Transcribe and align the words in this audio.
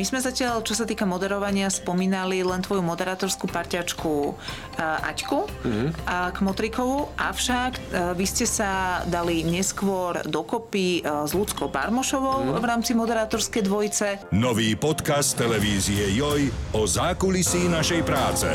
My 0.00 0.08
sme 0.08 0.24
zatiaľ, 0.24 0.64
čo 0.64 0.72
sa 0.72 0.88
týka 0.88 1.04
moderovania, 1.04 1.68
spomínali 1.68 2.40
len 2.40 2.64
tvoju 2.64 2.80
moderátorskú 2.80 3.44
parťačku 3.52 4.32
uh, 4.32 5.08
Aťku 5.12 5.44
mm-hmm. 5.44 5.88
uh, 5.92 6.32
Kmotrikovu, 6.32 7.12
avšak 7.20 7.72
uh, 7.76 8.16
vy 8.16 8.24
ste 8.24 8.48
sa 8.48 9.04
dali 9.04 9.44
neskôr 9.44 10.24
dokopy 10.24 11.04
uh, 11.04 11.28
s 11.28 11.36
Ľudskou 11.36 11.68
Barmošovou 11.68 12.48
mm-hmm. 12.48 12.56
v 12.56 12.64
rámci 12.64 12.96
moderátorskej 12.96 13.68
dvojice. 13.68 14.06
Nový 14.32 14.72
podcast 14.72 15.36
televízie 15.36 16.16
Joj 16.16 16.48
o 16.72 16.88
zákulisí 16.88 17.68
našej 17.68 18.00
práce. 18.00 18.48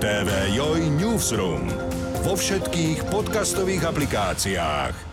TV 0.00 0.56
Joj 0.56 0.80
Newsroom. 0.96 1.68
Vo 2.24 2.40
všetkých 2.40 3.12
podcastových 3.12 3.84
aplikáciách. 3.84 5.05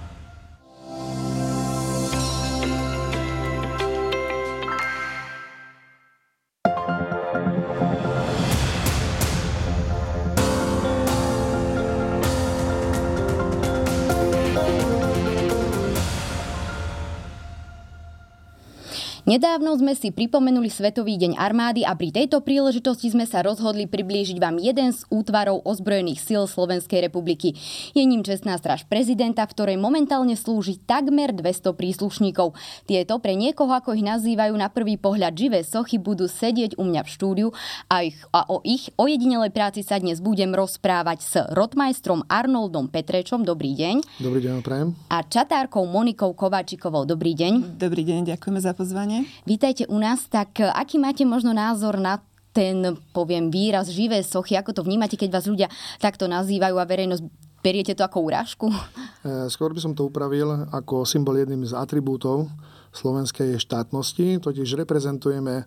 Nedávno 19.34 19.74
sme 19.74 19.98
si 19.98 20.14
pripomenuli 20.14 20.70
Svetový 20.70 21.18
deň 21.18 21.42
armády 21.42 21.82
a 21.82 21.98
pri 21.98 22.14
tejto 22.14 22.46
príležitosti 22.46 23.10
sme 23.10 23.26
sa 23.26 23.42
rozhodli 23.42 23.90
priblížiť 23.90 24.38
vám 24.38 24.62
jeden 24.62 24.94
z 24.94 25.10
útvarov 25.10 25.66
ozbrojených 25.66 26.22
síl 26.22 26.46
Slovenskej 26.46 27.10
republiky. 27.10 27.58
Je 27.98 28.06
ním 28.06 28.22
čestná 28.22 28.54
straž 28.62 28.86
prezidenta, 28.86 29.42
v 29.50 29.54
ktorej 29.58 29.78
momentálne 29.82 30.38
slúži 30.38 30.78
takmer 30.86 31.34
200 31.34 31.66
príslušníkov. 31.74 32.54
Tieto 32.86 33.18
pre 33.18 33.34
niekoho, 33.34 33.74
ako 33.74 33.98
ich 33.98 34.06
nazývajú 34.06 34.54
na 34.54 34.70
prvý 34.70 35.02
pohľad 35.02 35.34
živé 35.34 35.66
sochy, 35.66 35.98
budú 35.98 36.30
sedieť 36.30 36.78
u 36.78 36.86
mňa 36.86 37.02
v 37.02 37.10
štúdiu 37.10 37.48
a, 37.90 38.06
ich, 38.06 38.22
a 38.30 38.46
o 38.54 38.62
ich 38.62 38.94
ojedinelej 39.02 39.50
práci 39.50 39.82
sa 39.82 39.98
dnes 39.98 40.22
budem 40.22 40.54
rozprávať 40.54 41.20
s 41.26 41.34
rotmajstrom 41.58 42.30
Arnoldom 42.30 42.86
Petrečom. 42.86 43.42
Dobrý 43.42 43.74
deň. 43.74 44.22
Dobrý 44.22 44.46
deň, 44.46 44.62
prajem. 44.62 44.94
A 45.10 45.26
čatárkou 45.26 45.90
Monikou 45.90 46.38
Kováčikovou. 46.38 47.10
Dobrý 47.10 47.34
deň. 47.34 47.82
Dobrý 47.82 48.06
deň, 48.06 48.30
ďakujeme 48.38 48.62
za 48.62 48.78
pozvanie. 48.78 49.23
Vítajte 49.46 49.88
u 49.88 49.98
nás. 50.00 50.26
Tak 50.30 50.60
e, 50.60 50.70
aký 50.70 51.00
máte 51.00 51.24
možno 51.26 51.52
názor 51.52 52.00
na 52.00 52.22
ten, 52.54 52.96
poviem, 53.12 53.50
výraz 53.50 53.90
živé 53.90 54.22
sochy? 54.22 54.54
Ako 54.56 54.72
to 54.72 54.86
vnímate, 54.86 55.18
keď 55.18 55.30
vás 55.34 55.46
ľudia 55.50 55.68
takto 55.98 56.30
nazývajú 56.30 56.78
a 56.78 56.86
verejnosť 56.86 57.24
beriete 57.66 57.98
to 57.98 58.06
ako 58.06 58.30
urážku? 58.30 58.68
E, 59.24 59.48
skôr 59.48 59.72
by 59.72 59.80
som 59.80 59.96
to 59.96 60.12
upravil 60.12 60.68
ako 60.68 61.08
symbol 61.08 61.40
jedným 61.40 61.64
z 61.64 61.72
atribútov 61.72 62.52
slovenskej 62.92 63.56
štátnosti, 63.56 64.44
totiž 64.44 64.84
reprezentujeme 64.84 65.64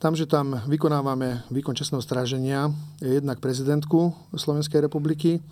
tam, 0.00 0.16
že 0.16 0.24
tam 0.24 0.56
vykonávame 0.64 1.44
výkon 1.52 1.76
čestného 1.76 2.00
stráženia 2.00 2.72
jednak 3.04 3.44
prezidentku 3.44 4.16
Slovenskej 4.32 4.88
republiky, 4.88 5.44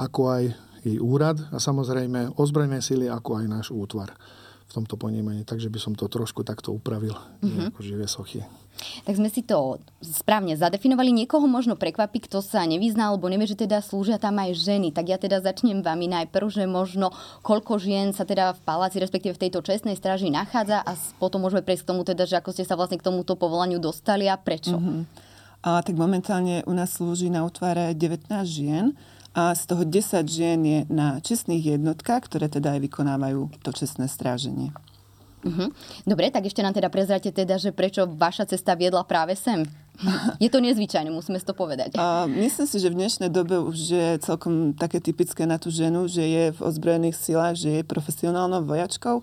ako 0.00 0.32
aj 0.32 0.42
jej 0.80 0.96
úrad 0.96 1.36
a 1.52 1.60
samozrejme 1.60 2.32
ozbrojené 2.40 2.80
síly, 2.80 3.04
ako 3.04 3.44
aj 3.44 3.46
náš 3.52 3.66
útvar 3.68 4.16
v 4.66 4.72
tomto 4.74 4.98
ponímaní. 4.98 5.46
Takže 5.46 5.70
by 5.70 5.78
som 5.78 5.92
to 5.94 6.10
trošku 6.10 6.42
takto 6.42 6.74
upravil, 6.74 7.14
mm-hmm. 7.14 7.70
ako 7.70 7.80
živé 7.82 8.06
sochy. 8.10 8.42
Tak 9.08 9.16
sme 9.16 9.32
si 9.32 9.40
to 9.40 9.80
správne 10.04 10.52
zadefinovali. 10.52 11.08
Niekoho 11.08 11.48
možno 11.48 11.80
prekvapí, 11.80 12.20
kto 12.28 12.44
sa 12.44 12.60
nevyzná, 12.68 13.08
alebo 13.08 13.30
nevie, 13.32 13.48
že 13.48 13.56
teda 13.56 13.80
slúžia 13.80 14.20
tam 14.20 14.36
aj 14.36 14.52
ženy. 14.52 14.92
Tak 14.92 15.06
ja 15.08 15.16
teda 15.16 15.40
začnem 15.40 15.80
vami 15.80 16.12
najprv, 16.12 16.46
že 16.52 16.68
možno 16.68 17.08
koľko 17.40 17.80
žien 17.80 18.12
sa 18.12 18.28
teda 18.28 18.52
v 18.52 18.60
paláci, 18.68 19.00
respektíve 19.00 19.32
v 19.32 19.48
tejto 19.48 19.64
čestnej 19.64 19.96
stráži 19.96 20.28
nachádza 20.28 20.84
a 20.84 20.92
potom 21.16 21.40
môžeme 21.40 21.64
prejsť 21.64 21.88
k 21.88 21.90
tomu 21.94 22.04
teda, 22.04 22.28
že 22.28 22.36
ako 22.36 22.52
ste 22.52 22.68
sa 22.68 22.76
vlastne 22.76 23.00
k 23.00 23.06
tomuto 23.06 23.32
povolaniu 23.32 23.80
dostali 23.80 24.28
a 24.28 24.36
prečo. 24.36 24.76
Mm-hmm. 24.76 25.00
A, 25.66 25.80
tak 25.82 25.96
momentálne 25.96 26.62
u 26.68 26.76
nás 26.76 26.94
slúži 26.94 27.32
na 27.32 27.42
útvare 27.42 27.96
19 27.96 28.28
žien 28.44 28.92
a 29.36 29.52
z 29.52 29.62
toho 29.68 29.84
10 29.84 30.24
žien 30.24 30.60
je 30.64 30.80
na 30.88 31.20
čestných 31.20 31.76
jednotkách, 31.76 32.24
ktoré 32.24 32.48
teda 32.48 32.80
aj 32.80 32.88
vykonávajú 32.88 33.52
to 33.60 33.70
čestné 33.76 34.08
stráženie. 34.08 34.72
Uh-huh. 35.44 35.68
Dobre, 36.08 36.32
tak 36.32 36.48
ešte 36.48 36.64
nám 36.64 36.72
teda 36.72 36.88
prezrate 36.88 37.28
teda, 37.28 37.60
že 37.60 37.70
prečo 37.70 38.08
vaša 38.08 38.48
cesta 38.48 38.72
viedla 38.72 39.04
práve 39.04 39.36
sem. 39.36 39.68
Je 40.42 40.48
to 40.48 40.60
nezvyčajné, 40.60 41.12
musíme 41.12 41.36
si 41.36 41.46
to 41.46 41.52
povedať. 41.52 42.00
A 42.00 42.24
myslím 42.24 42.66
si, 42.68 42.76
že 42.80 42.88
v 42.88 42.98
dnešnej 42.98 43.30
dobe 43.32 43.60
už 43.60 43.76
je 43.76 44.08
celkom 44.24 44.72
také 44.72 45.04
typické 45.04 45.44
na 45.44 45.60
tú 45.60 45.68
ženu, 45.68 46.08
že 46.08 46.24
je 46.24 46.44
v 46.56 46.60
ozbrojených 46.60 47.16
silách, 47.16 47.60
že 47.60 47.80
je 47.80 47.82
profesionálnou 47.84 48.64
vojačkou. 48.64 49.20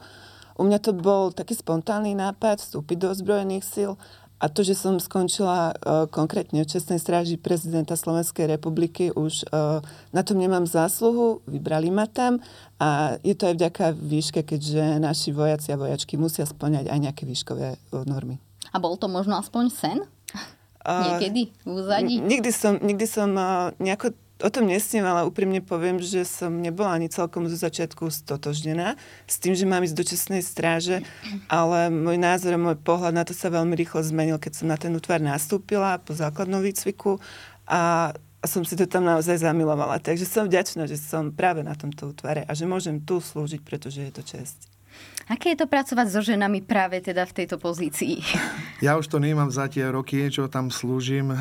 U 0.53 0.61
mňa 0.61 0.79
to 0.81 0.93
bol 0.93 1.33
taký 1.33 1.57
spontánny 1.57 2.13
nápad 2.13 2.61
vstúpiť 2.61 2.97
do 3.01 3.07
ozbrojených 3.09 3.65
síl 3.65 3.91
a 4.39 4.45
to, 4.51 4.65
že 4.65 4.75
som 4.75 4.99
skončila 4.99 5.71
uh, 5.71 6.09
konkrétne 6.09 6.63
v 6.63 6.69
Čestnej 6.69 6.99
stráži 6.99 7.39
prezidenta 7.39 7.95
Slovenskej 7.95 8.49
republiky, 8.49 9.13
už 9.13 9.47
uh, 9.47 9.79
na 10.11 10.21
tom 10.21 10.41
nemám 10.41 10.67
zásluhu, 10.67 11.39
vybrali 11.47 11.93
ma 11.93 12.09
tam 12.09 12.43
a 12.79 13.19
je 13.23 13.35
to 13.37 13.47
aj 13.49 13.55
vďaka 13.55 13.85
výške, 13.95 14.41
keďže 14.43 14.99
naši 14.99 15.31
vojaci 15.31 15.71
a 15.71 15.79
vojačky 15.79 16.19
musia 16.19 16.43
splňať 16.43 16.91
aj 16.91 16.99
nejaké 16.99 17.23
výškové 17.23 17.75
uh, 17.75 18.03
normy. 18.03 18.41
A 18.73 18.81
bol 18.81 18.97
to 18.97 19.05
možno 19.07 19.37
aspoň 19.37 19.63
sen? 19.69 19.99
Niekedy 20.83 21.55
v 21.63 21.67
úzadí? 21.79 22.19
Nikdy 22.19 22.51
som, 22.51 22.75
nikdy 22.83 23.07
som 23.07 23.31
nejako 23.79 24.11
o 24.41 24.49
tom 24.49 24.65
ale 24.67 25.21
úprimne 25.27 25.61
poviem, 25.61 26.01
že 26.01 26.25
som 26.25 26.49
nebola 26.49 26.97
ani 26.97 27.07
celkom 27.07 27.45
zo 27.45 27.55
začiatku 27.55 28.09
stotožnená 28.09 28.97
s 29.29 29.37
tým, 29.37 29.53
že 29.53 29.69
mám 29.69 29.85
ísť 29.85 29.95
do 29.95 30.03
čestnej 30.03 30.41
stráže, 30.41 31.05
ale 31.45 31.93
môj 31.93 32.17
názor 32.17 32.57
a 32.57 32.59
môj 32.59 32.81
pohľad 32.81 33.13
na 33.13 33.23
to 33.23 33.37
sa 33.37 33.53
veľmi 33.53 33.77
rýchlo 33.77 34.01
zmenil, 34.01 34.41
keď 34.41 34.51
som 34.57 34.67
na 34.67 34.77
ten 34.79 34.91
útvar 34.95 35.21
nastúpila 35.21 36.01
po 36.01 36.17
základnom 36.17 36.59
výcviku 36.65 37.21
a 37.69 38.11
som 38.43 38.67
si 38.67 38.75
to 38.75 38.83
tam 38.89 39.07
naozaj 39.07 39.39
zamilovala. 39.39 40.03
Takže 40.03 40.27
som 40.27 40.49
vďačná, 40.49 40.83
že 40.83 40.99
som 40.99 41.31
práve 41.31 41.63
na 41.63 41.77
tomto 41.77 42.11
útvare 42.11 42.43
a 42.43 42.51
že 42.51 42.67
môžem 42.67 42.99
tu 42.99 43.23
slúžiť, 43.23 43.63
pretože 43.63 44.03
je 44.03 44.11
to 44.11 44.23
čest. 44.25 44.72
Aké 45.31 45.55
je 45.55 45.63
to 45.63 45.71
pracovať 45.71 46.07
so 46.11 46.19
ženami 46.19 46.59
práve 46.67 46.99
teda 46.99 47.23
v 47.23 47.35
tejto 47.43 47.55
pozícii? 47.55 48.19
Ja 48.83 48.99
už 48.99 49.07
to 49.07 49.23
nemám 49.23 49.47
za 49.47 49.71
tie 49.71 49.87
roky, 49.87 50.27
čo 50.27 50.51
tam 50.51 50.67
slúžim. 50.67 51.31
E, 51.31 51.39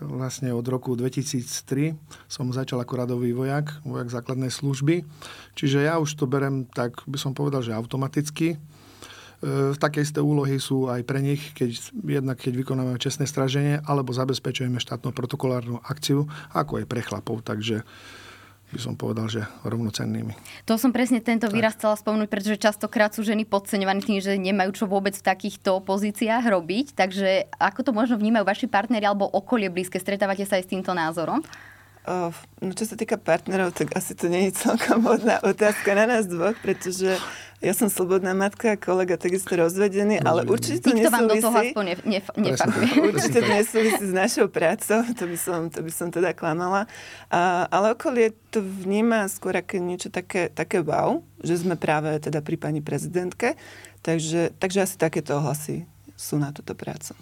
vlastne 0.00 0.56
od 0.56 0.64
roku 0.64 0.96
2003 0.96 1.92
som 2.24 2.48
začal 2.48 2.80
ako 2.80 2.96
radový 2.96 3.36
vojak, 3.36 3.84
vojak 3.84 4.08
základnej 4.08 4.48
služby. 4.48 5.04
Čiže 5.52 5.84
ja 5.84 6.00
už 6.00 6.16
to 6.16 6.24
berem, 6.24 6.64
tak 6.72 7.04
by 7.04 7.20
som 7.20 7.36
povedal, 7.36 7.60
že 7.60 7.76
automaticky. 7.76 8.56
E, 8.56 8.58
v 9.44 9.76
také 9.76 10.00
isté 10.00 10.24
úlohy 10.24 10.56
sú 10.56 10.88
aj 10.88 11.04
pre 11.04 11.20
nich, 11.20 11.52
keď, 11.52 11.92
jednak 12.00 12.40
keď 12.40 12.64
vykonávame 12.64 12.96
čestné 12.96 13.28
straženie, 13.28 13.84
alebo 13.84 14.16
zabezpečujeme 14.16 14.80
štátnu 14.80 15.12
protokolárnu 15.12 15.84
akciu, 15.84 16.24
ako 16.56 16.80
aj 16.80 16.88
pre 16.88 17.04
chlapov. 17.04 17.44
Takže 17.44 17.84
by 18.72 18.80
som 18.80 18.96
povedal, 18.96 19.28
že 19.28 19.44
rovnocennými. 19.68 20.32
To 20.64 20.80
som 20.80 20.96
presne 20.96 21.20
tento 21.20 21.46
výraz 21.52 21.76
chcela 21.76 21.92
spomenúť, 21.92 22.28
pretože 22.32 22.56
častokrát 22.56 23.12
sú 23.12 23.20
ženy 23.20 23.44
podceňované 23.44 24.00
tým, 24.00 24.18
že 24.24 24.40
nemajú 24.40 24.72
čo 24.72 24.84
vôbec 24.88 25.12
v 25.12 25.22
takýchto 25.22 25.84
pozíciách 25.84 26.48
robiť. 26.48 26.96
Takže 26.96 27.52
ako 27.60 27.80
to 27.84 27.90
možno 27.92 28.16
vnímajú 28.16 28.48
vaši 28.48 28.66
partneri 28.72 29.04
alebo 29.04 29.28
okolie 29.28 29.68
blízke? 29.68 30.00
Stretávate 30.00 30.48
sa 30.48 30.56
aj 30.56 30.64
s 30.64 30.72
týmto 30.72 30.96
názorom? 30.96 31.44
No 32.58 32.72
čo 32.74 32.82
sa 32.82 32.98
týka 32.98 33.14
partnerov, 33.14 33.78
tak 33.78 33.94
asi 33.94 34.18
to 34.18 34.26
nie 34.26 34.50
je 34.50 34.58
celkom 34.58 35.06
hodná 35.06 35.38
otázka 35.38 35.94
na 35.94 36.10
nás 36.10 36.26
dvoch, 36.26 36.58
pretože 36.58 37.14
ja 37.62 37.70
som 37.78 37.86
slobodná 37.86 38.34
matka, 38.34 38.74
kolega 38.74 39.14
takisto 39.14 39.54
rozvedený, 39.54 40.18
Rozvedený. 40.18 40.26
ale 40.26 40.50
určite 40.50 40.82
to 40.82 40.90
Nikto 40.90 40.98
nesúvisí... 40.98 41.14
vám 41.14 41.26
do 41.30 41.36
toho 41.38 41.58
aspoň 41.62 41.84
nef- 41.86 42.06
nefakuje. 42.34 42.90
Určite 43.06 43.38
to 43.38 43.52
nesúvisí 43.54 44.04
s 44.10 44.14
našou 44.14 44.46
prácou, 44.50 45.06
to 45.14 45.24
by 45.30 45.38
som, 45.38 45.70
to 45.70 45.78
by 45.78 45.92
som 45.94 46.10
teda 46.10 46.34
klamala. 46.34 46.90
A, 47.30 47.70
ale 47.70 47.94
okolie 47.94 48.34
to 48.50 48.58
vníma 48.58 49.30
skôr 49.30 49.54
ako 49.54 49.78
niečo 49.78 50.10
také, 50.10 50.50
také 50.50 50.82
wow, 50.82 51.22
že 51.38 51.62
sme 51.62 51.78
práve 51.78 52.18
teda 52.18 52.42
pri 52.42 52.58
pani 52.58 52.82
prezidentke, 52.82 53.54
takže, 54.02 54.50
takže 54.58 54.82
asi 54.82 54.98
takéto 54.98 55.38
ohlasy 55.38 55.86
sú 56.18 56.42
na 56.42 56.50
túto 56.50 56.74
prácu. 56.74 57.14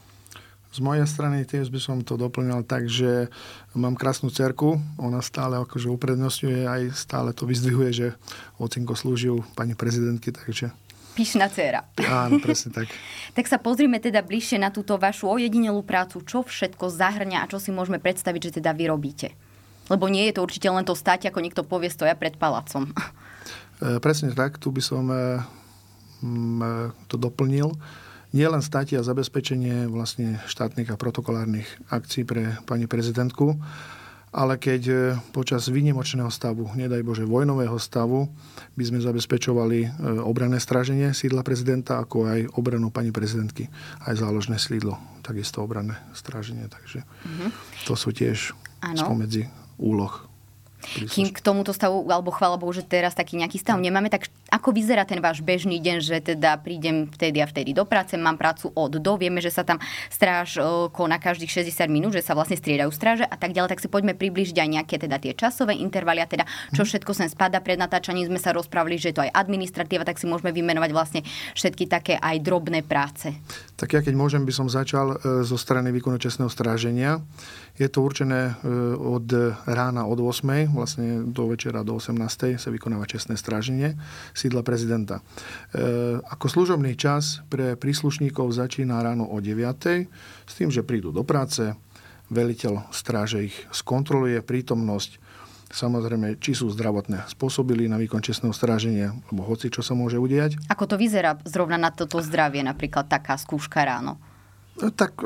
Z 0.70 0.78
mojej 0.78 1.02
strany 1.02 1.42
tiež 1.42 1.66
by 1.74 1.80
som 1.82 1.96
to 2.06 2.14
doplňal 2.14 2.62
tak, 2.62 2.86
že 2.86 3.26
mám 3.74 3.98
krásnu 3.98 4.30
cerku, 4.30 4.78
ona 5.02 5.18
stále 5.18 5.58
akože 5.58 5.90
uprednostňuje, 5.90 6.62
aj 6.62 6.82
stále 6.94 7.34
to 7.34 7.42
vyzdvihuje, 7.42 7.90
že 7.90 8.06
ocinko 8.62 8.94
slúžil 8.94 9.42
pani 9.58 9.74
prezidentky, 9.74 10.30
takže 10.30 10.70
Pyšná 11.10 11.50
dcera. 11.50 11.82
Áno, 12.06 12.38
presne 12.38 12.70
tak. 12.70 12.86
tak 13.36 13.50
sa 13.50 13.58
pozrime 13.58 13.98
teda 13.98 14.22
bližšie 14.22 14.62
na 14.62 14.70
túto 14.70 14.94
vašu 14.94 15.26
ojedinelú 15.26 15.82
prácu, 15.82 16.22
čo 16.22 16.46
všetko 16.46 16.86
zahrňa 16.86 17.42
a 17.42 17.50
čo 17.50 17.58
si 17.58 17.74
môžeme 17.74 17.98
predstaviť, 17.98 18.40
že 18.40 18.56
teda 18.62 18.70
vy 18.70 18.94
robíte. 18.94 19.34
Lebo 19.90 20.06
nie 20.06 20.30
je 20.30 20.38
to 20.38 20.46
určite 20.46 20.70
len 20.70 20.86
to 20.86 20.94
stať, 20.94 21.26
ako 21.26 21.42
niekto 21.42 21.66
povie, 21.66 21.90
stoja 21.90 22.14
pred 22.14 22.38
palacom. 22.38 22.90
E, 23.80 23.96
presne 23.96 24.36
tak, 24.36 24.60
tu 24.60 24.68
by 24.68 24.82
som 24.84 25.08
e, 25.08 25.16
e, 25.16 26.72
to 27.08 27.16
doplnil 27.16 27.72
nielen 28.30 28.62
státi 28.62 28.94
a 28.94 29.06
zabezpečenie 29.06 29.90
vlastne 29.90 30.38
štátnych 30.46 30.90
a 30.90 31.00
protokolárnych 31.00 31.66
akcií 31.90 32.22
pre 32.22 32.58
pani 32.66 32.86
prezidentku, 32.86 33.58
ale 34.30 34.62
keď 34.62 34.82
e, 34.86 34.94
počas 35.34 35.66
výnimočného 35.66 36.30
stavu, 36.30 36.70
nedaj 36.78 37.02
Bože 37.02 37.26
vojnového 37.26 37.74
stavu, 37.82 38.30
by 38.78 38.84
sme 38.86 39.02
zabezpečovali 39.02 39.78
e, 39.82 39.88
obranné 40.22 40.62
stráženie 40.62 41.10
sídla 41.10 41.42
prezidenta, 41.42 41.98
ako 41.98 42.30
aj 42.30 42.40
obranu 42.54 42.94
pani 42.94 43.10
prezidentky, 43.10 43.66
aj 44.06 44.22
záložné 44.22 44.62
sídlo, 44.62 45.02
takisto 45.26 45.66
obranné 45.66 45.98
stráženie. 46.14 46.70
Takže 46.70 47.02
mm-hmm. 47.02 47.50
to 47.90 47.94
sú 47.98 48.14
tiež 48.14 48.54
ano. 48.86 49.02
spomedzi 49.02 49.50
úloh 49.82 50.29
kým 50.82 51.30
k 51.30 51.38
tomuto 51.44 51.70
stavu, 51.70 52.08
alebo 52.08 52.32
chvála 52.32 52.56
Bohu, 52.56 52.72
že 52.72 52.84
teraz 52.84 53.12
taký 53.12 53.36
nejaký 53.36 53.60
stav 53.60 53.76
nemáme, 53.76 54.08
tak 54.08 54.32
ako 54.50 54.72
vyzerá 54.74 55.04
ten 55.04 55.20
váš 55.22 55.44
bežný 55.44 55.78
deň, 55.78 55.96
že 56.02 56.16
teda 56.34 56.58
prídem 56.58 57.06
vtedy 57.12 57.38
a 57.38 57.46
vtedy 57.46 57.70
do 57.76 57.84
práce, 57.84 58.16
mám 58.16 58.40
prácu 58.40 58.72
od 58.74 58.96
do, 58.96 59.12
vieme, 59.14 59.38
že 59.38 59.52
sa 59.52 59.62
tam 59.62 59.78
stráž 60.10 60.58
koná 60.90 61.20
každých 61.20 61.68
60 61.68 61.86
minút, 61.86 62.12
že 62.16 62.24
sa 62.24 62.34
vlastne 62.34 62.58
striedajú 62.58 62.90
stráže 62.90 63.24
a 63.28 63.36
tak 63.36 63.52
ďalej, 63.52 63.76
tak 63.76 63.82
si 63.84 63.88
poďme 63.88 64.16
približiť 64.16 64.56
aj 64.56 64.68
nejaké 64.68 64.96
teda 64.98 65.16
tie 65.20 65.32
časové 65.36 65.76
intervaly 65.78 66.24
a 66.24 66.28
teda 66.28 66.44
čo 66.74 66.82
mhm. 66.82 66.88
všetko 66.88 67.10
sem 67.14 67.28
spada. 67.28 67.60
Pred 67.60 67.78
natáčaním 67.78 68.26
sme 68.26 68.40
sa 68.40 68.56
rozprávali, 68.56 68.96
že 68.96 69.12
je 69.12 69.16
to 69.20 69.24
aj 69.24 69.32
administratíva, 69.36 70.02
tak 70.02 70.16
si 70.16 70.26
môžeme 70.26 70.50
vymenovať 70.50 70.90
vlastne 70.90 71.20
všetky 71.54 71.86
také 71.86 72.14
aj 72.16 72.40
drobné 72.40 72.82
práce. 72.82 73.30
Tak 73.76 73.94
ja 73.94 74.00
keď 74.00 74.14
môžem, 74.16 74.42
by 74.42 74.52
som 74.52 74.66
začal 74.66 75.16
e, 75.20 75.44
zo 75.44 75.56
strany 75.60 75.92
výkonu 75.92 76.16
čestného 76.16 76.48
stráženia. 76.48 77.20
Je 77.76 77.88
to 77.88 78.04
určené 78.04 78.56
e, 78.60 78.72
od 78.96 79.28
rána 79.64 80.04
od 80.08 80.18
8. 80.20 80.69
vlastne 80.72 81.26
do 81.26 81.50
večera 81.50 81.82
do 81.82 81.98
18. 81.98 82.56
sa 82.56 82.68
vykonáva 82.70 83.06
čestné 83.06 83.36
stráženie 83.36 83.98
sídla 84.32 84.64
prezidenta. 84.64 85.20
E, 85.20 85.22
ako 86.22 86.46
služobný 86.46 86.94
čas 86.94 87.44
pre 87.52 87.74
príslušníkov 87.74 88.54
začína 88.54 89.02
ráno 89.02 89.28
o 89.28 89.38
9. 89.38 89.60
s 90.46 90.52
tým, 90.54 90.70
že 90.72 90.86
prídu 90.86 91.10
do 91.10 91.26
práce, 91.26 91.74
veliteľ 92.30 92.88
stráže 92.94 93.50
ich 93.50 93.56
skontroluje 93.74 94.40
prítomnosť, 94.40 95.18
samozrejme, 95.70 96.42
či 96.42 96.54
sú 96.54 96.66
zdravotné 96.74 97.30
spôsobili 97.30 97.86
na 97.86 97.94
výkon 97.98 98.18
čestného 98.18 98.50
stráženia, 98.50 99.14
alebo 99.30 99.46
hoci 99.46 99.70
čo 99.70 99.86
sa 99.86 99.94
môže 99.94 100.18
udiať. 100.18 100.58
Ako 100.66 100.90
to 100.90 100.98
vyzerá 100.98 101.38
zrovna 101.46 101.78
na 101.78 101.94
toto 101.94 102.18
zdravie, 102.18 102.66
napríklad 102.66 103.06
taká 103.06 103.38
skúška 103.38 103.86
ráno? 103.86 104.18
E, 104.78 104.90
tak 104.90 105.18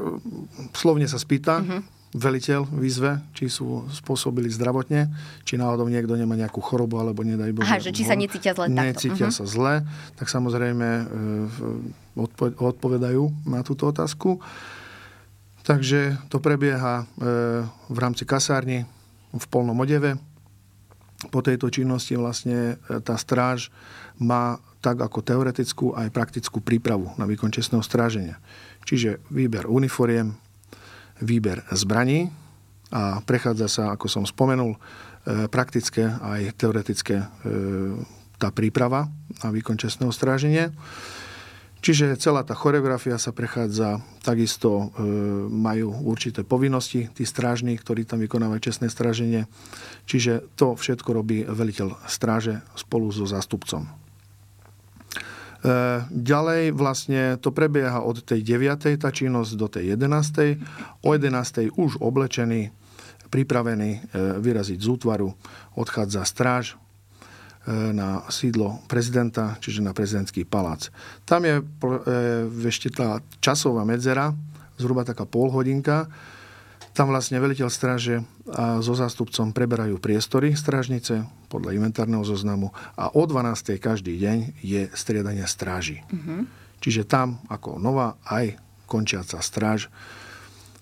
slovne 0.76 1.08
sa 1.08 1.16
spýta, 1.16 1.64
uh-huh 1.64 1.93
veliteľ 2.14 2.70
výzve, 2.70 3.18
či 3.34 3.50
sú 3.50 3.90
spôsobili 3.90 4.46
zdravotne, 4.46 5.10
či 5.42 5.58
náhodou 5.58 5.90
niekto 5.90 6.14
nemá 6.14 6.38
nejakú 6.38 6.62
chorobu, 6.62 7.02
alebo 7.02 7.26
nedaj 7.26 7.50
Bože. 7.50 7.66
Aha, 7.66 7.82
že 7.82 7.90
či 7.90 8.06
sa 8.06 8.14
necítia 8.14 8.54
zle 8.54 8.70
Necítia 8.70 9.28
uh-huh. 9.28 9.38
sa 9.42 9.44
zle, 9.44 9.74
tak 10.14 10.30
samozrejme 10.30 10.86
e, 10.86 11.04
odpovedajú 12.62 13.50
na 13.50 13.66
túto 13.66 13.90
otázku. 13.90 14.38
Takže 15.66 16.30
to 16.30 16.38
prebieha 16.38 17.02
e, 17.02 17.04
v 17.66 17.98
rámci 17.98 18.22
kasárny 18.22 18.86
v 19.34 19.44
polnom 19.50 19.74
odeve. 19.82 20.14
Po 21.34 21.42
tejto 21.42 21.66
činnosti 21.66 22.14
vlastne 22.14 22.78
e, 22.78 23.02
tá 23.02 23.18
stráž 23.18 23.74
má 24.22 24.62
tak 24.78 25.02
ako 25.02 25.18
teoretickú 25.24 25.96
aj 25.98 26.14
praktickú 26.14 26.62
prípravu 26.62 27.10
na 27.18 27.26
výkon 27.26 27.50
čestného 27.50 27.82
stráženia. 27.82 28.38
Čiže 28.84 29.24
výber 29.32 29.64
uniforiem, 29.64 30.36
výber 31.22 31.62
zbraní 31.70 32.30
a 32.94 33.18
prechádza 33.22 33.66
sa, 33.66 33.84
ako 33.94 34.06
som 34.06 34.24
spomenul, 34.26 34.74
e, 34.74 34.78
praktické 35.50 36.06
aj 36.08 36.54
teoretické 36.54 37.22
e, 37.22 37.26
tá 38.38 38.54
príprava 38.54 39.10
na 39.42 39.48
výkon 39.50 39.78
čestného 39.78 40.14
stráženia. 40.14 40.70
Čiže 41.84 42.16
celá 42.16 42.40
tá 42.48 42.56
choreografia 42.56 43.20
sa 43.20 43.28
prechádza, 43.28 44.00
takisto 44.24 44.70
e, 44.72 44.86
majú 45.52 45.92
určité 46.08 46.40
povinnosti, 46.40 47.12
tí 47.12 47.28
strážni, 47.28 47.76
ktorí 47.76 48.08
tam 48.08 48.24
vykonávajú 48.24 48.60
čestné 48.62 48.88
stráženie. 48.88 49.44
Čiže 50.08 50.56
to 50.56 50.78
všetko 50.78 51.10
robí 51.12 51.44
veliteľ 51.44 52.00
stráže 52.08 52.64
spolu 52.72 53.12
so 53.12 53.28
zástupcom. 53.28 54.03
E, 55.64 56.04
ďalej 56.12 56.76
vlastne 56.76 57.40
to 57.40 57.48
prebieha 57.48 58.04
od 58.04 58.20
tej 58.20 58.44
9. 58.44 59.00
tá 59.00 59.08
činnosť 59.08 59.52
do 59.56 59.66
tej 59.72 59.96
11. 59.96 60.60
O 61.00 61.16
11. 61.16 61.72
už 61.72 62.04
oblečený, 62.04 62.68
pripravený 63.32 63.90
e, 63.96 64.00
vyraziť 64.44 64.76
z 64.76 64.88
útvaru, 64.92 65.32
odchádza 65.80 66.20
stráž 66.28 66.76
e, 66.76 67.96
na 67.96 68.28
sídlo 68.28 68.84
prezidenta, 68.92 69.56
čiže 69.56 69.80
na 69.80 69.96
prezidentský 69.96 70.44
palác. 70.44 70.92
Tam 71.24 71.48
je 71.48 71.64
ešte 72.68 72.92
tá 72.92 73.24
časová 73.40 73.88
medzera, 73.88 74.36
zhruba 74.76 75.08
taká 75.08 75.24
pol 75.24 75.48
hodinka, 75.48 76.12
tam 76.94 77.10
vlastne 77.10 77.42
veliteľ 77.42 77.68
stráže 77.68 78.22
a 78.54 78.78
so 78.78 78.94
zástupcom 78.94 79.50
preberajú 79.50 79.98
priestory 79.98 80.54
strážnice 80.54 81.26
podľa 81.50 81.74
inventárneho 81.74 82.22
zoznamu 82.22 82.70
a 82.94 83.10
o 83.10 83.22
12. 83.26 83.82
každý 83.82 84.14
deň 84.14 84.62
je 84.62 84.86
striedanie 84.94 85.42
stráži. 85.50 86.06
Mm-hmm. 86.06 86.40
Čiže 86.78 87.02
tam 87.02 87.42
ako 87.50 87.82
nová 87.82 88.14
aj 88.22 88.54
končiaca 88.86 89.42
stráž, 89.42 89.90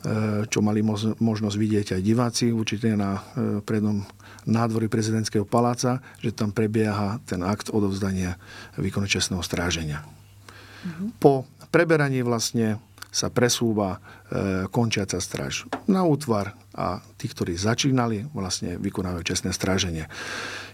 e, 0.04 0.44
čo 0.52 0.60
mali 0.60 0.84
možnosť 1.16 1.56
vidieť 1.56 1.86
aj 1.96 2.02
diváci 2.04 2.52
určite 2.52 2.92
na 2.92 3.16
e, 3.16 3.20
prednom 3.64 4.04
nádvory 4.44 4.92
prezidentského 4.92 5.48
paláca, 5.48 6.04
že 6.20 6.36
tam 6.36 6.52
prebieha 6.52 7.24
ten 7.24 7.40
akt 7.40 7.72
odovzdania 7.72 8.36
výkonu 8.76 9.08
čestného 9.08 9.40
stráženia. 9.40 10.04
Mm-hmm. 10.04 11.08
Po 11.22 11.48
preberaní 11.72 12.20
vlastne 12.20 12.76
sa 13.12 13.28
presúva 13.28 14.00
e, 14.00 14.66
končiaca 14.72 15.20
stráž 15.20 15.68
na 15.84 16.00
útvar 16.08 16.56
a 16.72 17.04
tí, 17.20 17.28
ktorí 17.28 17.52
začínali, 17.52 18.24
vlastne 18.32 18.80
vykonávajú 18.80 19.20
čestné 19.20 19.52
stráženie. 19.52 20.08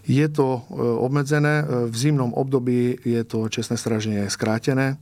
Je 0.07 0.23
to 0.31 0.63
e, 0.63 0.79
obmedzené, 0.79 1.61
e, 1.61 1.63
v 1.91 1.95
zimnom 1.99 2.31
období 2.31 2.95
je 3.03 3.21
to 3.27 3.51
čestné 3.51 3.75
stráženie 3.75 4.31
skrátené 4.31 4.95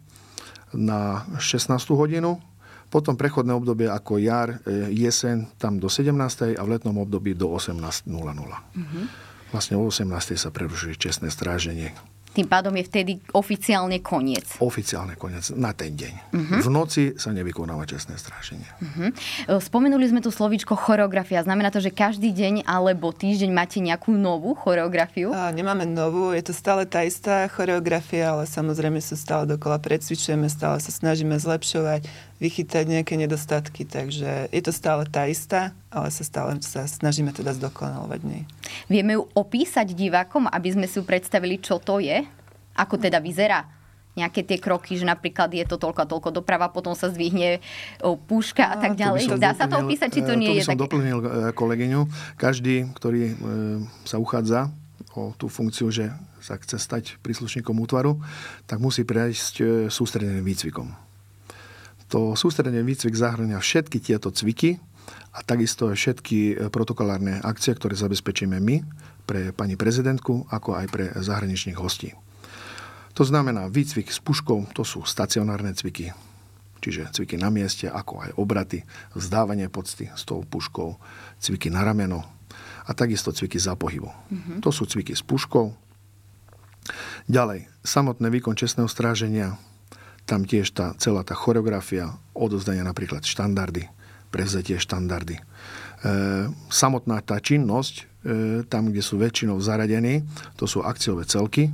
na 0.74 1.30
16 1.38 1.78
hodinu, 1.94 2.42
potom 2.90 3.20
prechodné 3.20 3.54
obdobie 3.54 3.86
ako 3.86 4.18
jar, 4.18 4.58
e, 4.66 4.90
jesen 4.98 5.46
tam 5.62 5.78
do 5.78 5.94
17. 5.94 6.58
a 6.58 6.62
v 6.66 6.70
letnom 6.74 6.98
období 6.98 7.38
do 7.38 7.54
18.00. 7.54 8.10
Mm-hmm. 8.10 9.06
Vlastne 9.54 9.76
o 9.78 9.86
18. 9.86 10.10
sa 10.34 10.50
prerušuje 10.50 10.98
čestné 10.98 11.30
stráženie. 11.30 11.94
Tým 12.38 12.46
pádom 12.46 12.70
je 12.78 12.86
vtedy 12.86 13.18
oficiálne 13.34 13.98
koniec. 13.98 14.46
Oficiálne 14.62 15.18
koniec 15.18 15.50
na 15.58 15.74
ten 15.74 15.98
deň. 15.98 16.14
Uh-huh. 16.30 16.62
V 16.62 16.70
noci 16.70 17.04
sa 17.18 17.34
nevykonáva 17.34 17.90
čestné 17.90 18.14
stráženie. 18.14 18.70
Uh-huh. 18.78 19.10
Spomenuli 19.58 20.06
sme 20.06 20.22
tu 20.22 20.30
slovíčko 20.30 20.78
choreografia. 20.78 21.42
Znamená 21.42 21.74
to, 21.74 21.82
že 21.82 21.90
každý 21.90 22.30
deň 22.30 22.70
alebo 22.70 23.10
týždeň 23.10 23.50
máte 23.50 23.82
nejakú 23.82 24.14
novú 24.14 24.54
choreografiu? 24.54 25.34
A, 25.34 25.50
nemáme 25.50 25.90
novú, 25.90 26.30
je 26.30 26.46
to 26.46 26.54
stále 26.54 26.86
tá 26.86 27.02
istá 27.02 27.50
choreografia, 27.50 28.38
ale 28.38 28.46
samozrejme 28.46 29.02
sa 29.02 29.18
stále 29.18 29.50
dokola 29.50 29.82
predsvičujeme, 29.82 30.46
stále 30.46 30.78
sa 30.78 30.94
snažíme 30.94 31.42
zlepšovať 31.42 32.06
vychytať 32.38 32.86
nejaké 32.86 33.18
nedostatky, 33.18 33.86
takže 33.86 34.50
je 34.54 34.62
to 34.62 34.70
stále 34.70 35.06
tá 35.10 35.26
istá, 35.26 35.74
ale 35.90 36.14
sa 36.14 36.22
stále 36.22 36.54
sa 36.62 36.86
snažíme 36.86 37.34
teda 37.34 37.58
zdokonalovať 37.58 38.22
nej. 38.26 38.42
Vieme 38.86 39.18
ju 39.18 39.26
opísať 39.34 39.98
divákom, 39.98 40.46
aby 40.46 40.70
sme 40.74 40.86
si 40.86 41.02
ju 41.02 41.04
predstavili, 41.04 41.58
čo 41.58 41.82
to 41.82 41.98
je? 41.98 42.22
Ako 42.78 43.02
teda 43.02 43.18
vyzerá? 43.18 43.78
nejaké 44.18 44.42
tie 44.42 44.58
kroky, 44.58 44.98
že 44.98 45.06
napríklad 45.06 45.54
je 45.54 45.62
to 45.70 45.78
toľko 45.78 46.00
a 46.02 46.10
toľko 46.10 46.30
doprava, 46.42 46.74
potom 46.74 46.98
sa 46.98 47.14
zdvihne 47.14 47.62
púška 48.02 48.66
a, 48.66 48.74
a 48.74 48.76
tak 48.82 48.98
ďalej. 48.98 49.38
Dá 49.38 49.54
sa 49.54 49.70
to 49.70 49.86
opísať, 49.86 50.10
či 50.10 50.22
to 50.26 50.34
e, 50.34 50.42
nie 50.42 50.50
to 50.50 50.54
by 50.58 50.58
je 50.58 50.66
som 50.66 50.82
doplnil 50.82 51.18
e, 51.22 51.26
kolegyňu. 51.54 52.02
Každý, 52.34 52.90
ktorý 52.98 53.22
e, 53.30 53.34
sa 54.10 54.18
uchádza 54.18 54.74
o 55.14 55.38
tú 55.38 55.46
funkciu, 55.46 55.94
že 55.94 56.10
sa 56.42 56.58
chce 56.58 56.82
stať 56.82 57.04
príslušníkom 57.22 57.78
útvaru, 57.78 58.18
tak 58.66 58.82
musí 58.82 59.06
prejsť 59.06 59.86
sústredeným 59.94 60.46
výcvikom. 60.46 61.07
To 62.14 62.40
sústredenie 62.40 62.84
výcvik 62.88 63.16
zahrania 63.16 63.60
všetky 63.60 64.00
tieto 64.00 64.32
cviky 64.32 64.80
a 65.36 65.44
takisto 65.44 65.92
aj 65.92 65.98
všetky 66.00 66.38
e, 66.40 66.54
protokolárne 66.72 67.44
akcie, 67.44 67.76
ktoré 67.76 68.00
zabezpečíme 68.00 68.58
my 68.58 68.84
pre 69.28 69.52
pani 69.52 69.76
prezidentku, 69.76 70.48
ako 70.48 70.80
aj 70.80 70.86
pre 70.88 71.06
zahraničných 71.20 71.76
hostí. 71.76 72.16
To 73.20 73.26
znamená 73.28 73.68
výcvik 73.68 74.08
s 74.14 74.22
puškou, 74.22 74.72
to 74.72 74.86
sú 74.86 75.04
stacionárne 75.04 75.74
cviky, 75.74 76.14
čiže 76.80 77.12
cviky 77.12 77.36
na 77.36 77.50
mieste, 77.50 77.90
ako 77.90 78.24
aj 78.24 78.32
obraty, 78.38 78.86
vzdávanie 79.18 79.68
pocty 79.68 80.08
s 80.14 80.24
tou 80.24 80.46
puškou, 80.46 80.96
cviky 81.42 81.68
na 81.74 81.82
rameno 81.84 82.24
a 82.88 82.92
takisto 82.96 83.36
cviky 83.36 83.60
za 83.60 83.76
pohybu. 83.76 84.08
Mm-hmm. 84.08 84.58
To 84.64 84.70
sú 84.72 84.88
cviky 84.88 85.12
s 85.12 85.26
puškou. 85.26 85.76
Ďalej, 87.28 87.68
samotné 87.84 88.32
výkon 88.32 88.56
čestného 88.56 88.88
stráženia, 88.88 89.60
tam 90.28 90.44
tiež 90.44 90.76
tá 90.76 90.92
celá 91.00 91.24
tá 91.24 91.32
choreografia, 91.32 92.12
odozdania 92.36 92.84
napríklad 92.84 93.24
štandardy, 93.24 93.88
prevzatie 94.28 94.76
štandardy. 94.76 95.40
E, 95.40 95.44
samotná 96.68 97.24
tá 97.24 97.40
činnosť, 97.40 97.96
e, 97.98 98.04
tam, 98.68 98.92
kde 98.92 99.00
sú 99.00 99.16
väčšinou 99.16 99.56
zaradení, 99.64 100.28
to 100.60 100.68
sú 100.68 100.84
akciové 100.84 101.24
celky. 101.24 101.72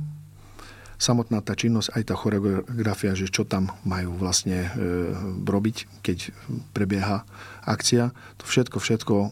Samotná 0.94 1.42
tá 1.42 1.58
činnosť, 1.58 1.98
aj 1.98 2.02
tá 2.06 2.14
choreografia, 2.14 3.18
že 3.18 3.26
čo 3.26 3.42
tam 3.42 3.74
majú 3.82 4.14
vlastne 4.14 4.70
e, 4.70 5.12
robiť, 5.42 6.00
keď 6.06 6.30
prebieha 6.70 7.26
akcia. 7.66 8.14
To 8.38 8.44
všetko, 8.46 8.76
všetko 8.78 9.14
e, 9.18 9.28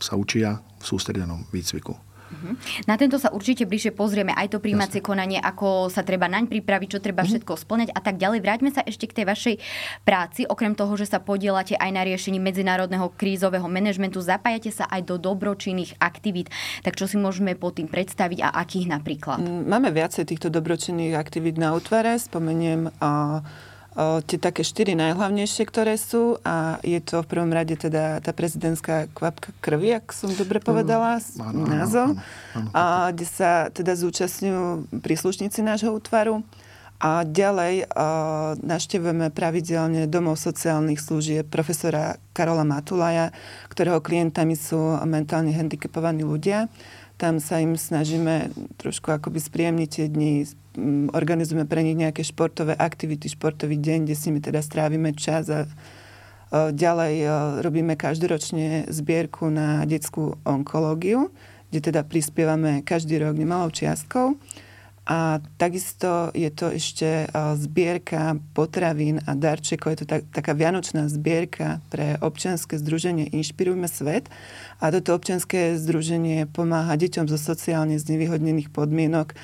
sa 0.00 0.16
učia 0.16 0.64
v 0.80 0.84
sústredenom 0.88 1.44
výcviku. 1.52 2.11
Mhm. 2.32 2.52
Na 2.88 2.96
tento 2.96 3.20
sa 3.20 3.28
určite 3.28 3.68
bližšie 3.68 3.92
pozrieme, 3.92 4.32
aj 4.32 4.56
to 4.56 4.58
príjmacie 4.58 5.04
konanie, 5.04 5.36
ako 5.36 5.92
sa 5.92 6.00
treba 6.00 6.26
naň 6.26 6.48
pripraviť, 6.48 6.88
čo 6.96 7.04
treba 7.04 7.22
mhm. 7.22 7.28
všetko 7.28 7.52
splňať 7.54 7.90
a 7.92 8.00
tak 8.00 8.16
ďalej. 8.16 8.40
Vráťme 8.40 8.70
sa 8.72 8.80
ešte 8.82 9.04
k 9.06 9.22
tej 9.22 9.26
vašej 9.28 9.54
práci. 10.02 10.48
Okrem 10.48 10.72
toho, 10.72 10.96
že 10.96 11.06
sa 11.06 11.20
podielate 11.20 11.76
aj 11.76 11.90
na 11.92 12.02
riešení 12.02 12.40
medzinárodného 12.40 13.12
krízového 13.12 13.68
manažmentu, 13.68 14.24
zapájate 14.24 14.72
sa 14.72 14.88
aj 14.88 15.04
do 15.04 15.20
dobročinných 15.20 16.00
aktivít. 16.00 16.48
Tak 16.80 16.96
čo 16.96 17.04
si 17.04 17.20
môžeme 17.20 17.52
pod 17.54 17.76
tým 17.76 17.86
predstaviť 17.86 18.38
a 18.42 18.48
akých 18.64 18.86
napríklad? 18.88 19.38
Mm, 19.42 19.68
máme 19.68 19.88
viacej 19.92 20.24
týchto 20.24 20.48
dobročinných 20.48 21.14
aktivít 21.14 21.60
na 21.60 21.76
útvare. 21.76 22.16
Spomeniem 22.16 22.88
uh, 22.88 23.44
tie 24.24 24.38
také 24.40 24.64
štyri 24.64 24.96
najhlavnejšie, 24.96 25.68
ktoré 25.68 26.00
sú 26.00 26.40
a 26.48 26.80
je 26.80 26.96
to 27.04 27.20
v 27.20 27.28
prvom 27.28 27.52
rade 27.52 27.76
teda 27.76 28.24
tá 28.24 28.32
prezidentská 28.32 29.12
kvapka 29.12 29.52
krvi, 29.60 30.00
ak 30.00 30.16
som 30.16 30.32
dobre 30.32 30.64
povedala, 30.64 31.20
mm, 31.20 31.66
názov, 31.68 32.16
a 32.72 33.12
kde 33.12 33.26
sa 33.28 33.68
teda 33.68 33.92
zúčastňujú 33.92 34.88
príslušníci 35.04 35.60
nášho 35.60 35.92
útvaru. 35.92 36.40
A 37.02 37.26
ďalej 37.26 37.90
uh, 37.90 38.54
naštevujeme 38.62 39.34
pravidelne 39.34 40.06
domov 40.06 40.38
sociálnych 40.38 41.02
služieb 41.02 41.50
profesora 41.50 42.14
Karola 42.30 42.62
Matulaja, 42.62 43.34
ktorého 43.66 43.98
klientami 43.98 44.54
sú 44.54 44.78
mentálne 45.02 45.50
handicapovaní 45.50 46.22
ľudia. 46.22 46.70
Tam 47.22 47.38
sa 47.38 47.62
im 47.62 47.78
snažíme 47.78 48.50
trošku 48.82 49.14
akoby 49.14 49.38
spríjemniť 49.38 49.88
tie 49.94 50.10
dni, 50.10 50.42
organizujeme 51.14 51.70
pre 51.70 51.86
nich 51.86 51.94
nejaké 51.94 52.26
športové 52.26 52.74
aktivity, 52.74 53.30
športový 53.30 53.78
deň, 53.78 54.10
kde 54.10 54.14
s 54.18 54.26
nimi 54.26 54.42
teda 54.42 54.58
strávime 54.58 55.14
čas 55.14 55.46
a 55.46 55.70
ďalej 56.74 57.14
robíme 57.62 57.94
každoročne 57.94 58.90
zbierku 58.90 59.54
na 59.54 59.86
detskú 59.86 60.34
onkológiu, 60.42 61.30
kde 61.70 61.94
teda 61.94 62.02
prispievame 62.02 62.82
každý 62.82 63.22
rok 63.22 63.38
nemalou 63.38 63.70
čiastkou. 63.70 64.34
A 65.02 65.42
takisto 65.58 66.30
je 66.30 66.46
to 66.54 66.70
ešte 66.70 67.26
zbierka 67.58 68.38
potravín 68.54 69.18
a 69.26 69.34
darčekov. 69.34 69.98
Je 69.98 69.98
to 70.02 70.06
tak, 70.06 70.22
taká 70.30 70.54
vianočná 70.54 71.10
zbierka 71.10 71.82
pre 71.90 72.22
občianske 72.22 72.78
združenie 72.78 73.26
Inšpirujme 73.34 73.90
svet. 73.90 74.30
A 74.78 74.94
toto 74.94 75.18
občianske 75.18 75.74
združenie 75.74 76.46
pomáha 76.46 76.94
deťom 76.94 77.26
zo 77.26 77.34
sociálne 77.34 77.98
znevýhodnených 77.98 78.70
podmienok 78.70 79.34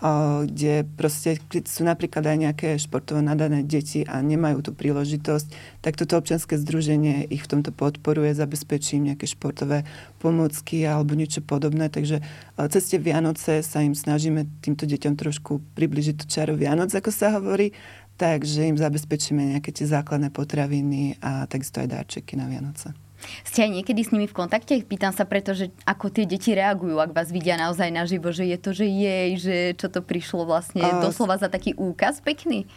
kde 0.00 0.88
proste 0.96 1.36
sú 1.68 1.84
napríklad 1.84 2.24
aj 2.24 2.38
nejaké 2.40 2.68
športovo 2.80 3.20
nadané 3.20 3.60
deti 3.60 4.00
a 4.08 4.24
nemajú 4.24 4.64
tú 4.64 4.72
príležitosť, 4.72 5.52
tak 5.84 6.00
toto 6.00 6.16
občianske 6.16 6.56
združenie 6.56 7.28
ich 7.28 7.44
v 7.44 7.50
tomto 7.52 7.68
podporuje, 7.68 8.32
zabezpečí 8.32 8.96
im 8.96 9.12
nejaké 9.12 9.28
športové 9.28 9.84
pomocky 10.16 10.88
alebo 10.88 11.12
niečo 11.12 11.44
podobné. 11.44 11.92
Takže 11.92 12.24
cez 12.72 12.82
tie 12.88 12.96
Vianoce 12.96 13.60
sa 13.60 13.84
im 13.84 13.92
snažíme 13.92 14.48
týmto 14.64 14.88
deťom 14.88 15.20
trošku 15.20 15.60
približiť 15.76 16.14
tú 16.16 16.24
čaru 16.24 16.56
Vianoc, 16.56 16.88
ako 16.96 17.12
sa 17.12 17.36
hovorí, 17.36 17.76
takže 18.16 18.72
im 18.72 18.80
zabezpečíme 18.80 19.52
nejaké 19.52 19.68
tie 19.68 19.84
základné 19.84 20.32
potraviny 20.32 21.20
a 21.20 21.44
takisto 21.44 21.84
aj 21.84 21.92
darčeky 21.92 22.40
na 22.40 22.48
Vianoce. 22.48 22.96
Ste 23.44 23.68
aj 23.68 23.70
niekedy 23.80 24.00
s 24.04 24.12
nimi 24.12 24.26
v 24.26 24.36
kontakte? 24.36 24.78
Pýtam 24.82 25.12
sa 25.12 25.28
preto, 25.28 25.52
že 25.52 25.72
ako 25.84 26.10
tie 26.10 26.24
deti 26.24 26.52
reagujú, 26.52 26.98
ak 26.98 27.14
vás 27.14 27.28
vidia 27.28 27.60
naozaj 27.60 27.88
naživo, 27.92 28.32
že 28.32 28.48
je 28.48 28.58
to, 28.58 28.70
že 28.72 28.86
jej, 28.86 29.30
že 29.36 29.56
čo 29.76 29.92
to 29.92 30.00
prišlo 30.00 30.48
vlastne 30.48 30.82
a... 30.82 31.00
doslova 31.00 31.36
za 31.36 31.52
taký 31.52 31.76
úkaz 31.76 32.24
pekný? 32.24 32.68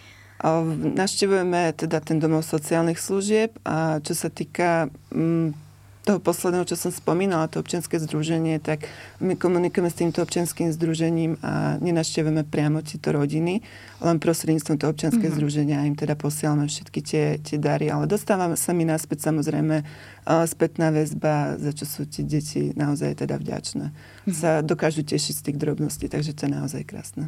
Naštevujeme 0.44 1.72
teda 1.72 2.04
ten 2.04 2.20
domov 2.20 2.44
sociálnych 2.44 3.00
služieb 3.00 3.56
a 3.64 4.04
čo 4.04 4.12
sa 4.12 4.28
týka 4.28 4.92
mm, 5.16 5.56
toho 6.04 6.20
posledného, 6.20 6.68
čo 6.68 6.76
som 6.76 6.92
spomínala, 6.92 7.48
to 7.48 7.64
občianske 7.64 7.96
združenie, 7.96 8.60
tak 8.60 8.84
my 9.24 9.40
komunikujeme 9.40 9.88
s 9.88 9.96
týmto 9.96 10.20
občianským 10.20 10.76
združením 10.76 11.40
a 11.40 11.80
nenaštevujeme 11.80 12.44
priamo 12.44 12.84
tieto 12.84 13.16
rodiny, 13.16 13.64
len 14.04 14.20
prostredníctvom 14.20 14.84
toho 14.84 14.92
občianského 14.92 15.32
mm-hmm. 15.32 15.40
združenia 15.40 15.88
im 15.88 15.96
teda 15.96 16.20
posielame 16.20 16.68
všetky 16.68 17.00
tie, 17.00 17.26
tie 17.40 17.56
dary, 17.56 17.88
ale 17.88 18.04
dostávame 18.04 18.60
sa 18.60 18.76
mi 18.76 18.84
naspäť 18.84 19.32
samozrejme 19.32 19.88
spätná 20.24 20.88
väzba, 20.90 21.60
za 21.60 21.76
čo 21.76 21.84
sú 21.84 22.02
tie 22.08 22.24
deti 22.24 22.72
naozaj 22.74 23.24
teda 23.24 23.36
vďačné. 23.36 23.92
Mm-hmm. 23.92 24.32
Sa 24.32 24.64
dokážu 24.64 25.04
tešiť 25.04 25.34
z 25.36 25.44
tých 25.52 25.58
drobností, 25.60 26.08
takže 26.08 26.32
to 26.32 26.48
je 26.48 26.52
naozaj 26.56 26.82
krásne. 26.88 27.28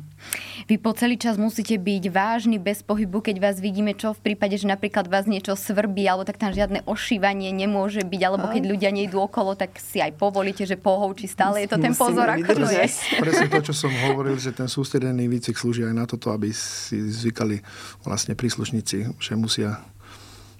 Vy 0.71 0.79
po 0.79 0.95
celý 0.95 1.19
čas 1.19 1.35
musíte 1.35 1.75
byť 1.75 2.03
vážny, 2.07 2.55
bez 2.55 2.81
pohybu, 2.87 3.19
keď 3.19 3.43
vás 3.43 3.59
vidíme, 3.59 3.91
čo 3.91 4.15
v 4.15 4.31
prípade, 4.31 4.55
že 4.55 4.65
napríklad 4.65 5.11
vás 5.11 5.27
niečo 5.27 5.59
svrbí, 5.59 6.07
alebo 6.07 6.23
tak 6.23 6.39
tam 6.39 6.55
žiadne 6.55 6.87
ošívanie 6.87 7.51
nemôže 7.51 8.07
byť, 8.07 8.21
alebo 8.23 8.47
keď 8.47 8.63
ľudia 8.63 8.91
nejdú 8.95 9.19
okolo, 9.19 9.59
tak 9.59 9.75
si 9.75 9.99
aj 9.99 10.15
povolíte, 10.15 10.63
že 10.63 10.79
pohovčí 10.79 11.27
stále 11.27 11.67
je 11.67 11.75
to 11.75 11.77
ten 11.77 11.91
pozor, 11.91 12.31
ako 12.31 12.63
to 12.63 12.67
je. 12.71 12.87
Presne 13.23 13.47
to, 13.51 13.59
čo 13.59 13.73
som 13.75 13.91
hovoril, 13.91 14.39
že 14.39 14.55
ten 14.55 14.71
sústredený 14.71 15.27
výcvik 15.27 15.59
slúži 15.59 15.83
aj 15.83 15.95
na 15.95 16.05
toto, 16.07 16.31
aby 16.31 16.55
si 16.55 16.95
zvykali 16.95 17.59
vlastne 18.07 18.39
príslušníci, 18.39 19.19
že 19.19 19.33
musia 19.35 19.83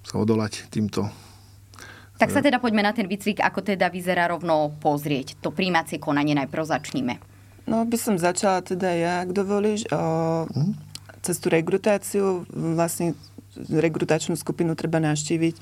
sa 0.06 0.22
odolať 0.22 0.70
týmto 0.70 1.10
tak 2.16 2.32
sa 2.32 2.40
teda 2.40 2.56
poďme 2.56 2.80
na 2.84 2.96
ten 2.96 3.04
výcvik, 3.04 3.44
ako 3.44 3.60
teda 3.60 3.92
vyzerá 3.92 4.28
rovno 4.32 4.72
pozrieť. 4.80 5.36
To 5.44 5.52
príjmacie 5.52 6.00
konanie 6.00 6.32
najprv 6.32 6.64
začníme. 6.64 7.14
No 7.66 7.82
by 7.84 7.96
som 7.98 8.14
začala 8.16 8.62
teda 8.62 8.88
ja, 8.94 9.12
ak 9.26 9.34
dovolíš, 9.34 9.90
o, 9.90 10.46
hm? 10.48 10.72
cez 11.20 11.36
tú 11.42 11.50
rekrutáciu. 11.50 12.46
Vlastne 12.54 13.18
rekrutačnú 13.56 14.36
skupinu 14.36 14.76
treba 14.76 15.00
navštíviť 15.00 15.56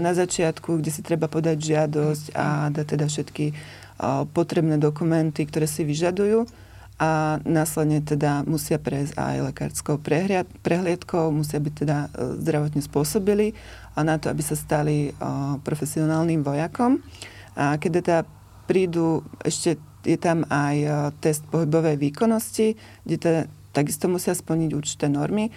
na 0.00 0.12
začiatku, 0.16 0.80
kde 0.80 0.90
si 0.90 1.04
treba 1.04 1.28
podať 1.28 1.60
žiadosť 1.60 2.24
a 2.32 2.72
dať 2.72 2.86
teda 2.96 3.06
všetky 3.12 3.46
potrebné 4.32 4.80
dokumenty, 4.80 5.44
ktoré 5.44 5.68
si 5.68 5.84
vyžadujú 5.84 6.48
a 6.96 7.40
následne 7.44 8.00
teda 8.00 8.48
musia 8.48 8.80
prejsť 8.80 9.20
aj 9.20 9.52
lekárskou 9.52 10.00
prehliadkou, 10.64 11.28
musia 11.28 11.60
byť 11.60 11.74
teda 11.76 11.98
e, 12.08 12.40
zdravotne 12.40 12.80
spôsobili 12.80 13.52
a 13.96 14.00
na 14.04 14.20
to, 14.20 14.28
aby 14.28 14.44
sa 14.44 14.52
stali 14.52 15.08
e, 15.08 15.10
profesionálnym 15.64 16.44
vojakom. 16.44 17.00
A 17.56 17.80
keď 17.80 17.90
teda 18.04 18.16
prídu, 18.68 19.24
ešte 19.40 19.80
je 20.04 20.20
tam 20.20 20.44
aj 20.52 20.76
e, 20.76 20.88
test 21.24 21.48
pohybovej 21.48 21.96
výkonnosti, 21.96 22.76
kde 23.08 23.16
teda 23.16 23.40
takisto 23.72 24.12
musia 24.12 24.36
splniť 24.36 24.70
určité 24.76 25.08
normy. 25.08 25.48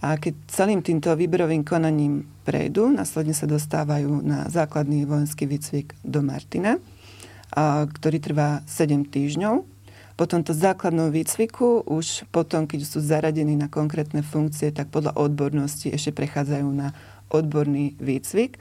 A 0.00 0.16
keď 0.16 0.32
celým 0.48 0.80
týmto 0.80 1.12
výberovým 1.12 1.66
konaním 1.66 2.24
prejdú, 2.48 2.88
následne 2.88 3.36
sa 3.36 3.44
dostávajú 3.44 4.24
na 4.24 4.48
základný 4.48 5.04
vojenský 5.04 5.44
výcvik 5.44 5.92
do 6.00 6.24
Martina, 6.24 6.80
ktorý 7.92 8.16
trvá 8.16 8.64
7 8.64 9.04
týždňov 9.12 9.60
po 10.20 10.28
tomto 10.28 10.52
základnom 10.52 11.08
výcviku 11.08 11.80
už 11.88 12.28
potom, 12.28 12.68
keď 12.68 12.84
sú 12.84 13.00
zaradení 13.00 13.56
na 13.56 13.72
konkrétne 13.72 14.20
funkcie, 14.20 14.68
tak 14.68 14.92
podľa 14.92 15.16
odbornosti 15.16 15.88
ešte 15.88 16.12
prechádzajú 16.12 16.68
na 16.76 16.92
odborný 17.30 17.96
výcvik. 18.02 18.58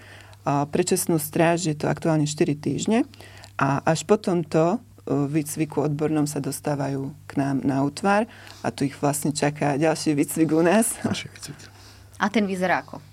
A 0.48 0.66
pre 0.66 0.88
čestnú 0.88 1.20
stráž 1.20 1.68
je 1.68 1.76
to 1.76 1.92
aktuálne 1.92 2.26
4 2.26 2.56
týždne 2.58 3.06
a 3.60 3.84
až 3.84 4.08
po 4.08 4.16
tomto 4.16 4.78
e, 4.78 4.78
výcviku 5.28 5.84
odbornom 5.84 6.24
sa 6.24 6.40
dostávajú 6.40 7.12
k 7.28 7.32
nám 7.36 7.60
na 7.68 7.84
útvar 7.84 8.24
a 8.64 8.72
tu 8.72 8.88
ich 8.88 8.96
vlastne 8.96 9.36
čaká 9.36 9.76
ďalší 9.76 10.16
výcvik 10.16 10.50
u 10.56 10.64
nás. 10.64 10.96
Ďalší 11.04 11.28
výcvik. 11.36 11.60
A 12.20 12.26
ten 12.32 12.48
vyzerá 12.48 12.82
ako? 12.88 13.09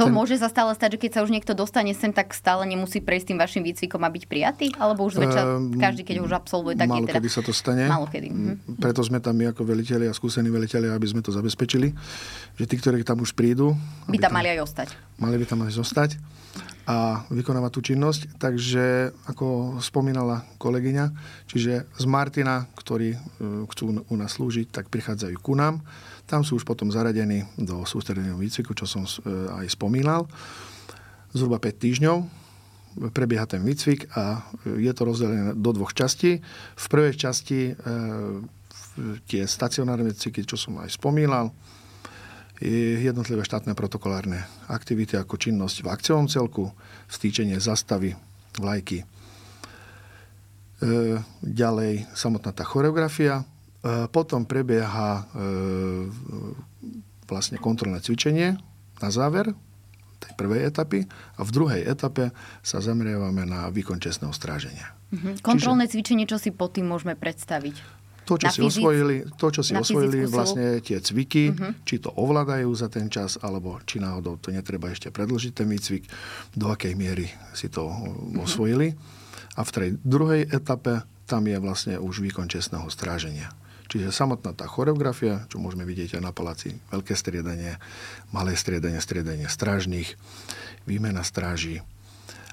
To 0.00 0.08
ten... 0.08 0.12
môže 0.12 0.40
sa 0.40 0.48
stále 0.48 0.72
stať, 0.72 0.96
že 0.96 0.98
keď 1.04 1.10
sa 1.12 1.20
už 1.20 1.30
niekto 1.30 1.52
dostane 1.52 1.92
sem, 1.92 2.12
tak 2.12 2.32
stále 2.32 2.64
nemusí 2.64 3.04
prejsť 3.04 3.26
tým 3.32 3.38
vašim 3.38 3.62
výcvikom 3.62 4.00
a 4.00 4.08
byť 4.08 4.24
prijatý? 4.24 4.66
Alebo 4.80 5.04
už 5.04 5.20
zväčša 5.20 5.42
um, 5.44 5.76
každý, 5.76 6.02
keď 6.08 6.16
už 6.24 6.32
absolvuje, 6.32 6.80
tak 6.80 6.88
Málo 6.88 7.04
je 7.04 7.12
teda... 7.12 7.18
kedy 7.20 7.28
sa 7.28 7.42
to 7.44 7.52
stane. 7.52 7.84
Málo 7.84 8.08
kedy. 8.08 8.28
Mhm. 8.32 8.80
Preto 8.80 9.04
sme 9.04 9.20
tam 9.20 9.36
my 9.36 9.52
ako 9.52 9.68
veliteľi 9.68 10.08
a 10.08 10.14
skúsení 10.16 10.48
veliteľi, 10.48 10.88
aby 10.88 11.06
sme 11.06 11.20
to 11.20 11.28
zabezpečili. 11.28 11.92
Že 12.56 12.64
tí, 12.64 12.74
ktorí 12.80 13.04
tam 13.04 13.20
už 13.20 13.36
prídu... 13.36 13.76
By 14.08 14.16
tam, 14.16 14.32
tam 14.32 14.32
mali 14.40 14.48
aj 14.56 14.60
ostať. 14.64 14.88
Mali 15.20 15.36
by 15.36 15.44
tam 15.44 15.60
aj 15.68 15.72
zostať 15.76 16.10
a 16.82 17.22
vykonávať 17.30 17.70
tú 17.70 17.80
činnosť. 17.94 18.20
Takže, 18.42 19.14
ako 19.30 19.78
spomínala 19.78 20.42
kolegyňa, 20.58 21.04
čiže 21.46 21.86
z 21.86 22.04
Martina, 22.10 22.66
ktorí 22.74 23.14
e, 23.14 23.18
chcú 23.70 24.02
u 24.02 24.16
nás 24.18 24.34
slúžiť, 24.34 24.72
tak 24.72 24.90
prichádzajú 24.90 25.36
ku 25.38 25.54
nám 25.54 25.84
tam 26.26 26.46
sú 26.46 26.56
už 26.56 26.64
potom 26.64 26.88
zaradení 26.88 27.44
do 27.58 27.84
sústredeného 27.84 28.38
výcviku, 28.38 28.72
čo 28.72 28.86
som 28.86 29.04
e, 29.04 29.10
aj 29.62 29.74
spomínal. 29.74 30.24
Zhruba 31.32 31.60
5 31.60 31.84
týždňov 31.84 32.18
prebieha 33.12 33.48
ten 33.48 33.64
výcvik 33.64 34.12
a 34.12 34.44
je 34.68 34.92
to 34.92 35.02
rozdelené 35.08 35.56
do 35.56 35.70
dvoch 35.72 35.96
častí. 35.96 36.44
V 36.76 36.86
prvej 36.92 37.16
časti 37.16 37.72
e, 37.72 37.74
tie 39.28 39.42
stacionárne 39.48 40.12
výcviky, 40.12 40.44
čo 40.44 40.60
som 40.60 40.76
aj 40.80 40.92
spomínal, 40.92 41.48
jednotlivé 42.62 43.42
štátne 43.42 43.74
protokolárne 43.74 44.46
aktivity 44.70 45.18
ako 45.18 45.34
činnosť 45.34 45.82
v 45.82 45.90
akciovom 45.90 46.30
celku, 46.30 46.70
vstýčenie 47.10 47.58
zastavy, 47.58 48.14
vlajky. 48.60 49.02
E, 49.02 49.06
ďalej 51.42 52.06
samotná 52.14 52.52
tá 52.54 52.62
choreografia, 52.62 53.42
E, 53.42 53.51
potom 54.14 54.46
prebieha 54.46 55.10
e, 55.18 55.22
vlastne 57.26 57.58
kontrolné 57.58 57.98
cvičenie 57.98 58.54
na 59.02 59.10
záver 59.10 59.50
tej 60.22 60.32
prvej 60.38 60.70
etapy 60.70 61.10
a 61.34 61.40
v 61.42 61.50
druhej 61.50 61.82
etape 61.82 62.30
sa 62.62 62.78
zameriavame 62.78 63.42
na 63.42 63.66
výkon 63.74 63.98
čestného 63.98 64.30
stráženia. 64.30 64.94
Mhm. 65.10 65.42
Kontrolné 65.42 65.90
Čiže... 65.90 65.92
cvičenie, 65.98 66.24
čo 66.30 66.38
si 66.38 66.54
pod 66.54 66.78
tým 66.78 66.86
môžeme 66.86 67.18
predstaviť? 67.18 68.02
To, 68.22 68.38
čo 68.38 68.46
na 68.46 68.54
si 68.54 68.60
fyzic... 68.62 68.78
osvojili, 68.78 69.16
to, 69.34 69.46
čo 69.50 69.62
si 69.66 69.74
osvojili 69.74 70.30
vlastne 70.30 70.78
tie 70.78 71.02
cviky, 71.02 71.50
uh-huh. 71.50 71.74
či 71.82 71.98
to 71.98 72.14
ovládajú 72.14 72.70
za 72.70 72.86
ten 72.86 73.10
čas, 73.10 73.34
alebo 73.42 73.82
či 73.82 73.98
náhodou 73.98 74.38
to 74.38 74.54
netreba 74.54 74.94
ešte 74.94 75.10
predlžiť 75.10 75.50
ten 75.50 75.66
výcvik, 75.66 76.06
do 76.54 76.70
akej 76.70 76.94
miery 76.94 77.26
si 77.50 77.66
to 77.66 77.90
uh-huh. 77.90 78.46
osvojili. 78.46 78.94
A 79.58 79.66
v 79.66 79.70
tej 79.74 79.88
druhej 80.06 80.46
etape 80.54 81.02
tam 81.26 81.50
je 81.50 81.58
vlastne 81.58 81.94
už 81.98 82.22
výkon 82.22 82.46
čestného 82.46 82.86
stráženia. 82.94 83.50
Čiže 83.92 84.08
samotná 84.08 84.56
tá 84.56 84.64
choreografia, 84.64 85.44
čo 85.52 85.60
môžeme 85.60 85.84
vidieť 85.84 86.16
aj 86.16 86.22
na 86.24 86.32
paláci, 86.32 86.80
veľké 86.88 87.12
striedanie, 87.12 87.76
malé 88.32 88.56
striedanie, 88.56 88.96
striedanie 88.96 89.52
strážnych, 89.52 90.16
výmena 90.88 91.20
stráží, 91.20 91.84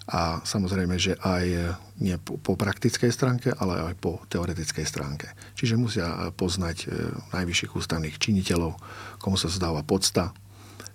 a 0.09 0.41
samozrejme, 0.41 0.97
že 0.97 1.13
aj 1.21 1.77
nie 2.01 2.17
po, 2.17 2.41
po 2.41 2.57
praktickej 2.57 3.13
stránke, 3.13 3.53
ale 3.53 3.93
aj 3.93 3.95
po 4.01 4.17
teoretickej 4.25 4.81
stránke. 4.81 5.29
Čiže 5.53 5.77
musia 5.77 6.33
poznať 6.33 6.77
e, 6.81 7.13
najvyšších 7.29 7.77
ústavných 7.77 8.17
činiteľov, 8.17 8.73
komu 9.21 9.37
sa 9.37 9.53
zdáva 9.53 9.85
podsta. 9.85 10.33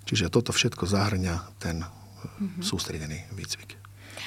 Čiže 0.03 0.27
toto 0.27 0.51
všetko 0.51 0.83
zahrňa 0.83 1.63
ten 1.63 1.79
mm-hmm. 1.79 2.59
sústredený 2.59 3.31
výcvik. 3.31 3.84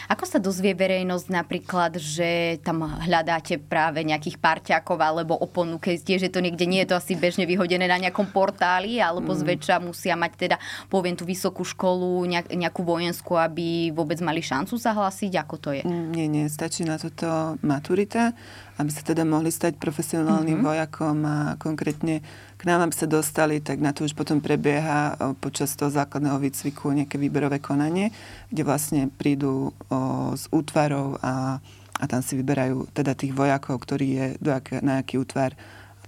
Ako 0.08 0.24
sa 0.24 0.40
dozvie 0.40 0.72
verejnosť 0.72 1.28
napríklad, 1.28 2.00
že 2.00 2.56
tam 2.64 2.88
hľadáte 2.88 3.60
práve 3.60 4.00
nejakých 4.00 4.40
parťákov 4.40 4.96
alebo 4.96 5.36
oponu, 5.36 5.76
keď 5.76 6.16
že 6.16 6.32
to 6.32 6.40
niekde 6.40 6.64
nie 6.64 6.80
je 6.82 6.90
to 6.90 6.96
asi 6.96 7.12
bežne 7.12 7.44
vyhodené 7.44 7.84
na 7.84 8.00
nejakom 8.00 8.32
portáli, 8.32 8.96
alebo 9.04 9.36
mm. 9.36 9.38
zväčša 9.44 9.76
musia 9.84 10.16
mať 10.16 10.32
teda, 10.48 10.56
poviem, 10.88 11.12
tú 11.12 11.28
vysokú 11.28 11.60
školu, 11.60 12.24
nejakú 12.48 12.80
vojenskú, 12.80 13.36
aby 13.36 13.92
vôbec 13.92 14.16
mali 14.24 14.40
šancu 14.40 14.80
sa 14.80 14.96
hlásiť? 14.96 15.32
Ako 15.44 15.60
to 15.60 15.76
je? 15.76 15.84
Mm, 15.84 16.08
nie, 16.16 16.26
nie, 16.26 16.44
stačí 16.48 16.88
na 16.88 16.96
toto 16.96 17.60
maturita 17.60 18.32
aby 18.78 18.90
sa 18.94 19.02
teda 19.02 19.26
mohli 19.26 19.50
stať 19.50 19.74
profesionálnym 19.76 20.62
mm-hmm. 20.62 20.70
vojakom 20.70 21.18
a 21.26 21.36
konkrétne 21.58 22.22
k 22.58 22.62
nám, 22.66 22.90
aby 22.90 22.94
sa 22.94 23.06
dostali, 23.06 23.62
tak 23.62 23.78
na 23.78 23.94
to 23.94 24.02
už 24.02 24.18
potom 24.18 24.42
prebieha 24.42 25.14
počas 25.38 25.78
toho 25.78 25.94
základného 25.94 26.42
výcviku 26.42 26.90
nejaké 26.90 27.14
výberové 27.14 27.62
konanie, 27.62 28.10
kde 28.50 28.62
vlastne 28.66 29.02
prídu 29.14 29.70
o, 29.70 30.34
z 30.34 30.44
útvarov 30.50 31.22
a, 31.22 31.62
a 31.94 32.04
tam 32.10 32.18
si 32.18 32.34
vyberajú 32.34 32.90
teda 32.90 33.14
tých 33.14 33.30
vojakov, 33.30 33.78
ktorý 33.78 34.06
je 34.10 34.26
do 34.42 34.50
aké, 34.50 34.82
na 34.82 34.98
aký 35.06 35.22
útvar 35.22 35.54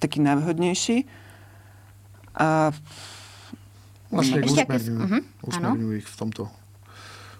taký 0.03 0.19
najvhodnejší. 0.19 1.07
A 2.35 2.75
Vlastne 4.11 4.43
usmerňujú, 4.43 4.99
uh-huh. 5.07 5.23
usmerňujú 5.47 5.93
ich 6.03 6.09
v 6.11 6.17
tomto, 6.19 6.51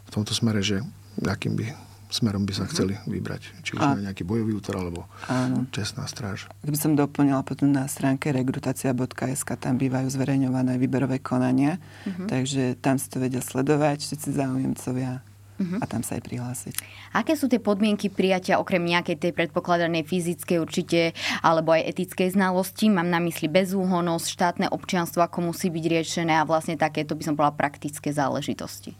v 0.07 0.11
tomto 0.15 0.33
smere, 0.39 0.63
že 0.63 0.87
akým 1.19 1.59
by 1.59 1.90
smerom 2.11 2.45
by 2.45 2.53
sa 2.53 2.67
uh-huh. 2.67 2.73
chceli 2.75 2.95
vybrať. 3.07 3.43
Či 3.63 3.79
už 3.79 3.83
a... 3.83 3.95
nejaký 3.97 4.27
bojový 4.27 4.59
útor, 4.59 4.77
alebo 4.77 5.07
Áno. 5.31 5.65
čestná 5.71 6.05
stráž. 6.11 6.51
Keby 6.67 6.79
som 6.79 6.93
doplnila 6.99 7.47
potom 7.47 7.71
na 7.71 7.87
stránke 7.87 8.35
regrutacia.sk, 8.35 9.49
tam 9.57 9.75
bývajú 9.79 10.11
zverejňované 10.11 10.77
výberové 10.77 11.23
konania, 11.23 11.79
uh-huh. 11.79 12.27
takže 12.27 12.77
tam 12.83 12.99
si 12.99 13.07
to 13.09 13.23
vedia 13.23 13.41
sledovať 13.41 14.03
všetci 14.03 14.29
záujemcovia 14.35 15.23
uh-huh. 15.61 15.79
a 15.79 15.85
tam 15.85 16.01
sa 16.01 16.17
aj 16.17 16.23
prihlásiť. 16.25 16.75
Aké 17.13 17.37
sú 17.37 17.47
tie 17.47 17.61
podmienky 17.61 18.09
prijatia 18.09 18.57
okrem 18.57 18.81
nejakej 18.81 19.21
tej 19.21 19.33
predpokladanej 19.37 20.09
fyzickej 20.09 20.59
určite 20.59 21.13
alebo 21.45 21.77
aj 21.77 21.87
etickej 21.95 22.35
znalosti? 22.35 22.89
Mám 22.89 23.13
na 23.13 23.21
mysli 23.21 23.47
bezúhonosť, 23.53 24.27
štátne 24.27 24.67
občianstvo, 24.73 25.21
ako 25.21 25.53
musí 25.53 25.69
byť 25.69 25.85
riešené 25.85 26.33
a 26.41 26.49
vlastne 26.49 26.81
takéto 26.81 27.13
by 27.13 27.23
som 27.23 27.35
bola 27.37 27.53
praktické 27.53 28.11
záležitosti. 28.11 28.97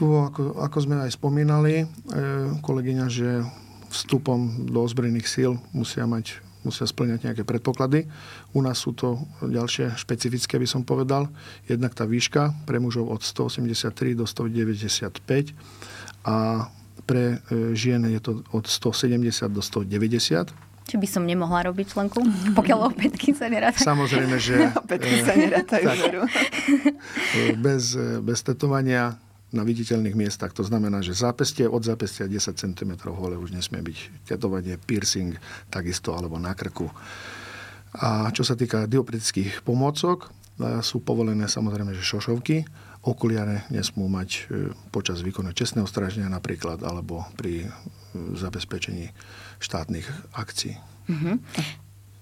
Tu, 0.00 0.08
ako, 0.08 0.56
ako 0.64 0.78
sme 0.80 0.96
aj 1.04 1.12
spomínali, 1.12 1.84
e, 1.84 1.86
kolegyňa, 2.64 3.06
že 3.12 3.44
vstupom 3.92 4.64
do 4.72 4.80
ozbrojených 4.80 5.28
síl 5.28 5.60
musia 5.76 6.08
mať 6.08 6.40
musia 6.64 6.84
splňať 6.84 7.28
nejaké 7.28 7.42
predpoklady. 7.44 8.08
U 8.52 8.60
nás 8.60 8.80
sú 8.80 8.92
to 8.92 9.20
ďalšie 9.40 9.96
špecifické, 9.96 10.60
by 10.60 10.68
som 10.68 10.84
povedal. 10.84 11.28
Jednak 11.64 11.96
tá 11.96 12.04
výška 12.04 12.52
pre 12.68 12.76
mužov 12.80 13.08
od 13.08 13.20
183 13.24 14.16
do 14.16 14.28
195 14.28 15.52
a 16.24 16.68
pre 17.04 17.40
e, 17.52 17.76
žien 17.76 18.00
je 18.08 18.20
to 18.20 18.32
od 18.56 18.64
170 18.68 19.52
do 19.52 19.60
190. 19.60 20.48
Či 20.88 20.96
by 20.96 21.08
som 21.08 21.28
nemohla 21.28 21.68
robiť 21.68 21.92
členku, 21.92 22.24
pokiaľ 22.56 22.78
opätky 22.92 23.36
sa 23.36 23.52
nerátajú? 23.52 23.84
Samozrejme, 23.84 24.36
že... 24.40 24.68
opätky 24.84 25.28
sa 25.28 25.36
nerátajú. 25.36 26.24
bez, 27.60 27.96
bez 28.24 28.38
tetovania 28.44 29.16
na 29.50 29.66
viditeľných 29.66 30.14
miestach. 30.14 30.54
To 30.54 30.62
znamená, 30.62 31.02
že 31.02 31.14
zápestie 31.14 31.66
od 31.66 31.82
zápestia 31.82 32.30
10 32.30 32.54
cm 32.54 32.92
hole 33.10 33.34
už 33.34 33.50
nesmie 33.50 33.82
byť 33.82 34.28
tetovanie, 34.30 34.78
piercing 34.78 35.34
takisto 35.68 36.14
alebo 36.14 36.38
na 36.38 36.54
krku. 36.54 36.86
A 37.98 38.30
čo 38.30 38.46
sa 38.46 38.54
týka 38.54 38.86
dioptrických 38.86 39.66
pomôcok, 39.66 40.30
e, 40.30 40.78
sú 40.86 41.02
povolené 41.02 41.50
samozrejme, 41.50 41.90
že 41.98 42.06
šošovky, 42.06 42.62
okuliare 43.02 43.66
nesmú 43.74 44.06
mať 44.06 44.30
e, 44.30 44.40
počas 44.94 45.26
výkonu 45.26 45.50
čestného 45.50 45.90
stráženia 45.90 46.30
napríklad 46.30 46.86
alebo 46.86 47.26
pri 47.34 47.66
e, 47.66 47.68
zabezpečení 48.38 49.10
štátnych 49.58 50.06
akcií. 50.38 50.78
Mm-hmm. 51.10 51.36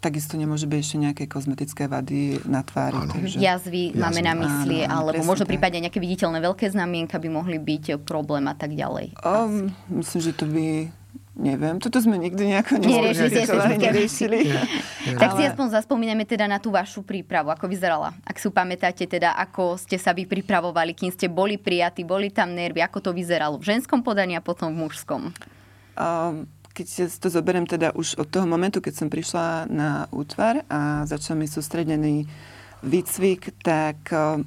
Takisto 0.09 0.41
nemôže 0.41 0.65
byť 0.65 0.79
ešte 0.81 0.97
nejaké 0.97 1.25
kozmetické 1.29 1.85
vady 1.85 2.41
na 2.49 2.65
tvári. 2.65 2.97
Takže... 2.97 3.37
Jazvy, 3.37 3.93
Jazvy 3.93 4.01
máme 4.01 4.21
na 4.25 4.35
mysli, 4.41 4.89
áno, 4.89 5.05
áno, 5.05 5.13
alebo 5.13 5.21
možno 5.29 5.45
prípadne 5.45 5.85
nejaké 5.85 6.01
viditeľné 6.01 6.41
veľké 6.41 6.65
znamienka 6.73 7.21
by 7.21 7.29
mohli 7.29 7.61
byť 7.61 8.01
problém 8.09 8.49
a 8.49 8.57
tak 8.57 8.73
ďalej. 8.73 9.13
Um, 9.21 9.69
myslím, 9.93 10.21
že 10.25 10.33
to 10.33 10.49
by 10.49 10.89
Neviem, 11.39 11.79
toto 11.79 12.03
sme 12.03 12.19
nikdy 12.19 12.51
nejako 12.51 12.83
neriešili. 12.83 13.79
neriešili. 13.79 14.39
Tak 15.23 15.39
si 15.39 15.47
aspoň 15.47 15.71
zaspomíname 15.71 16.27
teda 16.27 16.51
na 16.51 16.59
tú 16.59 16.75
vašu 16.75 17.07
prípravu, 17.07 17.55
ako 17.55 17.71
vyzerala. 17.71 18.11
Ak 18.27 18.43
si 18.43 18.51
pamätáte 18.51 19.07
teda, 19.07 19.39
ako 19.39 19.79
ste 19.79 20.03
sa 20.03 20.11
vy 20.11 20.27
pripravovali, 20.27 20.99
kým 20.99 21.15
ste 21.15 21.31
boli 21.31 21.55
prijatí, 21.55 22.03
boli 22.03 22.35
tam 22.35 22.59
nervy, 22.59 22.83
ako 22.83 22.99
to 22.99 23.11
vyzeralo 23.15 23.55
v 23.55 23.71
ženskom 23.71 24.03
podaní 24.03 24.35
a 24.35 24.43
potom 24.43 24.75
v 24.75 24.83
mužskom. 24.83 25.31
Um, 25.95 26.51
keď 26.79 27.11
to 27.19 27.27
zoberiem 27.27 27.67
teda 27.67 27.91
už 27.91 28.23
od 28.23 28.31
toho 28.31 28.47
momentu, 28.47 28.79
keď 28.79 28.95
som 28.95 29.09
prišla 29.11 29.67
na 29.67 30.07
útvar 30.15 30.63
a 30.71 31.03
začal 31.11 31.35
mi 31.35 31.51
sústredený 31.51 32.31
výcvik, 32.87 33.51
tak 33.67 33.99
uh, 34.15 34.39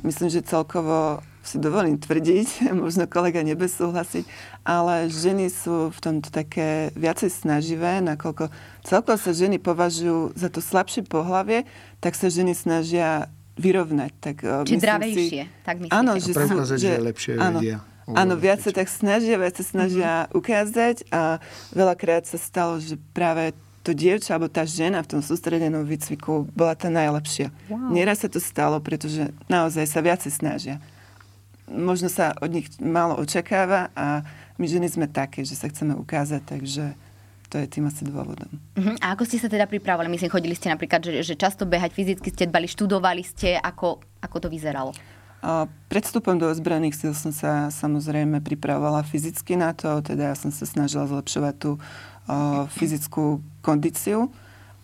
myslím, 0.00 0.32
že 0.32 0.40
celkovo 0.40 1.20
si 1.44 1.60
dovolím 1.60 2.00
tvrdiť, 2.00 2.64
možno 2.84 3.04
kolega 3.04 3.44
nebude 3.44 3.68
súhlasiť, 3.68 4.24
ale 4.64 5.12
ženy 5.12 5.52
sú 5.52 5.92
v 5.92 5.98
tomto 6.00 6.32
také 6.32 6.96
viacej 6.96 7.28
snaživé, 7.28 8.00
nakoľko 8.00 8.48
celkovo 8.80 9.20
sa 9.20 9.36
ženy 9.36 9.60
považujú 9.60 10.32
za 10.32 10.48
to 10.48 10.64
slabšie 10.64 11.04
pohlavie, 11.04 11.68
tak 12.00 12.16
sa 12.16 12.32
ženy 12.32 12.56
snažia 12.56 13.28
vyrovnať. 13.60 14.12
Tak, 14.16 14.36
uh, 14.40 14.64
Či 14.64 14.80
zdravejšie, 14.80 15.44
si, 15.44 15.60
tak 15.60 15.76
myslíte? 15.84 15.92
Áno, 15.92 16.16
že, 16.16 16.32
sú, 16.32 16.56
že, 16.64 16.76
že 16.80 16.92
lepšie 16.96 17.32
áno, 17.36 17.60
vedia. 17.60 17.84
Áno, 18.16 18.34
viac 18.38 18.62
sa 18.62 18.70
tak 18.74 18.88
snažia, 18.88 19.38
viac 19.38 19.54
sa 19.58 19.64
snažia 19.64 20.10
mm-hmm. 20.24 20.38
ukázať 20.38 20.96
a 21.10 21.38
veľakrát 21.74 22.26
sa 22.26 22.38
stalo, 22.40 22.78
že 22.78 22.98
práve 23.14 23.54
to 23.80 23.96
dievča 23.96 24.36
alebo 24.36 24.52
tá 24.52 24.68
žena 24.68 25.00
v 25.00 25.16
tom 25.16 25.22
sústredenom 25.24 25.88
výcviku 25.88 26.44
bola 26.52 26.76
tá 26.76 26.92
najlepšia. 26.92 27.48
Wow. 27.72 27.96
Nieraz 27.96 28.22
sa 28.22 28.28
to 28.28 28.36
stalo, 28.36 28.76
pretože 28.78 29.32
naozaj 29.48 29.88
sa 29.88 30.04
viacej 30.04 30.32
snažia. 30.32 30.76
Možno 31.70 32.12
sa 32.12 32.36
od 32.42 32.50
nich 32.52 32.68
málo 32.82 33.16
očakáva 33.16 33.88
a 33.96 34.26
my 34.60 34.66
ženy 34.68 34.90
sme 34.90 35.06
také, 35.08 35.46
že 35.46 35.56
sa 35.56 35.70
chceme 35.72 35.96
ukázať, 35.96 36.42
takže 36.44 36.92
to 37.50 37.58
je 37.58 37.66
tým 37.66 37.88
asi 37.88 38.06
dôvodom. 38.06 38.46
Uh-huh. 38.78 38.94
A 39.02 39.16
ako 39.16 39.26
ste 39.26 39.40
sa 39.40 39.50
teda 39.50 39.66
pripravovali? 39.66 40.06
Myslím, 40.12 40.30
chodili 40.30 40.54
ste 40.54 40.70
napríklad, 40.70 41.02
že, 41.02 41.24
že 41.26 41.34
často 41.34 41.66
behať 41.66 41.90
fyzicky 41.96 42.30
ste 42.30 42.46
dbali, 42.46 42.70
študovali 42.70 43.24
ste, 43.26 43.58
ako, 43.58 43.98
ako 44.22 44.36
to 44.38 44.48
vyzeralo? 44.52 44.94
Pred 45.88 46.02
vstupom 46.04 46.36
do 46.36 46.52
ozbrojených 46.52 47.00
síl 47.00 47.16
som 47.16 47.32
sa 47.32 47.72
samozrejme 47.72 48.44
pripravovala 48.44 49.00
fyzicky 49.08 49.56
na 49.56 49.72
to, 49.72 50.04
teda 50.04 50.32
ja 50.32 50.36
som 50.36 50.52
sa 50.52 50.68
snažila 50.68 51.08
zlepšovať 51.08 51.54
tú 51.56 51.70
fyzickú 52.76 53.40
kondíciu 53.64 54.28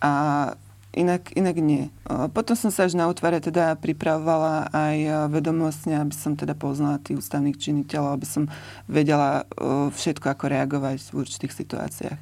a 0.01 0.51
inak, 0.97 1.29
inak 1.37 1.57
nie. 1.61 1.93
Potom 2.33 2.57
som 2.57 2.73
sa 2.73 2.89
až 2.89 2.97
na 2.97 3.05
útvare 3.05 3.37
teda 3.37 3.77
pripravovala 3.77 4.73
aj 4.73 5.29
vedomostne, 5.29 6.01
aby 6.01 6.17
som 6.17 6.33
teda 6.33 6.57
poznala 6.57 6.97
tých 6.97 7.21
ústavných 7.21 7.61
činiteľov, 7.61 8.17
aby 8.17 8.25
som 8.25 8.49
vedela 8.89 9.45
všetko, 9.93 10.25
ako 10.25 10.45
reagovať 10.49 11.13
v 11.13 11.21
určitých 11.21 11.53
situáciách. 11.53 12.19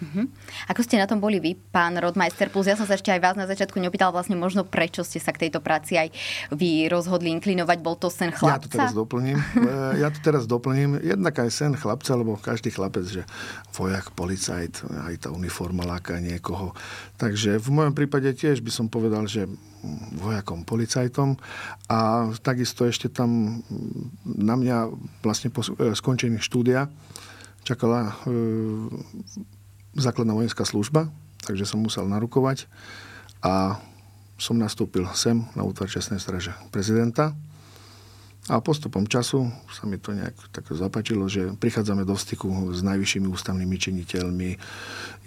Uh-huh. 0.00 0.24
Ako 0.72 0.80
ste 0.80 0.96
na 0.96 1.04
tom 1.04 1.20
boli 1.20 1.36
vy, 1.38 1.52
pán 1.56 1.92
Rodmeister? 2.00 2.48
Plus 2.48 2.64
ja 2.64 2.74
som 2.74 2.88
sa 2.88 2.96
ešte 2.96 3.12
aj 3.12 3.20
vás 3.20 3.36
na 3.36 3.44
začiatku 3.44 3.76
neopýtala 3.76 4.16
vlastne 4.16 4.32
možno 4.32 4.64
prečo 4.64 5.04
ste 5.04 5.20
sa 5.20 5.36
k 5.36 5.46
tejto 5.46 5.60
práci 5.60 6.00
aj 6.00 6.08
vy 6.56 6.88
rozhodli 6.88 7.28
inklinovať. 7.36 7.78
Bol 7.84 8.00
to 8.00 8.08
sen 8.08 8.32
chlapca? 8.32 8.56
Ja 8.56 8.64
to 8.64 8.72
teraz 8.72 8.96
doplním. 8.96 9.36
E, 9.36 10.00
ja 10.00 10.08
to 10.08 10.18
teraz 10.24 10.48
doplním. 10.48 10.96
Jednak 11.04 11.36
aj 11.36 11.50
sen 11.52 11.72
chlapca, 11.76 12.16
lebo 12.16 12.40
každý 12.40 12.72
chlapec, 12.72 13.04
že 13.04 13.22
vojak, 13.76 14.16
policajt, 14.16 14.88
aj 14.88 15.14
tá 15.24 15.28
uniforma 15.28 15.84
láka 15.84 16.16
niekoho. 16.16 16.72
Takže 17.20 17.60
v 17.60 17.68
mojom 17.68 17.92
prípade 17.92 18.32
tiež 18.32 18.64
by 18.64 18.72
som 18.72 18.88
povedal, 18.88 19.28
že 19.28 19.44
vojakom, 20.16 20.64
policajtom 20.64 21.40
a 21.88 22.28
takisto 22.44 22.84
ešte 22.84 23.08
tam 23.08 23.60
na 24.24 24.54
mňa 24.56 24.92
vlastne 25.24 25.48
po 25.48 25.64
e, 25.64 25.96
skončení 25.96 26.40
štúdia 26.40 26.88
čakala 27.64 28.12
e, 28.28 28.32
základná 29.96 30.34
vojenská 30.36 30.62
služba, 30.62 31.10
takže 31.44 31.66
som 31.66 31.82
musel 31.82 32.06
narukovať 32.06 32.70
a 33.42 33.80
som 34.40 34.56
nastúpil 34.56 35.04
sem 35.12 35.44
na 35.52 35.62
útvar 35.64 35.92
čestnej 35.92 36.16
straže 36.16 36.56
prezidenta. 36.72 37.36
A 38.48 38.58
postupom 38.64 39.04
času 39.04 39.52
sa 39.68 39.84
mi 39.84 40.00
to 40.00 40.16
nejak 40.16 40.34
tak 40.50 40.64
zapačilo, 40.72 41.28
že 41.28 41.54
prichádzame 41.60 42.08
do 42.08 42.16
styku 42.16 42.72
s 42.72 42.80
najvyššími 42.80 43.28
ústavnými 43.28 43.76
činiteľmi, 43.76 44.50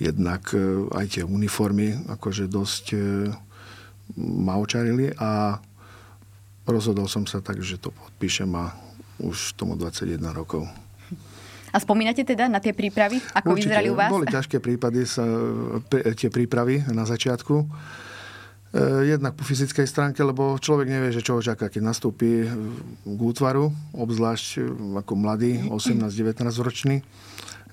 jednak 0.01 0.49
e, 0.51 0.89
aj 0.91 1.05
tie 1.13 1.23
uniformy, 1.23 1.93
akože 2.09 2.49
dosť 2.49 2.85
e, 2.91 2.97
ma 4.17 4.57
očarili 4.57 5.13
a 5.15 5.61
rozhodol 6.65 7.05
som 7.05 7.23
sa 7.29 7.39
tak, 7.39 7.61
že 7.61 7.79
to 7.79 7.93
podpíšem 7.93 8.49
a 8.57 8.73
už 9.21 9.55
tomu 9.55 9.77
21 9.77 10.19
rokov. 10.33 10.67
A 11.73 11.81
spomínate 11.81 12.21
teda 12.21 12.45
na 12.45 12.61
tie 12.61 12.69
prípravy? 12.69 13.17
Ako 13.33 13.57
Určite, 13.57 13.73
vyzerali 13.73 13.89
u 13.89 13.97
vás? 13.97 14.13
Boli 14.13 14.29
ťažké 14.29 14.61
prípady, 14.61 15.09
sa, 15.09 15.25
tie 15.89 16.29
prípravy 16.29 16.85
na 16.93 17.01
začiatku. 17.01 17.65
E, 18.73 19.09
jednak 19.09 19.33
po 19.33 19.41
fyzickej 19.41 19.89
stránke, 19.89 20.21
lebo 20.21 20.53
človek 20.61 20.85
nevie, 20.85 21.09
že 21.09 21.25
čo 21.25 21.37
ho 21.37 21.41
čaká, 21.41 21.73
keď 21.73 21.81
nastúpi 21.81 22.45
k 23.01 23.19
útvaru, 23.21 23.73
obzvlášť 23.97 24.47
e, 24.57 24.59
ako 25.01 25.13
mladý, 25.17 25.65
18-19 25.73 26.45
ročný, 26.61 27.01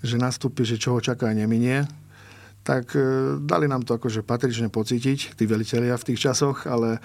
že 0.01 0.17
nastúpi, 0.17 0.65
že 0.65 0.81
čo 0.81 0.97
ho 0.97 1.01
čaká 1.05 1.29
neminie 1.37 1.85
tak 2.61 2.93
e, 2.93 3.41
dali 3.41 3.65
nám 3.65 3.89
to 3.89 3.97
akože 3.97 4.21
patrične 4.21 4.69
pocítiť, 4.69 5.33
tí 5.33 5.45
veliteľia 5.49 5.97
v 5.97 6.07
tých 6.13 6.29
časoch, 6.29 6.69
ale 6.69 7.01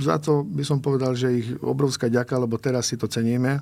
za 0.00 0.16
to 0.24 0.40
by 0.40 0.64
som 0.64 0.80
povedal, 0.80 1.12
že 1.12 1.28
ich 1.36 1.48
obrovská 1.60 2.08
ďaka, 2.08 2.32
lebo 2.40 2.56
teraz 2.56 2.88
si 2.88 2.96
to 2.96 3.04
ceníme 3.04 3.60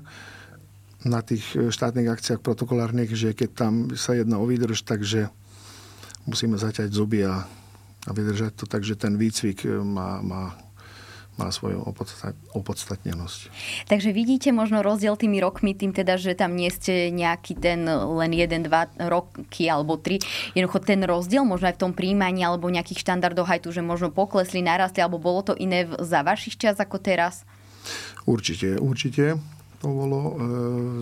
na 1.02 1.20
tých 1.22 1.44
e, 1.54 1.70
štátnych 1.70 2.08
akciách 2.08 2.40
protokolárnych, 2.40 3.10
že 3.14 3.34
keď 3.34 3.50
tam 3.54 3.72
sa 3.98 4.14
jedná 4.14 4.38
o 4.38 4.46
výdrž, 4.46 4.86
takže 4.86 5.30
musíme 6.26 6.54
zaťať 6.58 6.88
zuby 6.90 7.26
a, 7.26 7.46
a 8.06 8.10
vydržať 8.10 8.54
to, 8.54 8.64
takže 8.70 8.94
ten 8.94 9.18
výcvik 9.18 9.66
e, 9.66 9.82
má, 9.82 10.22
má, 10.22 10.54
má 11.34 11.48
svoju 11.50 11.82
opodstatnenosť. 12.54 13.40
Takže 13.90 14.14
vidíte 14.14 14.54
možno 14.54 14.84
rozdiel 14.84 15.18
tými 15.18 15.42
rokmi, 15.42 15.74
tým 15.74 15.90
teda, 15.90 16.14
že 16.20 16.38
tam 16.38 16.54
nie 16.54 16.70
ste 16.70 17.10
nejaký 17.10 17.58
ten 17.58 17.82
len 17.90 18.30
jeden, 18.30 18.62
dva 18.62 18.86
roky 18.96 19.66
alebo 19.66 19.98
tri. 19.98 20.22
Jednoducho 20.54 20.86
ten 20.86 21.02
rozdiel 21.02 21.42
možno 21.42 21.72
aj 21.72 21.76
v 21.80 21.82
tom 21.88 21.92
príjmaní 21.96 22.46
alebo 22.46 22.70
nejakých 22.70 23.02
štandardoch 23.02 23.50
aj 23.50 23.60
tu, 23.66 23.74
že 23.74 23.82
možno 23.82 24.14
poklesli, 24.14 24.62
narastli, 24.62 25.02
alebo 25.02 25.18
bolo 25.18 25.42
to 25.42 25.54
iné 25.58 25.90
za 25.98 26.22
vašich 26.22 26.54
čas 26.54 26.78
ako 26.78 27.02
teraz? 27.02 27.42
Určite, 28.22 28.78
určite 28.78 29.42
to 29.82 29.90
bolo 29.90 30.20
e, 30.22 30.32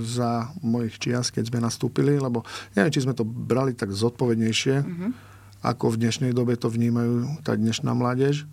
za 0.08 0.48
mojich 0.64 0.96
čias, 0.96 1.28
keď 1.28 1.52
sme 1.52 1.60
nastúpili, 1.60 2.16
lebo 2.16 2.40
neviem, 2.72 2.88
či 2.88 3.04
sme 3.04 3.12
to 3.12 3.28
brali 3.28 3.76
tak 3.76 3.92
zodpovednejšie, 3.92 4.76
mm-hmm. 4.80 5.10
ako 5.60 5.92
v 5.92 6.00
dnešnej 6.00 6.32
dobe 6.32 6.56
to 6.56 6.72
vnímajú 6.72 7.44
tá 7.44 7.52
dnešná 7.52 7.92
mládež. 7.92 8.48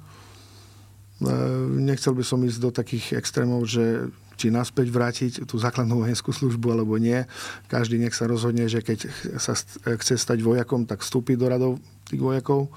E, 1.24 1.32
nechcel 1.80 2.12
by 2.12 2.28
som 2.28 2.44
ísť 2.44 2.60
do 2.60 2.70
takých 2.76 3.16
extrémov, 3.16 3.63
že 3.72 4.12
či 4.38 4.54
naspäť 4.54 4.92
vrátiť 4.94 5.34
tú 5.50 5.58
základnú 5.58 6.06
vojenskú 6.06 6.30
službu 6.30 6.76
alebo 6.76 7.00
nie. 7.00 7.26
Každý 7.72 7.98
nech 7.98 8.13
sa 8.13 8.30
rozhodne, 8.30 8.70
že 8.70 8.86
keď 8.86 9.10
sa 9.42 9.58
chce 9.98 10.13
stať 10.20 10.46
vojakom, 10.46 10.86
tak 10.86 11.02
vstúpi 11.02 11.34
do 11.34 11.50
radov 11.50 11.82
tých 12.06 12.22
vojakov. 12.22 12.70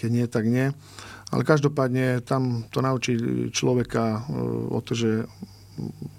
Keď 0.00 0.10
nie, 0.10 0.26
tak 0.30 0.48
nie. 0.48 0.72
Ale 1.28 1.42
každopádne 1.42 2.22
tam 2.22 2.64
to 2.70 2.78
naučí 2.78 3.18
človeka 3.50 4.22
e, 4.30 4.38
o 4.70 4.78
to, 4.78 4.94
že 4.94 5.10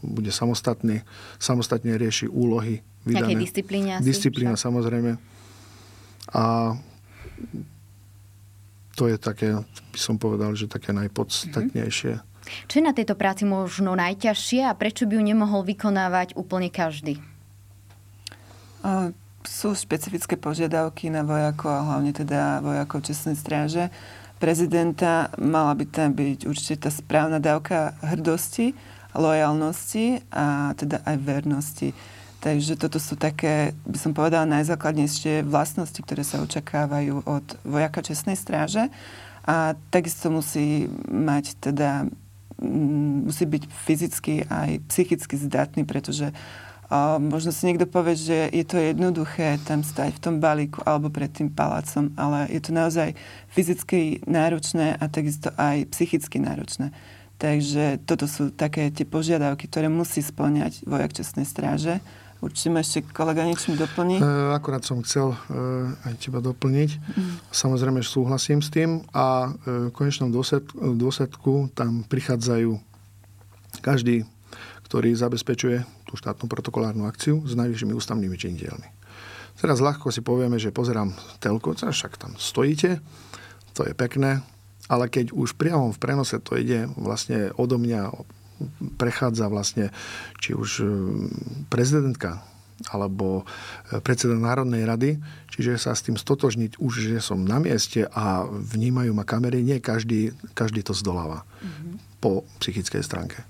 bude 0.03 0.31
samostatný, 0.31 1.01
samostatne 1.39 1.95
rieši 1.95 2.27
úlohy 2.27 2.83
vydané. 3.07 3.33
Nejaké 3.33 3.35
disciplíne 3.39 3.91
asi? 3.99 4.05
Disciplína, 4.05 4.55
však? 4.55 4.65
samozrejme. 4.67 5.11
A 6.35 6.73
to 8.95 9.11
je 9.11 9.19
také, 9.19 9.59
by 9.91 9.99
som 9.99 10.15
povedal, 10.15 10.55
že 10.55 10.71
také 10.71 10.95
najpodstatnejšie. 10.95 12.13
Mm-hmm. 12.19 12.33
Čo 12.69 12.75
je 12.77 12.83
na 12.85 12.93
tejto 12.93 13.17
práci 13.17 13.43
možno 13.43 13.97
najťažšie 13.97 14.69
a 14.69 14.77
prečo 14.77 15.09
by 15.09 15.17
ju 15.17 15.23
nemohol 15.25 15.65
vykonávať 15.65 16.37
úplne 16.37 16.69
každý? 16.69 17.17
Sú 19.45 19.73
špecifické 19.73 20.37
požiadavky 20.37 21.09
na 21.09 21.25
vojakov 21.25 21.73
a 21.73 21.85
hlavne 21.89 22.13
teda 22.13 22.61
vojakov 22.61 23.01
čestnej 23.01 23.33
stráže. 23.33 23.89
Prezidenta 24.37 25.33
mala 25.41 25.73
by 25.73 25.85
tam 25.89 26.13
byť 26.13 26.45
určite 26.45 26.85
tá 26.85 26.89
správna 26.93 27.41
dávka 27.41 27.97
hrdosti, 28.05 28.77
lojalnosti 29.15 30.21
a 30.31 30.75
teda 30.77 31.01
aj 31.03 31.15
vernosti. 31.23 31.89
Takže 32.45 32.77
toto 32.77 33.01
sú 33.01 33.17
také, 33.17 33.73
by 33.89 33.97
som 33.97 34.13
povedala, 34.13 34.45
najzákladnejšie 34.45 35.41
vlastnosti, 35.49 35.97
ktoré 35.97 36.21
sa 36.21 36.45
očakávajú 36.45 37.25
od 37.25 37.45
vojaka 37.65 38.05
čestnej 38.05 38.37
stráže. 38.37 38.93
A 39.49 39.73
takisto 39.89 40.29
musí 40.29 40.85
mať 41.09 41.57
teda, 41.57 42.05
mm, 42.61 43.25
musí 43.25 43.49
byť 43.49 43.63
fyzicky 43.65 44.33
aj 44.45 44.77
psychicky 44.89 45.35
zdatný, 45.41 45.89
pretože 45.89 46.29
a 46.85 47.17
možno 47.17 47.49
si 47.49 47.65
niekto 47.65 47.89
povie, 47.89 48.13
že 48.13 48.45
je 48.53 48.61
to 48.61 48.77
jednoduché 48.77 49.57
tam 49.65 49.81
stať 49.81 50.15
v 50.15 50.21
tom 50.21 50.35
balíku 50.37 50.85
alebo 50.85 51.09
pred 51.09 51.33
tým 51.33 51.49
palácom, 51.49 52.13
ale 52.13 52.45
je 52.53 52.61
to 52.61 52.71
naozaj 52.77 53.17
fyzicky 53.49 54.21
náročné 54.29 54.93
a 54.93 55.09
takisto 55.09 55.49
aj 55.57 55.89
psychicky 55.89 56.37
náročné. 56.37 56.93
Takže 57.35 57.99
toto 58.07 58.31
sú 58.31 58.47
také 58.47 58.87
tie 58.95 59.03
požiadavky, 59.03 59.67
ktoré 59.67 59.91
musí 59.91 60.23
splňať 60.23 60.87
vojak 60.87 61.11
čestnej 61.11 61.43
stráže. 61.43 61.99
Určite 62.39 62.69
ma 62.71 62.79
ešte 62.83 62.99
kolega 63.11 63.43
niečím 63.43 63.75
doplní. 63.75 64.19
E, 64.19 64.23
akurát 64.55 64.83
som 64.83 65.01
chcel 65.01 65.33
e, 65.33 65.37
aj 66.07 66.13
teba 66.19 66.39
doplniť. 66.43 66.89
Mm. 66.95 67.35
Samozrejme, 67.51 67.99
že 68.03 68.11
súhlasím 68.11 68.59
s 68.59 68.69
tým 68.71 69.03
a 69.11 69.49
e, 69.49 69.89
v 69.89 69.95
konečnom 69.95 70.31
dôsledku, 70.31 70.75
dôsledku 70.95 71.53
tam 71.75 72.05
prichádzajú 72.07 72.77
každý, 73.83 74.23
ktorý 74.87 75.15
zabezpečuje 75.17 75.83
tú 76.05 76.13
štátnu 76.15 76.45
protokolárnu 76.47 77.09
akciu 77.09 77.43
s 77.43 77.57
najvyššími 77.57 77.91
ústavnými 77.97 78.37
činiteľmi. 78.37 78.87
Teraz 79.55 79.79
ľahko 79.79 80.11
si 80.11 80.19
povieme, 80.19 80.59
že 80.59 80.75
pozerám 80.75 81.15
telku, 81.39 81.71
však 81.73 82.19
tam 82.19 82.35
stojíte, 82.35 82.99
to 83.71 83.87
je 83.87 83.95
pekné, 83.95 84.43
ale 84.85 85.09
keď 85.09 85.33
už 85.33 85.57
priamo 85.57 85.89
v 85.89 86.01
prenose 86.01 86.37
to 86.41 86.57
ide 86.57 86.85
vlastne 86.97 87.49
odo 87.57 87.81
mňa, 87.81 88.13
prechádza 88.95 89.51
vlastne 89.51 89.91
či 90.39 90.55
už 90.55 90.69
e, 90.79 90.87
prezidentka 91.67 92.45
alebo 92.91 93.43
e, 93.43 93.99
predseda 94.03 94.35
Národnej 94.35 94.83
rady, 94.83 95.19
čiže 95.51 95.79
sa 95.79 95.95
s 95.95 96.03
tým 96.03 96.19
stotožniť 96.19 96.79
už, 96.79 96.91
že 97.11 97.19
som 97.23 97.43
na 97.43 97.59
mieste 97.59 98.07
a 98.11 98.43
vnímajú 98.47 99.11
ma 99.15 99.27
kamery, 99.27 99.63
nie 99.63 99.79
každý, 99.79 100.35
každý 100.55 100.83
to 100.83 100.91
zdoláva 100.95 101.43
mm-hmm. 101.63 102.19
po 102.19 102.43
psychickej 102.59 103.03
stránke. 103.03 103.43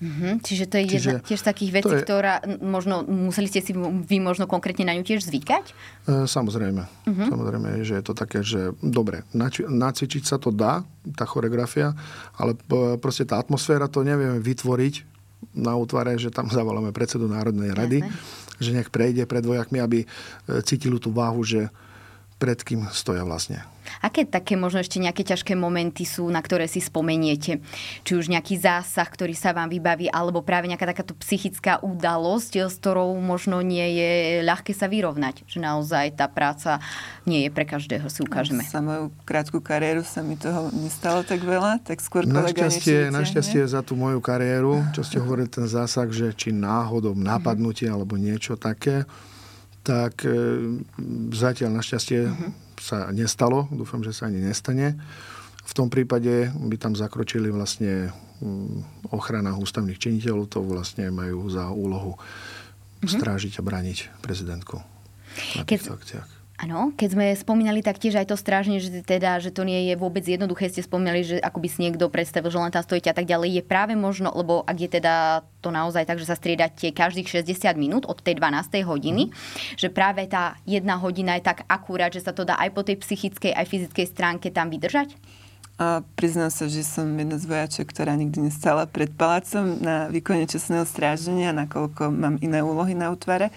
Mm-hmm. 0.00 0.32
Čiže 0.40 0.64
to 0.64 0.74
je 0.80 0.84
Čiže 0.88 1.10
jedna 1.12 1.20
tiež 1.28 1.40
z 1.44 1.46
takých 1.46 1.70
vecí, 1.76 1.92
je... 1.92 2.00
ktorá 2.00 2.40
možno 2.64 3.04
museli 3.04 3.52
ste 3.52 3.60
si 3.60 3.76
vy 3.76 4.16
možno 4.16 4.48
konkrétne 4.48 4.88
na 4.88 4.96
ňu 4.96 5.04
tiež 5.04 5.28
zvykať? 5.28 5.64
E, 5.68 5.72
samozrejme. 6.24 6.82
Mm-hmm. 6.88 7.28
Samozrejme, 7.28 7.68
že 7.84 8.00
je 8.00 8.04
to 8.04 8.14
také, 8.16 8.40
že 8.40 8.72
dobre, 8.80 9.28
nač- 9.36 9.60
nacvičiť 9.60 10.24
sa 10.24 10.40
to 10.40 10.48
dá, 10.48 10.88
tá 11.12 11.28
choreografia, 11.28 11.92
ale 12.40 12.56
proste 12.96 13.28
tá 13.28 13.36
atmosféra 13.36 13.92
to 13.92 14.00
nevieme 14.00 14.40
vytvoriť 14.40 14.94
na 15.52 15.76
útvare, 15.76 16.16
že 16.16 16.32
tam 16.32 16.48
zavoláme 16.48 16.96
predsedu 16.96 17.28
Národnej 17.28 17.76
rady, 17.76 17.98
Jasne. 18.00 18.60
že 18.60 18.70
nech 18.72 18.88
prejde 18.88 19.28
pred 19.28 19.44
vojakmi, 19.44 19.84
aby 19.84 19.98
e, 20.04 20.06
cítili 20.64 20.96
tú 20.96 21.12
váhu, 21.12 21.44
že 21.44 21.68
pred 22.40 22.56
kým 22.64 22.88
stoja 22.88 23.20
vlastne. 23.20 23.60
Aké 24.00 24.22
také 24.24 24.54
možno 24.54 24.80
ešte 24.80 25.02
nejaké 25.02 25.26
ťažké 25.26 25.58
momenty 25.58 26.06
sú, 26.06 26.30
na 26.30 26.38
ktoré 26.38 26.70
si 26.70 26.78
spomeniete? 26.78 27.58
Či 28.06 28.12
už 28.16 28.30
nejaký 28.30 28.56
zásah, 28.56 29.04
ktorý 29.04 29.34
sa 29.34 29.50
vám 29.50 29.66
vybaví, 29.66 30.06
alebo 30.08 30.40
práve 30.46 30.70
nejaká 30.70 30.94
takáto 30.94 31.12
psychická 31.20 31.82
udalosť, 31.82 32.70
s 32.70 32.78
ktorou 32.78 33.12
možno 33.18 33.60
nie 33.60 33.82
je 33.98 34.10
ľahké 34.46 34.72
sa 34.72 34.86
vyrovnať. 34.86 35.42
Že 35.44 35.58
naozaj 35.60 36.16
tá 36.16 36.30
práca 36.30 36.78
nie 37.26 37.44
je 37.44 37.50
pre 37.50 37.66
každého, 37.66 38.06
si 38.08 38.22
ukážeme. 38.22 38.62
Za 38.64 38.80
moju 38.80 39.10
krátku 39.26 39.58
kariéru 39.58 40.06
sa 40.06 40.22
mi 40.22 40.38
toho 40.38 40.70
nestalo 40.70 41.26
tak 41.26 41.42
veľa, 41.42 41.82
tak 41.82 41.98
skôr 42.00 42.24
kolega 42.24 42.70
našťastie, 42.70 43.10
našťastie 43.10 43.66
za 43.66 43.82
tú 43.82 43.98
moju 43.98 44.22
kariéru, 44.22 44.80
čo 44.94 45.02
ste 45.02 45.18
hovorili 45.18 45.50
ten 45.50 45.66
zásah, 45.66 46.06
že 46.08 46.32
či 46.32 46.54
náhodou 46.54 47.12
napadnutie 47.18 47.90
alebo 47.90 48.14
niečo 48.14 48.54
také, 48.54 49.04
tak 49.80 50.24
e, 50.24 50.32
zatiaľ 51.32 51.80
našťastie 51.80 52.20
uh-huh. 52.28 52.50
sa 52.76 53.08
nestalo. 53.12 53.68
Dúfam, 53.72 54.04
že 54.04 54.12
sa 54.12 54.28
ani 54.28 54.40
nestane. 54.44 55.00
V 55.64 55.72
tom 55.72 55.86
prípade 55.86 56.50
by 56.50 56.76
tam 56.76 56.98
zakročili 56.98 57.48
vlastne 57.52 58.10
mm, 58.42 59.08
ochrana 59.14 59.54
ústavných 59.56 60.00
činiteľov. 60.00 60.50
To 60.52 60.60
vlastne 60.64 61.08
majú 61.14 61.48
za 61.48 61.70
úlohu 61.72 62.16
uh-huh. 62.16 63.08
strážiť 63.08 63.60
a 63.60 63.62
brániť 63.64 63.98
prezidentku 64.20 64.82
na 65.56 65.62
týchto 65.62 65.94
akciách. 65.94 66.39
Áno, 66.60 66.92
keď 66.92 67.08
sme 67.16 67.26
spomínali 67.32 67.80
taktiež 67.80 68.20
aj 68.20 68.28
to 68.28 68.36
strážne, 68.36 68.84
že, 68.84 69.00
teda, 69.00 69.40
že 69.40 69.48
to 69.48 69.64
nie 69.64 69.88
je 69.88 69.94
vôbec 69.96 70.20
jednoduché, 70.20 70.68
ste 70.68 70.84
spomínali, 70.84 71.24
že 71.24 71.40
ako 71.40 71.56
by 71.56 71.68
si 71.72 71.88
niekto 71.88 72.12
predstavil, 72.12 72.52
že 72.52 72.60
len 72.60 72.68
tam 72.68 72.84
stojíte 72.84 73.08
a 73.08 73.16
tak 73.16 73.24
ďalej, 73.24 73.48
je 73.56 73.62
práve 73.64 73.96
možno, 73.96 74.28
lebo 74.28 74.60
ak 74.68 74.76
je 74.76 75.00
teda 75.00 75.40
to 75.64 75.72
naozaj 75.72 76.04
tak, 76.04 76.20
že 76.20 76.28
sa 76.28 76.36
striedate 76.36 76.92
každých 76.92 77.32
60 77.48 77.64
minút 77.80 78.04
od 78.04 78.20
tej 78.20 78.36
12. 78.36 78.76
hodiny, 78.84 79.32
že 79.80 79.88
práve 79.88 80.28
tá 80.28 80.60
jedna 80.68 81.00
hodina 81.00 81.40
je 81.40 81.48
tak 81.48 81.64
akurát, 81.64 82.12
že 82.12 82.20
sa 82.20 82.36
to 82.36 82.44
dá 82.44 82.60
aj 82.60 82.76
po 82.76 82.84
tej 82.84 83.00
psychickej, 83.00 83.56
aj 83.56 83.64
fyzickej 83.64 84.06
stránke 84.12 84.52
tam 84.52 84.68
vydržať? 84.68 85.16
A 85.80 86.04
priznám 86.12 86.52
sa, 86.52 86.68
že 86.68 86.84
som 86.84 87.08
jedna 87.08 87.40
z 87.40 87.48
vojaček, 87.48 87.88
ktorá 87.88 88.12
nikdy 88.12 88.52
nestala 88.52 88.84
pred 88.84 89.08
palácom 89.08 89.80
na 89.80 90.12
výkone 90.12 90.44
časného 90.44 90.84
stráženia, 90.84 91.56
nakoľko 91.56 92.12
mám 92.12 92.36
iné 92.44 92.60
úlohy 92.60 92.92
na 92.92 93.08
útvare 93.08 93.48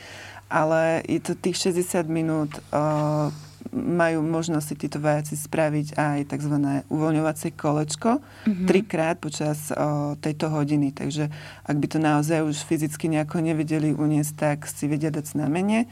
ale 0.53 1.01
je 1.09 1.17
to 1.17 1.33
tých 1.33 1.73
60 1.73 2.05
minút 2.05 2.53
uh, 2.69 3.33
majú 3.73 4.21
možnosť 4.21 4.65
si 4.69 4.75
títo 4.75 5.01
vojaci 5.01 5.33
spraviť 5.33 5.97
aj 5.97 6.19
tzv. 6.29 6.55
uvoľňovacie 6.93 7.57
kolečko 7.57 8.21
mm-hmm. 8.21 8.67
trikrát 8.69 9.17
počas 9.17 9.73
o, 9.73 10.13
tejto 10.19 10.53
hodiny. 10.53 10.93
Takže 10.93 11.33
ak 11.65 11.75
by 11.81 11.87
to 11.89 11.97
naozaj 11.97 12.45
už 12.45 12.61
fyzicky 12.69 13.09
nejako 13.09 13.41
nevedeli 13.41 13.95
uniesť, 13.95 14.33
tak 14.35 14.57
si 14.69 14.85
vedia 14.85 15.09
dať 15.09 15.25
znamenie 15.25 15.89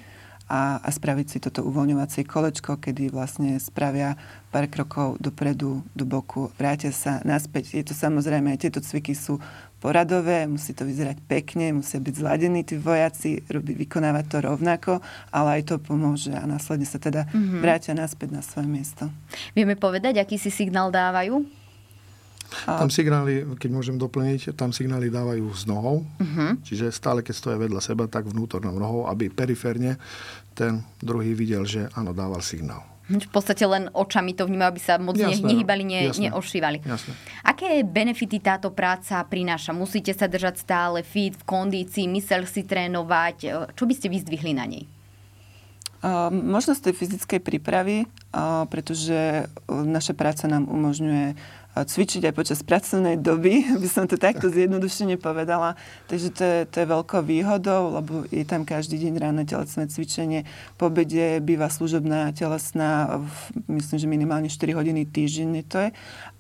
a, 0.52 0.84
a 0.84 0.90
spraviť 0.92 1.28
si 1.32 1.38
toto 1.40 1.64
uvoľňovacie 1.64 2.28
kolečko, 2.28 2.76
kedy 2.76 3.08
vlastne 3.08 3.56
spravia 3.58 4.20
pár 4.52 4.68
krokov 4.68 5.16
dopredu, 5.24 5.80
do 5.96 6.04
boku, 6.04 6.52
vrátia 6.60 6.92
sa 6.92 7.24
naspäť. 7.24 7.72
Je 7.72 7.84
to 7.88 7.96
samozrejme, 7.96 8.52
aj 8.52 8.68
tieto 8.68 8.84
cviky 8.84 9.16
sú 9.16 9.40
poradové, 9.82 10.46
musí 10.46 10.78
to 10.78 10.86
vyzerať 10.86 11.18
pekne, 11.26 11.82
musia 11.82 11.98
byť 11.98 12.14
zladení 12.14 12.62
tí 12.62 12.78
vojaci, 12.78 13.42
robí, 13.50 13.74
vykonávať 13.74 14.26
to 14.30 14.38
rovnako, 14.46 14.94
ale 15.34 15.60
aj 15.60 15.74
to 15.74 15.76
pomôže 15.82 16.32
a 16.32 16.46
následne 16.46 16.86
sa 16.86 17.02
teda 17.02 17.26
mm-hmm. 17.28 17.60
vrátia 17.60 17.98
naspäť 17.98 18.30
na 18.38 18.42
svoje 18.46 18.70
miesto. 18.70 19.10
Vieme 19.58 19.74
povedať, 19.74 20.22
aký 20.22 20.38
si 20.38 20.54
signál 20.54 20.94
dávajú? 20.94 21.42
A... 22.68 22.84
Tam 22.84 22.92
signály, 22.92 23.48
keď 23.58 23.70
môžem 23.72 23.96
doplniť, 23.96 24.54
tam 24.60 24.76
signály 24.76 25.08
dávajú 25.08 25.48
z 25.56 25.64
nohou, 25.72 26.04
uh-huh. 26.04 26.60
čiže 26.68 26.92
stále, 26.92 27.24
keď 27.24 27.32
stoja 27.32 27.58
vedľa 27.58 27.80
seba, 27.80 28.12
tak 28.12 28.28
vnútornou 28.28 28.76
nohou, 28.76 29.08
aby 29.08 29.32
periférne 29.32 29.96
ten 30.52 30.84
druhý 31.00 31.32
videl, 31.32 31.64
že 31.64 31.88
áno, 31.96 32.12
dával 32.12 32.44
signál. 32.44 32.84
V 33.12 33.32
podstate 33.36 33.68
len 33.68 33.92
očami 33.92 34.32
to 34.32 34.48
vnímajú, 34.48 34.70
aby 34.72 34.80
sa 34.80 34.96
moc 34.96 35.20
jasné, 35.20 35.44
nehybali, 35.44 35.84
ne, 35.84 36.08
jasné, 36.08 36.32
neošívali. 36.32 36.80
Jasné. 36.88 37.12
Aké 37.44 37.84
benefity 37.84 38.40
táto 38.40 38.72
práca 38.72 39.20
prináša? 39.28 39.76
Musíte 39.76 40.16
sa 40.16 40.32
držať 40.32 40.64
stále 40.64 41.04
fit, 41.04 41.36
v 41.36 41.44
kondícii, 41.44 42.08
mysel 42.08 42.48
si 42.48 42.64
trénovať. 42.64 43.70
Čo 43.76 43.84
by 43.84 43.94
ste 43.94 44.08
vyzdvihli 44.08 44.56
na 44.56 44.64
nej? 44.64 44.88
Možnosť 46.32 46.90
tej 46.90 46.96
fyzickej 46.98 47.40
prípravy, 47.46 48.10
pretože 48.74 49.46
naša 49.70 50.18
práca 50.18 50.50
nám 50.50 50.66
umožňuje 50.66 51.38
cvičiť 51.72 52.28
aj 52.28 52.34
počas 52.36 52.60
pracovnej 52.68 53.16
doby, 53.16 53.64
by 53.82 53.88
som 53.88 54.04
to 54.04 54.20
takto 54.20 54.52
zjednodušene 54.52 55.16
povedala. 55.16 55.80
Takže 56.12 56.28
to 56.36 56.44
je, 56.44 56.58
to 56.68 56.76
je 56.84 56.88
veľkou 56.92 57.22
výhodou, 57.24 57.96
lebo 57.96 58.28
je 58.28 58.44
tam 58.44 58.68
každý 58.68 59.00
deň 59.08 59.14
ráno 59.16 59.42
telesné 59.48 59.88
cvičenie. 59.88 60.44
Po 60.76 60.92
obede 60.92 61.40
býva 61.40 61.72
služobná 61.72 62.36
telesná, 62.36 63.08
myslím, 63.72 63.98
že 63.98 64.08
minimálne 64.12 64.50
4 64.52 64.76
hodiny 64.76 65.08
týždenne 65.08 65.64
to 65.64 65.88
je. 65.88 65.90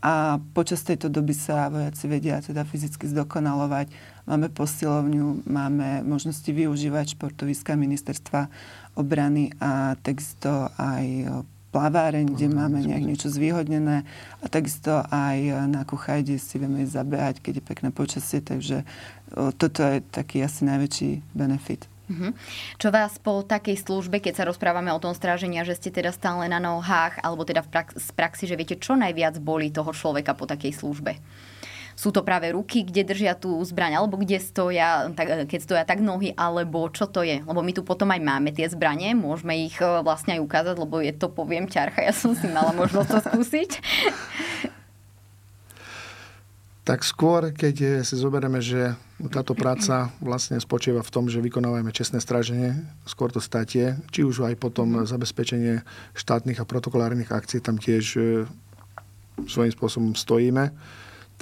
A 0.03 0.41
počas 0.51 0.83
tejto 0.83 1.07
doby 1.07 1.31
sa 1.31 1.71
vojaci 1.71 2.05
vedia 2.11 2.43
teda 2.43 2.67
fyzicky 2.67 3.07
zdokonalovať. 3.07 3.87
Máme 4.27 4.51
posilovňu, 4.53 5.47
máme 5.49 6.05
možnosti 6.05 6.47
využívať 6.47 7.17
športoviska 7.17 7.73
ministerstva 7.73 8.51
obrany 8.99 9.55
a 9.57 9.95
takisto 10.03 10.69
aj 10.75 11.25
plaváreň, 11.71 12.35
kde 12.35 12.51
máme 12.51 12.83
nejak 12.83 13.07
niečo 13.07 13.31
zvýhodnené 13.31 14.03
a 14.43 14.45
takisto 14.51 15.01
aj 15.07 15.71
na 15.71 15.87
Kuchaj, 15.87 16.27
kde 16.27 16.35
si 16.35 16.59
vieme 16.59 16.83
zabehať, 16.83 17.39
keď 17.39 17.53
je 17.57 17.63
pekné 17.63 17.89
počasie, 17.95 18.43
takže 18.43 18.83
toto 19.55 19.79
je 19.79 20.03
taký 20.11 20.43
asi 20.43 20.67
najväčší 20.67 21.23
benefit. 21.31 21.87
Uh-huh. 22.11 22.35
Čo 22.75 22.91
vás 22.91 23.15
po 23.23 23.39
takej 23.39 23.87
službe, 23.87 24.19
keď 24.19 24.43
sa 24.43 24.47
rozprávame 24.51 24.91
o 24.91 24.99
tom 24.99 25.15
strážení, 25.15 25.63
že 25.63 25.79
ste 25.79 25.95
teda 25.95 26.11
stále 26.11 26.51
na 26.51 26.59
nohách, 26.59 27.23
alebo 27.23 27.47
teda 27.47 27.63
v 27.63 27.71
prax- 27.71 27.95
z 27.95 28.09
praxi, 28.11 28.51
že 28.51 28.59
viete, 28.59 28.75
čo 28.75 28.99
najviac 28.99 29.39
boli 29.39 29.71
toho 29.71 29.95
človeka 29.95 30.35
po 30.35 30.43
takej 30.43 30.75
službe? 30.75 31.15
Sú 32.01 32.09
to 32.09 32.25
práve 32.25 32.49
ruky, 32.49 32.81
kde 32.81 33.05
držia 33.05 33.37
tú 33.37 33.61
zbraň, 33.61 34.01
alebo 34.01 34.17
kde 34.17 34.41
stoja, 34.41 35.13
tak, 35.13 35.45
keď 35.45 35.59
stoja 35.61 35.83
tak 35.85 36.01
nohy, 36.01 36.33
alebo 36.33 36.89
čo 36.89 37.05
to 37.05 37.21
je. 37.21 37.45
Lebo 37.45 37.61
my 37.61 37.77
tu 37.77 37.85
potom 37.85 38.09
aj 38.09 38.17
máme 38.17 38.49
tie 38.49 38.65
zbranie, 38.65 39.13
môžeme 39.13 39.53
ich 39.69 39.77
e, 39.77 39.85
vlastne 40.01 40.33
aj 40.33 40.41
ukázať, 40.41 40.75
lebo 40.81 40.97
je 40.97 41.13
to, 41.13 41.29
poviem, 41.29 41.69
ťarcha. 41.69 42.01
Ja 42.01 42.09
som 42.09 42.33
si 42.33 42.49
mala 42.49 42.73
možnosť 42.73 43.05
to 43.05 43.19
skúsiť. 43.29 43.71
Tak 46.81 47.05
skôr, 47.05 47.53
keď 47.53 48.01
si 48.01 48.17
zoberieme, 48.17 48.57
že 48.57 48.97
táto 49.29 49.53
práca 49.53 50.09
vlastne 50.17 50.57
spočíva 50.57 51.05
v 51.05 51.13
tom, 51.13 51.29
že 51.29 51.37
vykonávame 51.37 51.93
čestné 51.93 52.17
stráženie, 52.17 52.81
skôr 53.05 53.29
to 53.29 53.37
statie, 53.37 54.01
či 54.09 54.25
už 54.25 54.49
aj 54.49 54.57
potom 54.57 55.05
zabezpečenie 55.05 55.85
štátnych 56.17 56.57
a 56.57 56.65
protokolárnych 56.65 57.29
akcií, 57.29 57.61
tam 57.61 57.77
tiež 57.77 58.05
e, 58.17 58.21
svojím 59.45 59.69
spôsobom 59.77 60.17
stojíme 60.17 60.73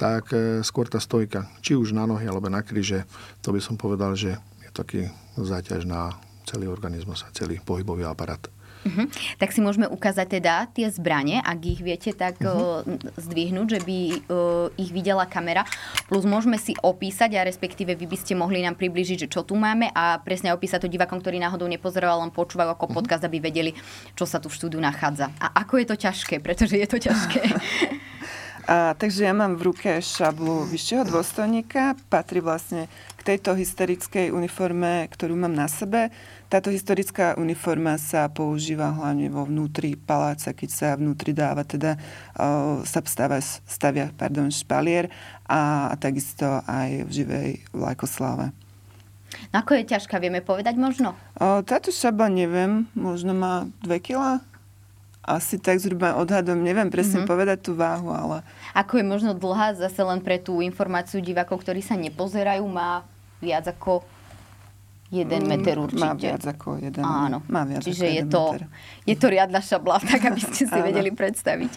tak 0.00 0.32
e, 0.32 0.64
skôr 0.64 0.88
tá 0.88 0.96
stojka, 0.96 1.44
či 1.60 1.76
už 1.76 1.92
na 1.92 2.08
nohy 2.08 2.24
alebo 2.24 2.48
na 2.48 2.64
kríže, 2.64 3.04
to 3.44 3.52
by 3.52 3.60
som 3.60 3.76
povedal, 3.76 4.16
že 4.16 4.40
je 4.64 4.68
taký 4.72 5.12
záťaž 5.36 5.84
na 5.84 6.16
celý 6.48 6.72
organizmus 6.72 7.20
a 7.28 7.34
celý 7.36 7.60
pohybový 7.60 8.08
aparát. 8.08 8.40
Uh-huh. 8.80 9.04
Tak 9.36 9.52
si 9.52 9.60
môžeme 9.60 9.84
ukázať 9.84 10.40
teda 10.40 10.64
tie 10.72 10.88
zbranie, 10.88 11.36
ak 11.44 11.60
ich 11.68 11.80
viete 11.84 12.16
tak 12.16 12.40
uh-huh. 12.40 12.80
zdvihnúť, 13.20 13.76
že 13.76 13.80
by 13.84 13.98
uh, 14.08 14.80
ich 14.80 14.88
videla 14.88 15.28
kamera. 15.28 15.68
Plus 16.08 16.24
môžeme 16.24 16.56
si 16.56 16.72
opísať 16.80 17.36
a 17.36 17.44
respektíve 17.44 17.92
vy 17.92 18.08
by 18.08 18.16
ste 18.16 18.32
mohli 18.32 18.64
nám 18.64 18.80
približiť, 18.80 19.28
že 19.28 19.28
čo 19.28 19.44
tu 19.44 19.52
máme 19.52 19.92
a 19.92 20.16
presne 20.24 20.56
opísať 20.56 20.88
to 20.88 20.92
divakom, 20.92 21.20
ktorý 21.20 21.36
náhodou 21.36 21.68
nepozeral, 21.68 22.24
len 22.24 22.32
počúval 22.32 22.72
ako 22.72 22.88
uh-huh. 22.88 22.96
podcast, 22.96 23.20
aby 23.28 23.36
vedeli, 23.36 23.76
čo 24.16 24.24
sa 24.24 24.40
tu 24.40 24.48
v 24.48 24.56
štúdiu 24.56 24.80
nachádza. 24.80 25.28
A 25.36 25.60
ako 25.60 25.84
je 25.84 25.86
to 25.86 25.96
ťažké, 26.00 26.40
pretože 26.40 26.80
je 26.80 26.88
to 26.88 26.96
ťažké. 26.96 27.40
A, 28.68 28.92
takže 28.92 29.24
ja 29.24 29.32
mám 29.32 29.56
v 29.56 29.72
ruke 29.72 29.88
šablu 30.00 30.68
vyššieho 30.68 31.08
dôstojníka, 31.08 31.96
patrí 32.12 32.44
vlastne 32.44 32.92
k 33.16 33.36
tejto 33.36 33.56
historickej 33.56 34.32
uniforme, 34.32 35.08
ktorú 35.08 35.36
mám 35.36 35.52
na 35.52 35.68
sebe. 35.68 36.12
Táto 36.52 36.68
historická 36.68 37.36
uniforma 37.40 37.96
sa 37.96 38.28
používa 38.28 38.92
hlavne 38.92 39.32
vo 39.32 39.48
vnútri 39.48 39.96
paláca, 39.96 40.52
keď 40.52 40.70
sa 40.72 40.88
vnútri 40.96 41.32
dáva, 41.32 41.64
teda 41.64 41.96
o, 42.36 42.82
sa 42.84 43.00
stavia, 43.04 43.40
stavia 43.64 44.06
pardon, 44.12 44.52
špalier 44.52 45.08
a, 45.48 45.92
a 45.92 45.94
takisto 45.96 46.60
aj 46.64 47.06
v 47.06 47.10
živej 47.10 47.50
vlajkosláve. 47.72 48.52
No 49.54 49.56
ako 49.62 49.78
je 49.78 49.84
ťažká, 49.94 50.18
vieme 50.18 50.42
povedať 50.42 50.74
možno? 50.74 51.14
O, 51.38 51.62
táto 51.62 51.94
šabla 51.94 52.28
neviem, 52.28 52.90
možno 52.98 53.32
má 53.32 53.70
2 53.86 54.04
kg 54.04 54.42
asi 55.20 55.60
tak 55.60 55.76
zhruba 55.76 56.16
odhadom, 56.16 56.56
neviem 56.56 56.88
presne 56.88 57.22
mm-hmm. 57.22 57.30
povedať 57.30 57.58
tú 57.60 57.76
váhu, 57.76 58.08
ale... 58.08 58.40
Ako 58.72 58.96
je 58.98 59.04
možno 59.04 59.36
dlhá, 59.36 59.76
zase 59.76 60.00
len 60.00 60.24
pre 60.24 60.40
tú 60.40 60.64
informáciu 60.64 61.20
divákov, 61.20 61.60
ktorí 61.60 61.84
sa 61.84 61.94
nepozerajú, 61.94 62.64
má 62.64 63.04
viac 63.44 63.68
ako 63.68 64.00
jeden 65.10 65.42
mm, 65.44 65.48
meter 65.50 65.76
určite. 65.76 66.06
Má 66.06 66.14
viac 66.16 66.44
ako 66.46 66.78
jeden. 66.78 67.02
Áno. 67.04 67.42
Má 67.50 67.66
viac 67.66 67.82
Čiže 67.82 68.06
ako 68.06 68.16
je, 68.16 68.22
to, 68.24 68.42
meter. 68.46 68.62
je 69.04 69.16
to 69.18 69.26
riadna 69.28 69.60
šabla, 69.60 69.96
tak 70.10 70.20
aby 70.24 70.40
ste 70.40 70.64
si 70.64 70.78
vedeli 70.80 71.10
predstaviť. 71.12 71.72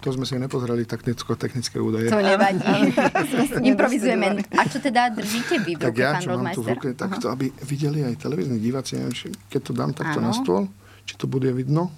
To 0.00 0.16
sme 0.16 0.24
si 0.24 0.32
nepozerali 0.40 0.88
technicko-technické 0.88 1.76
údaje. 1.76 2.08
To 2.08 2.24
nevadí. 2.24 2.64
Improvizujeme. 3.76 4.48
A 4.56 4.64
čo 4.64 4.80
teda 4.80 5.12
držíte 5.12 5.60
vy 5.60 5.76
v 5.76 5.80
ruke, 5.84 5.92
tak 5.92 5.96
ja, 6.00 6.16
čo 6.16 6.40
mám 6.40 6.56
tu 6.56 6.64
v 6.64 6.72
ruke, 6.72 6.88
tak 6.96 7.20
to, 7.20 7.28
aby 7.28 7.52
videli 7.68 8.00
aj 8.08 8.16
televízni 8.16 8.56
diváci, 8.56 8.96
neviem, 8.96 9.12
keď 9.52 9.60
to 9.60 9.72
dám 9.76 9.92
takto 9.92 10.24
ano. 10.24 10.26
na 10.26 10.32
stôl, 10.32 10.72
či 11.04 11.20
to 11.20 11.28
bude 11.28 11.52
vidno. 11.52 11.92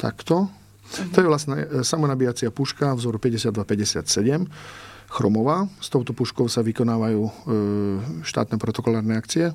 Takto. 0.00 0.48
To 1.12 1.16
je 1.20 1.28
vlastne 1.28 1.56
e, 1.60 1.66
samonabíjacia 1.84 2.48
puška 2.48 2.96
vzoru 2.96 3.20
5257, 3.20 4.48
chromová. 5.12 5.68
S 5.78 5.92
touto 5.92 6.16
puškou 6.16 6.48
sa 6.48 6.64
vykonávajú 6.64 7.22
e, 7.22 7.32
štátne 8.24 8.56
protokolárne 8.56 9.14
akcie 9.20 9.52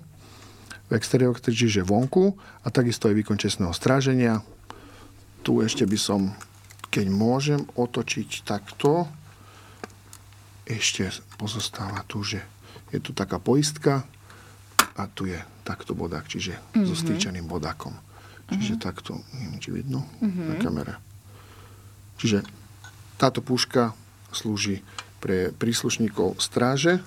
v 0.85 0.91
exteriéroch, 0.93 1.41
čiže 1.41 1.81
vonku 1.81 2.37
a 2.61 2.67
takisto 2.69 3.09
aj 3.09 3.17
výkon 3.17 3.41
čestného 3.41 3.73
stráženia. 3.73 4.45
Tu 5.41 5.65
ešte 5.65 5.83
by 5.83 5.97
som, 5.97 6.29
keď 6.93 7.05
môžem, 7.09 7.61
otočiť 7.73 8.45
takto. 8.45 9.09
Ešte 10.65 11.09
pozostáva 11.41 12.05
tu, 12.05 12.21
že 12.21 12.41
je 12.93 13.01
tu 13.01 13.17
taká 13.17 13.41
poistka 13.41 14.05
a 14.95 15.03
tu 15.09 15.25
je 15.25 15.37
takto 15.65 15.97
bodák, 15.97 16.29
čiže 16.29 16.53
mm-hmm. 16.53 16.85
so 16.85 16.95
stýčeným 16.95 17.49
bodákom. 17.49 18.04
Čiže 18.45 18.77
mm-hmm. 18.77 18.85
takto, 18.85 19.17
neviem, 19.33 19.57
či 19.57 19.69
vidno 19.73 20.05
mm-hmm. 20.21 20.45
na 20.45 20.55
kamere. 20.61 20.95
Čiže 22.21 22.45
táto 23.17 23.41
puška 23.41 23.97
slúži 24.29 24.85
pre 25.17 25.49
príslušníkov 25.55 26.37
stráže 26.37 27.01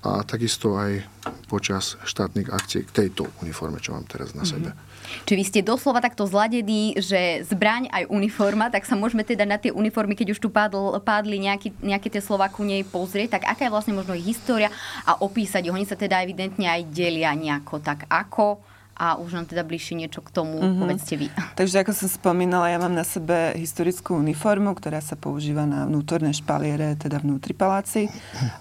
a 0.00 0.22
takisto 0.22 0.78
aj 0.78 1.04
počas 1.50 1.98
štátnych 2.06 2.48
akcií 2.48 2.86
k 2.86 2.94
tejto 3.04 3.28
uniforme, 3.42 3.82
čo 3.82 3.92
mám 3.92 4.06
teraz 4.08 4.32
na 4.32 4.46
sebe. 4.46 4.72
Mm-hmm. 4.72 4.86
Či 5.26 5.32
vy 5.38 5.44
ste 5.46 5.60
doslova 5.62 6.02
takto 6.02 6.26
zladení, 6.26 6.98
že 6.98 7.46
zbraň 7.46 7.90
aj 7.90 8.10
uniforma, 8.10 8.70
tak 8.70 8.86
sa 8.86 8.98
môžeme 8.98 9.22
teda 9.22 9.46
na 9.46 9.58
tie 9.58 9.70
uniformy, 9.70 10.18
keď 10.18 10.34
už 10.34 10.42
tu 10.42 10.48
padl, 10.50 10.98
padli 11.02 11.38
nejaký, 11.38 11.74
nejaké 11.78 12.10
tie 12.10 12.22
slova 12.22 12.50
ku 12.50 12.66
nej 12.66 12.82
pozrieť, 12.82 13.38
tak 13.38 13.42
aká 13.46 13.66
je 13.66 13.74
vlastne 13.74 13.94
možno 13.94 14.18
ich 14.18 14.26
história 14.26 14.70
a 15.06 15.18
opísať. 15.22 15.70
Oni 15.70 15.86
sa 15.86 15.94
teda 15.94 16.22
evidentne 16.22 16.66
aj 16.66 16.90
delia 16.90 17.30
nejako. 17.34 17.78
Tak 17.82 18.10
ako 18.10 18.58
a 18.96 19.20
už 19.20 19.36
nám 19.36 19.44
teda 19.44 19.60
bližšie 19.60 20.00
niečo 20.00 20.24
k 20.24 20.32
tomu, 20.32 20.56
mm-hmm. 20.56 20.80
povedzte 20.80 21.14
vy. 21.20 21.28
Takže 21.60 21.84
ako 21.84 21.92
som 21.92 22.08
spomínala, 22.08 22.72
ja 22.72 22.80
mám 22.80 22.96
na 22.96 23.04
sebe 23.04 23.52
historickú 23.60 24.16
uniformu, 24.16 24.72
ktorá 24.72 25.04
sa 25.04 25.20
používa 25.20 25.68
na 25.68 25.84
vnútorné 25.84 26.32
špaliere, 26.32 26.96
teda 26.96 27.20
vnútri 27.20 27.52
paláci. 27.52 28.08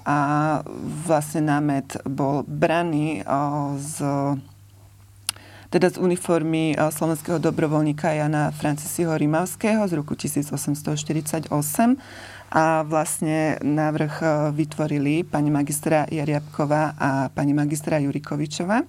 A 0.03 0.59
vlastne 1.07 1.47
námet 1.47 1.95
bol 2.03 2.43
braný 2.43 3.23
z 3.79 4.03
teda 5.73 5.91
z 5.91 5.99
uniformy 5.99 6.71
slovenského 6.77 7.35
dobrovoľníka 7.35 8.07
Jana 8.15 8.47
Francisiho 8.55 9.11
Rimavského 9.11 9.83
z 9.83 9.93
roku 9.99 10.15
1848 10.15 11.51
a 12.55 12.65
vlastne 12.87 13.59
návrh 13.59 14.13
vytvorili 14.55 15.27
pani 15.27 15.51
magistra 15.51 16.07
Jariabková 16.07 16.95
a 16.95 17.09
pani 17.27 17.51
magistra 17.51 17.99
Jurikovičová 17.99 18.87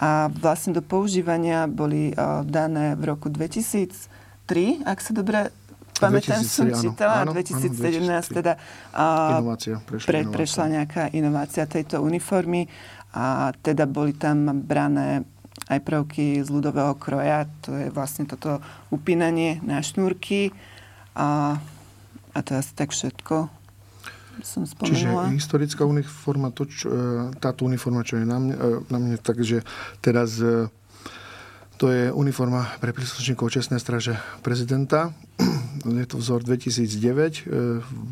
a 0.00 0.32
vlastne 0.32 0.72
do 0.72 0.80
používania 0.80 1.68
boli 1.68 2.16
uh, 2.16 2.40
dané 2.48 2.96
v 2.96 3.12
roku 3.12 3.28
2003, 3.28 4.88
ak 4.88 4.98
sa 4.98 5.12
dobre 5.12 5.52
pamätám, 6.00 6.40
som 6.40 6.72
čítala, 6.72 7.28
áno, 7.28 7.36
2017 7.36 8.08
áno, 8.08 8.24
teda 8.32 8.52
uh, 8.96 9.44
inovácia, 9.44 9.76
prešla, 9.84 10.08
pre, 10.08 10.18
inovácia. 10.24 10.36
prešla 10.40 10.64
nejaká 10.72 11.02
inovácia 11.12 11.64
tejto 11.68 12.00
uniformy 12.00 12.64
a 13.12 13.52
teda 13.60 13.84
boli 13.84 14.16
tam 14.16 14.64
brané 14.64 15.28
aj 15.68 15.84
prvky 15.84 16.40
z 16.40 16.48
ľudového 16.48 16.96
kroja, 16.96 17.44
to 17.60 17.76
je 17.76 17.92
vlastne 17.92 18.24
toto 18.24 18.58
upínanie 18.88 19.60
na 19.60 19.84
šnúrky 19.84 20.50
a, 21.12 21.60
a 22.32 22.38
to 22.40 22.56
je 22.56 22.58
asi 22.58 22.72
tak 22.72 22.90
všetko 22.96 23.59
som 24.44 24.62
spomenula. 24.68 25.30
Čiže 25.30 25.36
historická 25.36 25.82
uniforma, 25.88 26.52
to, 26.52 26.68
čo, 26.68 26.86
e, 26.88 27.00
táto 27.40 27.64
uniforma, 27.64 28.04
čo 28.04 28.20
je 28.20 28.26
na 28.26 28.38
mne, 28.38 28.54
e, 28.54 28.68
na 28.88 28.98
mne 29.00 29.16
takže 29.20 29.62
teraz 30.04 30.38
e, 30.40 30.68
to 31.80 31.88
je 31.88 32.12
uniforma 32.12 32.68
pre 32.78 32.92
príslušníkov 32.92 33.48
Čestnej 33.48 33.80
straže 33.80 34.20
prezidenta. 34.44 35.16
Je 35.88 36.04
to 36.04 36.20
vzor 36.20 36.44
2009. 36.44 37.48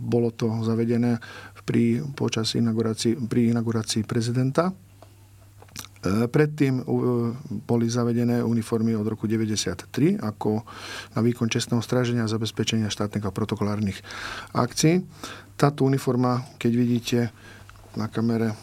Bolo 0.09 0.33
to 0.33 0.65
zavedené 0.65 1.21
pri, 1.69 2.01
počas 2.17 2.57
inaugurácii, 2.57 3.29
pri 3.29 3.53
inaugurácii 3.53 4.09
prezidenta. 4.09 4.73
Predtým 6.07 6.87
boli 7.67 7.91
zavedené 7.91 8.39
uniformy 8.47 8.95
od 8.95 9.03
roku 9.03 9.27
1993 9.27 10.23
ako 10.23 10.63
na 11.19 11.21
výkon 11.21 11.51
čestného 11.51 11.83
stráženia 11.83 12.23
a 12.23 12.31
zabezpečenia 12.31 12.87
štátnych 12.87 13.27
a 13.27 13.35
protokolárnych 13.35 13.99
akcií. 14.55 15.03
Táto 15.59 15.83
uniforma, 15.83 16.47
keď 16.63 16.73
vidíte 16.79 17.19
na 17.99 18.07
kamere, 18.07 18.55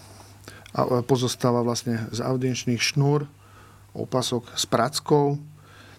pozostáva 1.07 1.59
vlastne 1.59 2.07
z 2.15 2.23
audienčných 2.23 2.79
šnúr, 2.79 3.27
opasok 3.95 4.55
s 4.55 4.63
prackou, 4.67 5.35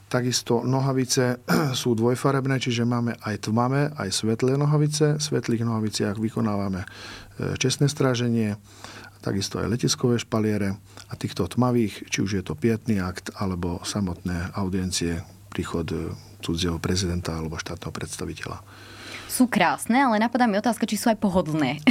Takisto 0.07 0.63
nohavice 0.63 1.43
sú 1.81 1.99
dvojfarebné, 1.99 2.63
čiže 2.63 2.87
máme 2.87 3.19
aj 3.27 3.51
tmavé, 3.51 3.91
aj 3.99 4.15
svetlé 4.15 4.55
nohavice. 4.55 5.19
V 5.19 5.23
svetlých 5.23 5.67
nohaviciach 5.67 6.15
vykonávame 6.23 6.87
e, 6.87 6.89
čestné 7.59 7.91
stráženie, 7.91 8.55
takisto 9.27 9.59
aj 9.59 9.75
letiskové 9.75 10.23
špaliere 10.23 10.79
a 11.11 11.15
týchto 11.19 11.51
tmavých, 11.51 12.07
či 12.07 12.23
už 12.23 12.31
je 12.39 12.43
to 12.47 12.55
pietný 12.55 13.03
akt 13.03 13.35
alebo 13.35 13.83
samotné 13.83 14.55
audiencie, 14.55 15.27
príchod 15.51 15.91
e, 15.91 16.15
cudzieho 16.47 16.79
prezidenta 16.79 17.35
alebo 17.35 17.59
štátneho 17.59 17.91
predstaviteľa 17.91 18.63
sú 19.27 19.51
krásne, 19.51 19.99
ale 19.99 20.23
napadá 20.23 20.47
mi 20.47 20.57
otázka, 20.57 20.87
či 20.87 20.97
sú 20.97 21.11
aj 21.11 21.19
pohodlné. 21.19 21.83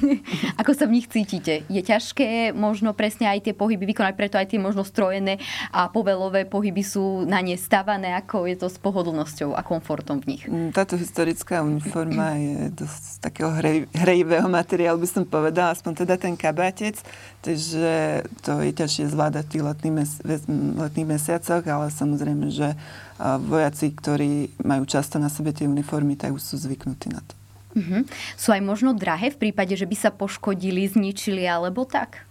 Ako 0.60 0.72
sa 0.72 0.86
v 0.86 0.98
nich 0.98 1.10
cítite? 1.10 1.66
Je 1.66 1.82
ťažké 1.82 2.54
možno 2.54 2.94
presne 2.94 3.28
aj 3.28 3.50
tie 3.50 3.54
pohyby 3.54 3.90
vykonať, 3.90 4.14
preto 4.14 4.38
aj 4.38 4.54
tie 4.54 4.60
možno 4.62 4.86
strojené 4.86 5.42
a 5.74 5.90
povelové 5.90 6.46
pohyby 6.46 6.80
sú 6.86 7.26
na 7.26 7.42
ne 7.42 7.58
stavané, 7.58 8.14
ako 8.14 8.46
je 8.46 8.56
to 8.56 8.68
s 8.70 8.78
pohodlnosťou 8.78 9.52
a 9.52 9.60
komfortom 9.66 10.22
v 10.22 10.26
nich? 10.38 10.42
Mm, 10.46 10.70
táto 10.70 10.94
historická 10.94 11.60
uniforma 11.66 12.38
je 12.38 12.72
dosť 12.72 13.02
takého 13.20 13.50
hrej, 13.58 13.90
hrejivého 13.92 14.46
materiálu, 14.46 15.02
by 15.02 15.08
som 15.10 15.22
povedala, 15.26 15.74
aspoň 15.74 16.06
teda 16.06 16.14
ten 16.16 16.38
kabátec, 16.38 16.96
takže 17.42 18.24
to 18.40 18.62
je 18.62 18.72
ťažšie 18.72 19.10
zvládať 19.10 19.44
v 19.44 19.52
tých 19.52 19.64
letných, 19.66 19.94
mes- 19.94 20.22
letných 20.78 21.08
mesiacoch, 21.18 21.64
ale 21.66 21.90
samozrejme, 21.90 22.48
že 22.54 22.78
vojaci, 23.20 23.94
ktorí 23.94 24.58
majú 24.66 24.84
často 24.90 25.22
na 25.22 25.30
sebe 25.30 25.54
tie 25.54 25.70
uniformy, 25.70 26.18
tak 26.18 26.34
už 26.34 26.42
sú 26.42 26.56
zvyknutí 26.58 27.14
na 27.14 27.22
to. 27.22 27.34
Uh-huh. 27.74 28.02
Sú 28.38 28.54
aj 28.54 28.62
možno 28.62 28.94
drahé 28.94 29.34
v 29.34 29.50
prípade, 29.50 29.74
že 29.74 29.86
by 29.86 29.96
sa 29.98 30.10
poškodili, 30.14 30.86
zničili 30.86 31.42
alebo 31.46 31.82
tak? 31.86 32.22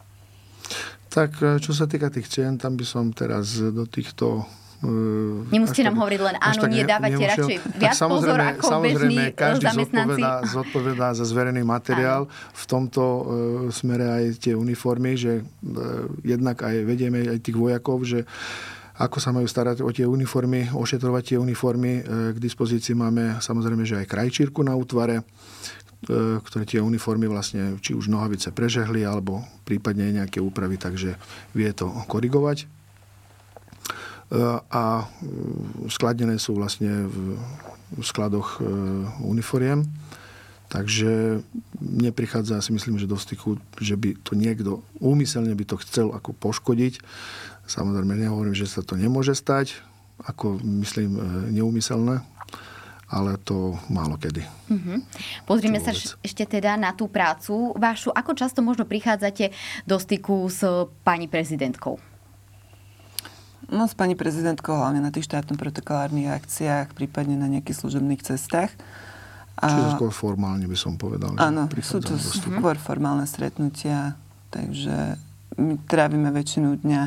Tak 1.11 1.31
e, 1.43 1.59
čo 1.59 1.75
sa 1.75 1.83
týka 1.87 2.07
tých 2.07 2.31
cien, 2.31 2.55
tam 2.55 2.79
by 2.79 2.85
som 2.87 3.11
teraz 3.11 3.59
do 3.59 3.83
týchto 3.83 4.47
e, 4.79 5.51
Nemusíte 5.51 5.83
nám 5.83 5.99
hovoriť 5.99 6.19
len 6.23 6.35
áno, 6.39 6.63
nie, 6.71 6.87
dávate 6.87 7.19
nemušel. 7.19 7.31
radšej 7.31 7.57
viac 7.75 7.99
pozor 7.99 8.39
ako 8.39 8.67
samozrejme, 8.71 9.03
bežní 9.03 9.23
každý 9.35 9.67
zodpovedá, 9.67 10.31
zodpovedá 10.47 11.07
za 11.11 11.25
zverený 11.27 11.63
materiál. 11.67 12.21
Áno. 12.27 12.55
V 12.55 12.63
tomto 12.63 13.03
uh, 13.03 13.23
smere 13.67 14.07
aj 14.07 14.23
tie 14.39 14.55
uniformy, 14.55 15.19
že 15.19 15.43
uh, 15.43 16.07
jednak 16.23 16.63
aj 16.63 16.75
vedieme 16.87 17.27
aj 17.27 17.39
tých 17.43 17.59
vojakov, 17.59 18.07
že 18.07 18.23
uh, 18.23 18.73
ako 18.93 19.17
sa 19.17 19.33
majú 19.33 19.49
starať 19.49 19.81
o 19.81 19.89
tie 19.89 20.05
uniformy, 20.05 20.69
ošetrovať 20.69 21.33
tie 21.33 21.37
uniformy. 21.41 22.01
E, 22.01 22.01
k 22.33 22.37
dispozícii 22.37 22.93
máme 22.93 23.41
samozrejme, 23.41 23.81
že 23.89 23.97
aj 23.97 24.09
krajčírku 24.09 24.61
na 24.61 24.77
útvare, 24.77 25.21
e, 25.21 25.23
ktoré 26.37 26.63
tie 26.69 26.77
uniformy 26.77 27.25
vlastne, 27.25 27.81
či 27.81 27.97
už 27.97 28.05
nohavice 28.05 28.53
prežehli, 28.53 29.01
alebo 29.01 29.41
prípadne 29.65 30.13
nejaké 30.13 30.37
úpravy, 30.37 30.77
takže 30.77 31.17
vie 31.57 31.69
to 31.73 31.89
korigovať. 32.05 32.57
E, 32.61 32.65
a 34.69 35.09
skladené 35.89 36.37
sú 36.37 36.53
vlastne 36.53 37.09
v 37.09 37.37
skladoch 38.01 38.61
uniforiem. 39.21 39.85
Takže 40.73 41.45
neprichádza, 41.77 42.57
si 42.65 42.73
myslím, 42.73 42.97
že 42.97 43.05
do 43.05 43.13
styku, 43.13 43.61
že 43.77 43.93
by 43.93 44.17
to 44.25 44.33
niekto 44.33 44.81
úmyselne 44.97 45.53
by 45.53 45.69
to 45.69 45.77
chcel 45.85 46.09
ako 46.17 46.33
poškodiť. 46.33 46.97
Samozrejme, 47.63 48.19
nehovorím, 48.19 48.55
že 48.55 48.67
sa 48.67 48.83
to 48.83 48.99
nemôže 48.99 49.33
stať, 49.33 49.79
ako 50.23 50.59
myslím 50.83 51.15
e, 51.15 51.21
neumyselné, 51.55 52.19
ale 53.07 53.39
to 53.41 53.77
málo 53.87 54.19
kedy. 54.19 54.43
Mm-hmm. 54.67 54.97
Pozrime 55.47 55.79
sa 55.79 55.95
ešte 55.95 56.43
teda 56.43 56.75
na 56.75 56.91
tú 56.91 57.07
prácu 57.07 57.71
vašu. 57.77 58.11
Ako 58.11 58.35
často 58.35 58.59
možno 58.65 58.83
prichádzate 58.83 59.53
do 59.87 59.95
styku 59.95 60.49
s 60.49 60.65
pani 61.07 61.31
prezidentkou? 61.31 62.01
No 63.71 63.87
s 63.87 63.95
pani 63.95 64.13
prezidentkou 64.13 64.75
hlavne 64.75 64.99
na 64.99 65.09
tých 65.09 65.25
štátno 65.29 65.55
protokolárnych 65.55 66.29
akciách, 66.29 66.93
prípadne 66.93 67.39
na 67.39 67.47
nejakých 67.47 67.79
služobných 67.79 68.21
cestách. 68.21 68.75
A... 69.55 69.69
Čiže 69.69 69.97
skôr 69.97 70.11
formálne 70.11 70.67
by 70.67 70.77
som 70.77 70.97
povedal. 70.99 71.37
Áno, 71.39 71.69
sú 71.79 72.03
to 72.03 72.17
skôr 72.19 72.75
formálne 72.75 73.23
stretnutia, 73.23 74.17
takže 74.51 75.15
my 75.55 75.77
trávime 75.85 76.33
väčšinu 76.33 76.81
dňa 76.81 77.01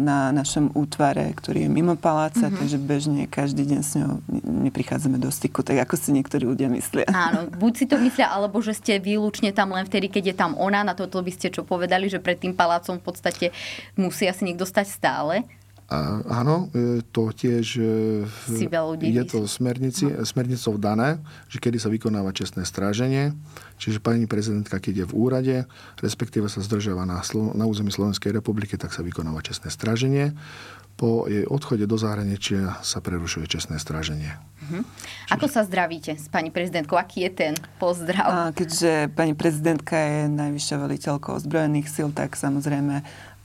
na 0.00 0.32
našom 0.32 0.72
útvare, 0.72 1.28
ktorý 1.36 1.68
je 1.68 1.70
mimo 1.70 1.92
paláca, 1.92 2.48
mm-hmm. 2.48 2.58
takže 2.64 2.78
bežne 2.80 3.22
každý 3.28 3.68
deň 3.68 3.80
s 3.84 3.92
ňou 4.00 4.24
neprichádzame 4.64 5.20
do 5.20 5.28
styku, 5.28 5.60
tak 5.60 5.84
ako 5.84 6.00
si 6.00 6.16
niektorí 6.16 6.48
ľudia 6.48 6.72
myslia. 6.72 7.04
Áno, 7.12 7.44
buď 7.60 7.72
si 7.76 7.84
to 7.84 8.00
myslia, 8.00 8.32
alebo 8.32 8.64
že 8.64 8.72
ste 8.72 8.96
výlučne 8.96 9.52
tam 9.52 9.76
len 9.76 9.84
vtedy, 9.84 10.08
keď 10.08 10.32
je 10.32 10.36
tam 10.36 10.56
ona, 10.56 10.80
na 10.80 10.96
toto 10.96 11.20
by 11.20 11.28
ste 11.28 11.52
čo 11.52 11.60
povedali, 11.60 12.08
že 12.08 12.24
pred 12.24 12.40
tým 12.40 12.56
palácom 12.56 12.96
v 12.96 13.04
podstate 13.04 13.46
musí 14.00 14.24
asi 14.24 14.48
niekto 14.48 14.64
stať 14.64 14.88
stále. 14.88 15.44
A, 15.90 16.22
áno, 16.42 16.70
to 17.10 17.34
tiež 17.34 17.66
e, 17.82 18.22
je 19.02 19.24
to 19.26 19.50
smernici, 19.50 20.06
no. 20.06 20.22
smernicou 20.22 20.78
dané, 20.78 21.18
že 21.50 21.58
kedy 21.58 21.82
sa 21.82 21.90
vykonáva 21.90 22.30
čestné 22.30 22.62
stráženie. 22.62 23.34
Čiže 23.82 23.98
pani 23.98 24.30
prezidentka, 24.30 24.78
keď 24.78 25.02
je 25.02 25.06
v 25.10 25.14
úrade, 25.18 25.56
respektíve 25.98 26.46
sa 26.46 26.62
zdržiava 26.62 27.02
na, 27.10 27.18
na 27.58 27.64
území 27.66 27.90
Slovenskej 27.90 28.30
republiky, 28.30 28.78
tak 28.78 28.94
sa 28.94 29.02
vykonáva 29.02 29.42
čestné 29.42 29.66
stráženie. 29.66 30.30
po 31.00 31.24
jej 31.24 31.48
odchode 31.48 31.88
do 31.88 31.96
zahraničia 31.96 32.76
sa 32.84 33.00
prerušuje 33.00 33.48
čestné 33.48 33.80
stráženie. 33.80 34.36
Uh-huh. 34.60 34.84
Ako 35.32 35.48
sa 35.48 35.64
zdravíte 35.64 36.12
s 36.12 36.28
pani 36.28 36.52
prezidentkou? 36.52 37.00
Aký 37.00 37.24
je 37.24 37.32
ten 37.32 37.54
pozdrav? 37.80 38.28
A 38.28 38.38
keďže 38.52 39.08
pani 39.16 39.32
prezidentka 39.32 39.96
je 39.96 40.28
najvyššia 40.28 40.76
veliteľkou 40.76 41.40
ozbrojených 41.40 41.88
síl, 41.88 42.12
tak 42.12 42.36
samozrejme 42.36 43.00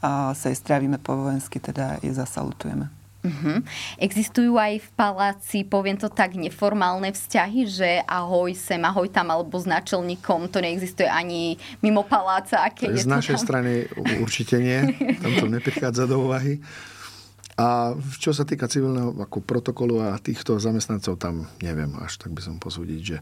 a 0.06 0.38
sa 0.38 0.54
jej 0.54 0.58
strávime 0.62 1.02
po 1.02 1.18
vojensky, 1.18 1.58
teda 1.58 1.98
je 2.06 2.14
zasalutujeme. 2.14 2.94
Uh-huh. 3.26 3.58
Existujú 3.98 4.54
aj 4.62 4.86
v 4.86 4.90
paláci, 4.94 5.66
poviem 5.66 5.98
to 5.98 6.14
tak, 6.14 6.38
neformálne 6.38 7.10
vzťahy, 7.10 7.66
že 7.66 7.90
ahoj 8.06 8.54
sem, 8.54 8.78
ahoj 8.86 9.10
tam, 9.10 9.34
alebo 9.34 9.58
s 9.58 9.66
náčelníkom, 9.66 10.46
to 10.54 10.62
neexistuje 10.62 11.10
ani 11.10 11.58
mimo 11.82 12.06
paláca. 12.06 12.62
Aké 12.62 12.86
z 12.94 13.10
je 13.10 13.10
našej 13.10 13.42
tam? 13.42 13.46
strany 13.50 13.90
určite 14.22 14.62
nie, 14.62 14.94
tam 15.18 15.34
to 15.42 15.50
neprichádza 15.50 16.06
do 16.06 16.22
úvahy. 16.22 16.62
A 17.58 17.98
čo 18.22 18.30
sa 18.30 18.46
týka 18.46 18.70
civilného 18.70 19.18
ako 19.18 19.42
protokolu 19.42 20.06
a 20.06 20.22
týchto 20.22 20.62
zamestnancov, 20.62 21.18
tam 21.18 21.50
neviem, 21.66 21.90
až 21.98 22.22
tak 22.22 22.30
by 22.30 22.46
som 22.46 22.62
posúdiť, 22.62 23.02
že 23.02 23.18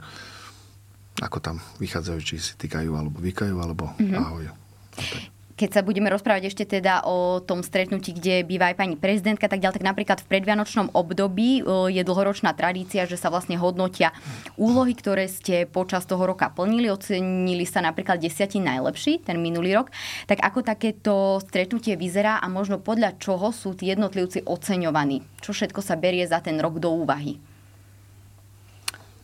ako 1.24 1.40
tam 1.40 1.64
vychádzajú, 1.80 2.20
či 2.20 2.36
si 2.44 2.60
týkajú, 2.60 2.92
alebo 2.92 3.24
vykajú, 3.24 3.56
alebo 3.56 3.94
mm-hmm. 3.96 4.20
ahoj. 4.20 4.52
No 5.00 5.04
tak 5.08 5.33
keď 5.54 5.70
sa 5.70 5.82
budeme 5.86 6.10
rozprávať 6.10 6.50
ešte 6.50 6.66
teda 6.66 7.06
o 7.06 7.38
tom 7.38 7.62
stretnutí, 7.62 8.18
kde 8.18 8.42
býva 8.42 8.74
aj 8.74 8.78
pani 8.82 8.98
prezidentka, 8.98 9.46
tak 9.46 9.62
ďalej, 9.62 9.78
tak 9.78 9.86
napríklad 9.86 10.18
v 10.26 10.30
predvianočnom 10.34 10.98
období 10.98 11.62
je 11.94 12.02
dlhoročná 12.02 12.58
tradícia, 12.58 13.06
že 13.06 13.22
sa 13.22 13.30
vlastne 13.30 13.54
hodnotia 13.62 14.10
úlohy, 14.58 14.98
ktoré 14.98 15.30
ste 15.30 15.70
počas 15.70 16.10
toho 16.10 16.26
roka 16.26 16.50
plnili. 16.50 16.90
Ocenili 16.90 17.70
sa 17.70 17.86
napríklad 17.86 18.18
desiatí 18.18 18.58
najlepší 18.58 19.30
ten 19.30 19.38
minulý 19.38 19.78
rok. 19.78 19.94
Tak 20.26 20.42
ako 20.42 20.66
takéto 20.66 21.38
stretnutie 21.46 21.94
vyzerá 22.02 22.42
a 22.42 22.50
možno 22.50 22.82
podľa 22.82 23.22
čoho 23.22 23.54
sú 23.54 23.78
tí 23.78 23.94
jednotlivci 23.94 24.50
oceňovaní? 24.50 25.22
Čo 25.38 25.54
všetko 25.54 25.86
sa 25.86 25.94
berie 26.02 26.26
za 26.26 26.42
ten 26.42 26.58
rok 26.58 26.82
do 26.82 26.90
úvahy? 26.90 27.38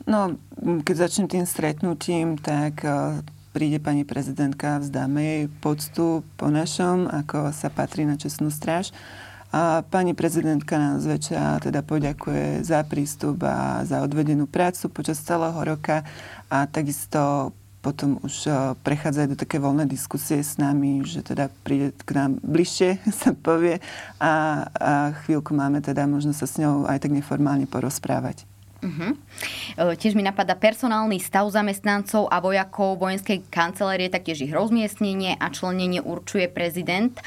No, 0.05 0.38
keď 0.61 1.09
začnem 1.09 1.30
tým 1.30 1.45
stretnutím, 1.45 2.38
tak 2.38 2.82
príde 3.52 3.82
pani 3.82 4.06
prezidentka, 4.06 4.80
vzdáme 4.80 5.22
jej 5.22 5.43
poctu 5.62 6.22
po 6.38 6.47
našom, 6.47 7.10
ako 7.10 7.54
sa 7.54 7.74
patrí 7.74 8.06
na 8.06 8.16
čestnú 8.16 8.54
stráž. 8.54 8.93
A 9.50 9.82
pani 9.82 10.14
prezidentka 10.14 10.78
nám 10.78 11.02
zväčša 11.02 11.66
teda 11.66 11.82
poďakuje 11.82 12.62
za 12.62 12.86
prístup 12.86 13.41
a 13.41 13.82
za 13.82 14.06
odvedenú 14.06 14.45
prácu 14.45 14.93
počas 14.93 15.18
celého 15.26 15.58
roka 15.58 16.06
a 16.54 16.70
takisto 16.70 17.50
potom 17.80 18.20
už 18.22 18.45
e, 18.45 18.52
prechádzajú 18.84 19.28
do 19.34 19.38
také 19.39 19.58
voľné 19.58 19.88
diskusie 19.88 20.43
s 20.43 20.60
nami, 20.60 21.02
že 21.08 21.24
teda 21.24 21.47
príde 21.64 21.95
k 21.95 22.12
nám 22.12 22.38
bližšie, 22.43 23.00
sa 23.24 23.32
povie 23.32 23.80
a, 24.20 24.32
a 24.68 24.93
chvíľku 25.26 25.56
máme 25.56 25.80
teda 25.80 26.04
možno 26.06 26.36
sa 26.36 26.45
s 26.45 26.60
ňou 26.60 26.86
aj 26.86 27.00
tak 27.00 27.16
neformálne 27.16 27.66
porozprávať. 27.66 28.49
Uh-huh. 28.80 29.11
Tiež 29.75 30.15
mi 30.15 30.23
napadá 30.23 30.55
personálny 30.55 31.19
stav 31.19 31.43
zamestnancov 31.51 32.32
a 32.32 32.39
vojakov 32.39 32.95
vojenskej 32.95 33.43
kancelárie, 33.51 34.07
taktiež 34.07 34.39
ich 34.47 34.55
rozmiestnenie 34.55 35.36
a 35.36 35.51
členenie 35.51 35.99
určuje 35.99 36.47
prezident. 36.47 37.11
E, 37.19 37.23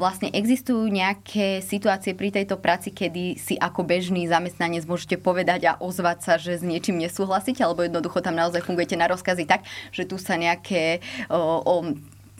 vlastne 0.00 0.32
existujú 0.32 0.88
nejaké 0.88 1.60
situácie 1.60 2.16
pri 2.16 2.32
tejto 2.32 2.56
práci, 2.56 2.96
kedy 2.96 3.36
si 3.36 3.60
ako 3.60 3.84
bežný 3.84 4.24
zamestnanec 4.24 4.88
môžete 4.88 5.20
povedať 5.20 5.68
a 5.68 5.76
ozvať 5.76 6.18
sa, 6.24 6.34
že 6.40 6.56
s 6.56 6.64
niečím 6.64 6.96
nesúhlasíte, 6.96 7.60
alebo 7.60 7.84
jednoducho 7.84 8.24
tam 8.24 8.32
naozaj 8.32 8.64
fungujete 8.64 8.96
na 8.96 9.12
rozkazy 9.12 9.44
tak, 9.44 9.68
že 9.92 10.08
tu 10.08 10.16
sa 10.16 10.40
nejaké 10.40 11.04
o, 11.28 11.60
o, 11.60 11.74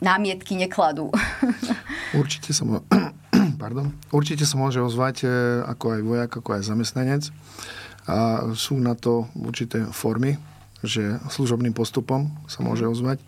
námietky 0.00 0.56
nekladú. 0.56 1.12
Určite 2.20 2.56
sa, 2.56 2.64
mo- 2.64 2.84
Pardon. 3.60 3.92
Určite 4.12 4.48
sa 4.48 4.56
môže 4.56 4.80
ozvať 4.80 5.28
ako 5.68 5.84
aj 5.96 6.00
vojak, 6.04 6.30
ako 6.40 6.50
aj 6.56 6.62
zamestnanec 6.64 7.28
a 8.06 8.46
sú 8.54 8.78
na 8.78 8.94
to 8.94 9.26
určité 9.34 9.82
formy, 9.90 10.38
že 10.86 11.18
služobným 11.26 11.74
postupom 11.74 12.30
sa 12.46 12.62
môže 12.62 12.86
mhm. 12.86 12.92
ozvať 12.94 13.18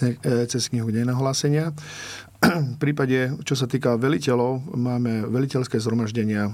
e, 0.00 0.14
cez 0.48 0.72
knihu 0.72 0.88
nenahlásenia. 0.88 1.76
V 2.74 2.78
prípade, 2.80 3.36
čo 3.44 3.54
sa 3.54 3.68
týka 3.68 3.96
veliteľov, 4.00 4.74
máme 4.74 5.28
veliteľské 5.28 5.76
zhromaždenia, 5.80 6.52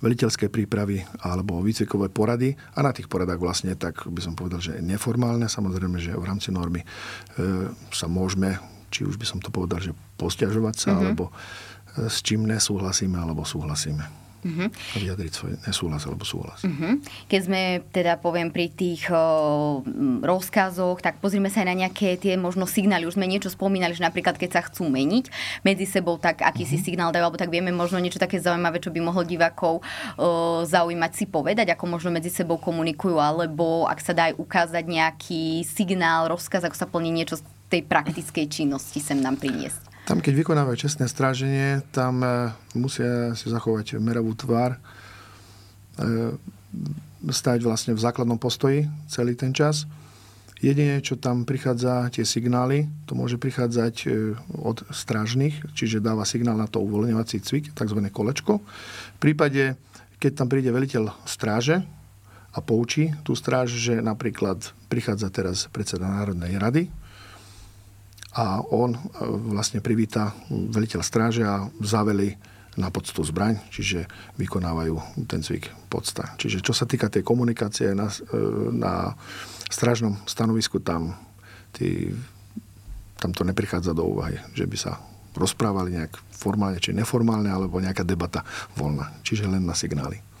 veliteľské 0.00 0.52
prípravy 0.52 1.00
alebo 1.24 1.64
výcvikové 1.64 2.12
porady 2.12 2.52
a 2.76 2.84
na 2.84 2.92
tých 2.92 3.08
poradách 3.08 3.40
vlastne 3.40 3.72
tak 3.72 4.04
by 4.04 4.20
som 4.20 4.36
povedal, 4.36 4.60
že 4.60 4.84
neformálne, 4.84 5.48
samozrejme, 5.48 5.96
že 5.96 6.12
v 6.12 6.24
rámci 6.24 6.52
normy 6.52 6.84
e, 6.84 6.86
sa 7.92 8.08
môžeme, 8.08 8.60
či 8.88 9.04
už 9.04 9.16
by 9.16 9.26
som 9.28 9.38
to 9.40 9.48
povedal, 9.52 9.80
že 9.80 9.96
postiažovať 10.20 10.74
sa, 10.76 10.88
mm-hmm. 10.92 11.04
alebo 11.04 11.24
e, 11.28 11.32
s 12.08 12.20
čím 12.20 12.44
nesúhlasíme 12.48 13.16
alebo 13.16 13.48
súhlasíme 13.48 14.23
uh-huh. 14.44 14.68
a 14.68 14.96
vyjadriť 15.00 15.32
svoj 15.32 15.52
nesúhlas 15.64 16.04
alebo 16.04 16.22
súhlas. 16.28 16.60
Uh-huh. 16.62 17.00
Keď 17.26 17.40
sme 17.40 17.62
teda 17.90 18.20
poviem 18.20 18.52
pri 18.52 18.68
tých 18.68 19.08
o, 19.08 19.80
rozkazoch, 20.20 21.00
tak 21.00 21.18
pozrime 21.24 21.48
sa 21.48 21.64
aj 21.64 21.68
na 21.72 21.76
nejaké 21.88 22.20
tie 22.20 22.36
možno 22.36 22.68
signály. 22.68 23.08
Už 23.08 23.16
sme 23.16 23.24
niečo 23.24 23.48
spomínali, 23.48 23.96
že 23.96 24.04
napríklad 24.04 24.36
keď 24.36 24.50
sa 24.60 24.62
chcú 24.68 24.86
meniť 24.92 25.32
medzi 25.64 25.88
sebou, 25.88 26.20
tak 26.20 26.44
aký 26.44 26.68
uh-huh. 26.68 26.76
si 26.76 26.84
signál 26.84 27.10
dajú, 27.10 27.26
alebo 27.26 27.40
tak 27.40 27.48
vieme 27.48 27.72
možno 27.72 27.96
niečo 27.96 28.20
také 28.20 28.36
zaujímavé, 28.38 28.78
čo 28.78 28.92
by 28.92 29.00
mohlo 29.00 29.24
divákov 29.24 29.80
o, 30.20 30.62
zaujímať 30.68 31.12
si 31.16 31.24
povedať, 31.24 31.72
ako 31.72 31.88
možno 31.88 32.12
medzi 32.12 32.28
sebou 32.28 32.60
komunikujú, 32.60 33.16
alebo 33.16 33.88
ak 33.88 33.98
sa 34.04 34.12
dá 34.12 34.28
aj 34.28 34.36
ukázať 34.36 34.84
nejaký 34.84 35.64
signál, 35.64 36.28
rozkaz, 36.28 36.68
ako 36.68 36.76
sa 36.76 36.84
plní 36.84 37.08
niečo 37.08 37.40
z 37.40 37.42
tej 37.72 37.82
praktickej 37.88 38.46
činnosti 38.46 39.00
sem 39.00 39.18
nám 39.18 39.40
priniesť. 39.40 39.93
Tam, 40.04 40.20
keď 40.20 40.44
vykonávajú 40.44 40.76
čestné 40.76 41.08
stráženie, 41.08 41.80
tam 41.88 42.20
e, 42.20 42.52
musia 42.76 43.32
si 43.32 43.48
zachovať 43.48 43.96
meravú 43.96 44.36
tvár, 44.36 44.76
e, 44.76 44.78
stať 47.32 47.64
vlastne 47.64 47.96
v 47.96 48.04
základnom 48.04 48.36
postoji 48.36 48.84
celý 49.08 49.32
ten 49.32 49.56
čas. 49.56 49.88
Jedine, 50.60 51.00
čo 51.00 51.16
tam 51.16 51.48
prichádza, 51.48 52.12
tie 52.12 52.24
signály, 52.24 52.84
to 53.08 53.16
môže 53.16 53.40
prichádzať 53.40 53.94
e, 54.04 54.08
od 54.60 54.84
strážnych, 54.92 55.72
čiže 55.72 56.04
dáva 56.04 56.28
signál 56.28 56.60
na 56.60 56.68
to 56.68 56.84
uvoľňovací 56.84 57.40
cvik, 57.40 57.72
tzv. 57.72 58.00
kolečko. 58.12 58.60
V 58.60 59.18
prípade, 59.24 59.80
keď 60.20 60.32
tam 60.36 60.52
príde 60.52 60.68
veliteľ 60.68 61.16
stráže 61.24 61.80
a 62.52 62.60
poučí 62.60 63.16
tú 63.24 63.32
stráž, 63.32 63.72
že 63.72 64.04
napríklad 64.04 64.68
prichádza 64.92 65.32
teraz 65.32 65.64
predseda 65.72 66.12
Národnej 66.12 66.60
rady, 66.60 66.92
a 68.34 68.60
on 68.74 68.98
e, 68.98 69.00
vlastne 69.54 69.78
privíta 69.78 70.34
veliteľ 70.50 71.00
stráže 71.06 71.46
a 71.46 71.70
zaveli 71.78 72.34
na 72.74 72.90
poctu 72.90 73.22
zbraň, 73.22 73.62
čiže 73.70 74.10
vykonávajú 74.34 75.24
ten 75.30 75.38
cvik 75.38 75.70
podsta. 75.86 76.34
Čiže 76.34 76.58
čo 76.58 76.74
sa 76.74 76.90
týka 76.90 77.06
tej 77.06 77.22
komunikácie 77.22 77.94
na, 77.94 78.10
e, 78.10 78.38
na 78.74 79.14
strážnom 79.70 80.18
stanovisku, 80.26 80.82
tam, 80.82 81.14
tý, 81.70 82.10
tam 83.22 83.30
to 83.30 83.46
neprichádza 83.46 83.94
do 83.94 84.02
úvahy, 84.02 84.42
že 84.58 84.66
by 84.66 84.76
sa 84.76 84.98
rozprávali 85.38 85.94
nejak 85.94 86.18
formálne 86.34 86.82
či 86.82 86.90
neformálne, 86.90 87.50
alebo 87.50 87.78
nejaká 87.78 88.02
debata 88.02 88.42
voľná. 88.74 89.14
Čiže 89.22 89.46
len 89.46 89.62
na 89.62 89.74
signály. 89.74 90.33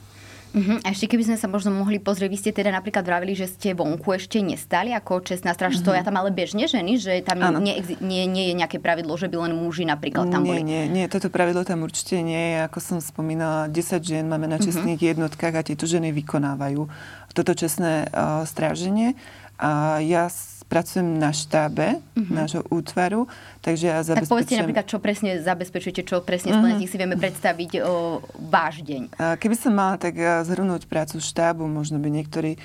Uh-huh. 0.54 0.78
A 0.86 0.94
ešte 0.94 1.10
keby 1.10 1.26
sme 1.26 1.36
sa 1.36 1.50
možno 1.50 1.74
mohli 1.74 1.98
pozrieť, 1.98 2.30
vy 2.30 2.38
ste 2.38 2.50
teda 2.54 2.70
napríklad 2.70 3.02
vravili, 3.02 3.34
že 3.34 3.50
ste 3.50 3.74
vonku 3.74 4.14
ešte 4.14 4.38
nestali 4.38 4.94
ako 4.94 5.26
čestná 5.26 5.50
stráž, 5.50 5.82
uh-huh. 5.82 5.90
stoja 5.90 6.06
tam 6.06 6.14
ale 6.14 6.30
bežne 6.30 6.70
ženy, 6.70 6.94
že 6.94 7.26
tam 7.26 7.42
nie, 7.58 7.82
nie, 7.98 8.22
nie 8.30 8.44
je 8.50 8.54
nejaké 8.54 8.78
pravidlo, 8.78 9.18
že 9.18 9.26
by 9.26 9.50
len 9.50 9.58
muži 9.58 9.82
napríklad 9.82 10.30
tam 10.30 10.46
nie, 10.46 10.50
boli. 10.54 10.62
Nie, 10.62 10.86
nie, 10.86 11.10
toto 11.10 11.26
pravidlo 11.26 11.66
tam 11.66 11.82
určite 11.82 12.22
nie 12.22 12.54
je. 12.54 12.70
Ako 12.70 12.78
som 12.78 12.98
spomínala, 13.02 13.66
10 13.66 13.98
žien 13.98 14.24
máme 14.30 14.46
na 14.46 14.62
čestných 14.62 15.02
uh-huh. 15.02 15.12
jednotkách 15.18 15.54
a 15.58 15.66
tieto 15.66 15.90
ženy 15.90 16.14
vykonávajú 16.14 16.86
toto 17.34 17.52
čestné 17.52 18.06
uh, 18.14 18.46
stráženie. 18.46 19.18
A 19.58 19.98
ja 20.02 20.30
pracujem 20.66 21.20
na 21.20 21.30
štábe 21.30 22.00
uh-huh. 22.00 22.32
nášho 22.32 22.66
útvaru, 22.72 23.30
takže 23.62 23.84
ja 23.92 24.00
zabezpečujem... 24.02 24.26
Tak 24.26 24.32
povedzte 24.32 24.56
napríklad, 24.58 24.86
čo 24.88 24.98
presne 24.98 25.30
zabezpečujete, 25.38 26.02
čo 26.02 26.24
presne 26.24 26.50
uh-huh. 26.56 26.82
si 26.82 26.96
vieme 26.98 27.14
predstaviť 27.14 27.84
o 27.84 28.24
váš 28.48 28.82
deň. 28.82 29.14
Keby 29.38 29.56
som 29.56 29.76
mala 29.76 30.00
tak 30.00 30.18
zhrnúť 30.18 30.88
prácu 30.90 31.22
štábu, 31.22 31.68
možno 31.68 32.00
by 32.02 32.08
niektorí 32.10 32.58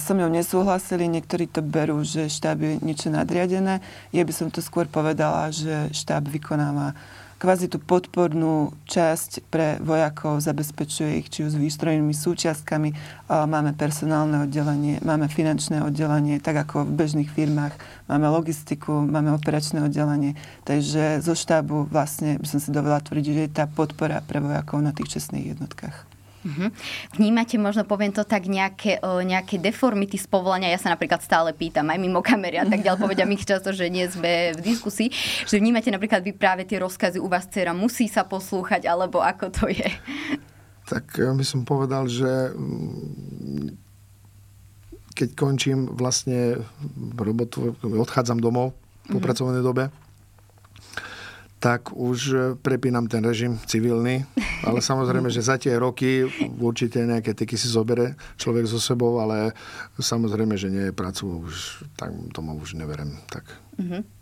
so 0.00 0.12
mnou 0.16 0.32
nesúhlasili, 0.32 1.06
niektorí 1.06 1.46
to 1.46 1.62
berú, 1.62 2.02
že 2.02 2.26
štáb 2.26 2.64
je 2.64 2.72
niečo 2.82 3.12
nadriadené. 3.12 3.84
Ja 4.10 4.22
by 4.26 4.32
som 4.34 4.48
to 4.50 4.58
skôr 4.58 4.90
povedala, 4.90 5.52
že 5.52 5.92
štáb 5.94 6.26
vykonáva 6.28 6.96
kvázi 7.42 7.66
tú 7.66 7.82
podpornú 7.82 8.70
časť 8.86 9.50
pre 9.50 9.82
vojakov, 9.82 10.38
zabezpečuje 10.38 11.18
ich 11.18 11.26
či 11.26 11.42
už 11.42 11.58
s 11.58 11.58
výstrojnými 11.58 12.14
súčiastkami. 12.14 12.94
Máme 13.26 13.74
personálne 13.74 14.46
oddelenie, 14.46 15.02
máme 15.02 15.26
finančné 15.26 15.82
oddelenie, 15.82 16.38
tak 16.38 16.62
ako 16.62 16.86
v 16.86 17.02
bežných 17.02 17.26
firmách. 17.34 17.74
Máme 18.06 18.30
logistiku, 18.30 19.02
máme 19.02 19.34
operačné 19.34 19.82
oddelenie. 19.82 20.38
Takže 20.62 21.18
zo 21.18 21.34
štábu 21.34 21.90
vlastne 21.90 22.38
by 22.38 22.46
som 22.46 22.62
si 22.62 22.70
dovedala 22.70 23.02
tvrdiť, 23.02 23.26
že 23.34 23.42
je 23.42 23.50
tá 23.50 23.66
podpora 23.66 24.22
pre 24.22 24.38
vojakov 24.38 24.78
na 24.78 24.94
tých 24.94 25.18
čestných 25.18 25.58
jednotkách. 25.58 26.11
Uh-huh. 26.42 26.74
Vnímate 27.14 27.54
možno, 27.54 27.86
poviem 27.86 28.10
to 28.10 28.26
tak, 28.26 28.50
nejaké, 28.50 28.98
o, 28.98 29.22
nejaké 29.22 29.62
deformity 29.62 30.18
z 30.18 30.26
povolania? 30.26 30.74
Ja 30.74 30.80
sa 30.82 30.90
napríklad 30.90 31.22
stále 31.22 31.54
pýtam, 31.54 31.86
aj 31.86 31.98
mimo 32.02 32.18
kamery 32.18 32.58
a 32.58 32.66
tak 32.66 32.82
ďalej, 32.82 32.98
povedia 32.98 33.22
mi 33.22 33.38
často, 33.38 33.70
že 33.70 33.86
nie 33.86 34.10
sme 34.10 34.50
v 34.58 34.60
diskusii, 34.60 35.08
že 35.46 35.62
vnímate 35.62 35.94
napríklad 35.94 36.18
vy 36.26 36.34
práve 36.34 36.66
tie 36.66 36.82
rozkazy 36.82 37.22
u 37.22 37.30
vás 37.30 37.46
dcera 37.46 37.70
musí 37.70 38.10
sa 38.10 38.26
poslúchať, 38.26 38.90
alebo 38.90 39.22
ako 39.22 39.54
to 39.54 39.70
je? 39.70 39.86
Tak 40.90 41.14
by 41.14 41.44
som 41.46 41.62
povedal, 41.62 42.10
že 42.10 42.50
mm, 42.50 43.78
keď 45.14 45.28
končím 45.38 45.86
vlastne 45.94 46.58
robotu, 47.14 47.78
odchádzam 47.86 48.42
domov 48.42 48.74
po 49.06 49.18
mm-hmm. 49.18 49.22
pracovnej 49.22 49.62
dobe, 49.62 49.94
tak 51.62 51.94
už 51.94 52.18
e, 52.34 52.36
prepínam 52.58 53.06
ten 53.06 53.22
režim 53.22 53.54
civilný. 53.70 54.26
Ale 54.66 54.82
samozrejme, 54.90 55.30
že 55.30 55.46
za 55.46 55.54
tie 55.62 55.78
roky 55.78 56.26
určite 56.58 56.98
nejaké 57.06 57.38
tyky 57.38 57.54
si 57.54 57.70
zobere 57.70 58.18
človek 58.34 58.66
so 58.66 58.82
sebou, 58.82 59.22
ale 59.22 59.54
samozrejme, 59.94 60.58
že 60.58 60.74
nie 60.74 60.90
je 60.90 60.98
prácu, 60.98 61.46
už 61.46 61.86
tak 61.94 62.10
tomu 62.34 62.58
už 62.58 62.74
neverem. 62.74 63.14
Tak. 63.30 63.46
Mm-hmm. 63.78 64.21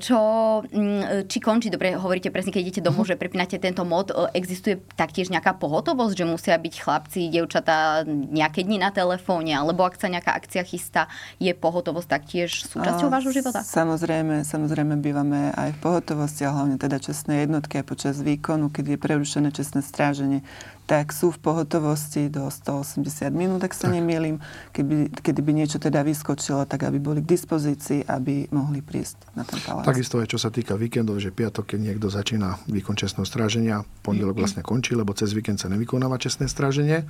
Čo, 0.00 0.18
mm, 0.64 1.28
či 1.28 1.38
končí, 1.44 1.68
dobre, 1.68 1.92
hovoríte 1.92 2.32
presne, 2.32 2.56
keď 2.56 2.62
idete 2.64 2.80
domov, 2.80 3.04
uh-huh. 3.04 3.12
že 3.12 3.20
prepínate 3.20 3.60
tento 3.60 3.84
mod, 3.84 4.08
existuje 4.32 4.80
taktiež 4.96 5.28
nejaká 5.28 5.60
pohotovosť, 5.60 6.14
že 6.16 6.24
musia 6.24 6.56
byť 6.56 6.74
chlapci, 6.80 7.28
dievčatá 7.28 8.08
nejaké 8.08 8.64
dni 8.64 8.80
na 8.80 8.88
telefóne, 8.88 9.52
alebo 9.52 9.84
ak 9.84 10.00
sa 10.00 10.08
nejaká 10.08 10.32
akcia 10.32 10.64
chystá, 10.64 11.12
je 11.36 11.52
pohotovosť 11.52 12.08
taktiež 12.08 12.64
súčasťou 12.64 13.12
vášho 13.12 13.36
života? 13.36 13.60
Samozrejme, 13.60 14.40
samozrejme 14.40 14.96
bývame 15.04 15.52
aj 15.52 15.76
v 15.76 15.78
pohotovosti, 15.84 16.48
a 16.48 16.56
hlavne 16.56 16.80
teda 16.80 16.96
čestné 16.96 17.44
jednotky 17.44 17.84
aj 17.84 17.86
počas 17.86 18.16
výkonu, 18.24 18.72
keď 18.72 18.96
je 18.96 18.98
prerušené 18.98 19.48
čestné 19.52 19.84
stráženie 19.84 20.40
tak 20.88 21.12
sú 21.12 21.28
v 21.28 21.38
pohotovosti 21.44 22.32
do 22.32 22.48
180 22.48 23.04
minút, 23.36 23.60
ak 23.60 23.76
sa 23.76 23.92
tak. 23.92 24.00
nemýlim. 24.00 24.40
Keby, 24.72 25.20
kedy 25.20 25.40
by 25.44 25.52
niečo 25.52 25.76
teda 25.76 26.00
vyskočilo, 26.00 26.64
tak 26.64 26.88
aby 26.88 26.96
boli 26.96 27.20
k 27.20 27.28
dispozícii, 27.28 28.08
aby 28.08 28.48
mohli 28.48 28.80
prísť 28.80 29.36
na 29.36 29.44
ten 29.44 29.60
palác. 29.60 29.84
Takisto 29.84 30.16
aj 30.16 30.32
čo 30.32 30.40
sa 30.40 30.48
týka 30.48 30.80
víkendov, 30.80 31.20
že 31.20 31.28
piatok, 31.28 31.76
keď 31.76 31.92
niekto 31.92 32.08
začína 32.08 32.56
výkon 32.72 32.96
čestného 32.96 33.28
stráženia, 33.28 33.84
pondelok 34.00 34.40
vlastne 34.40 34.64
končí, 34.64 34.96
lebo 34.96 35.12
cez 35.12 35.36
víkend 35.36 35.60
sa 35.60 35.68
nevykonáva 35.68 36.16
čestné 36.16 36.48
stráženie. 36.48 37.04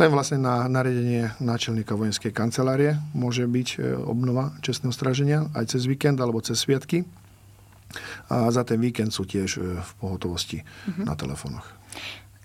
Len 0.00 0.08
vlastne 0.08 0.40
na 0.40 0.64
nariadenie 0.64 1.36
náčelníka 1.36 1.92
vojenskej 1.92 2.32
kancelárie 2.32 2.96
môže 3.12 3.44
byť 3.44 3.68
e, 3.76 3.92
obnova 4.08 4.56
čestného 4.64 4.88
stráženia 4.88 5.52
aj 5.52 5.76
cez 5.76 5.84
víkend 5.84 6.16
alebo 6.16 6.40
cez 6.40 6.64
sviatky. 6.64 7.04
A 8.32 8.48
za 8.48 8.64
ten 8.64 8.80
víkend 8.80 9.12
sú 9.12 9.28
tiež 9.28 9.60
e, 9.60 9.84
v 9.84 9.90
pohotovosti 10.00 10.64
uh-huh. 10.64 11.04
na 11.04 11.12
telefónoch. 11.12 11.81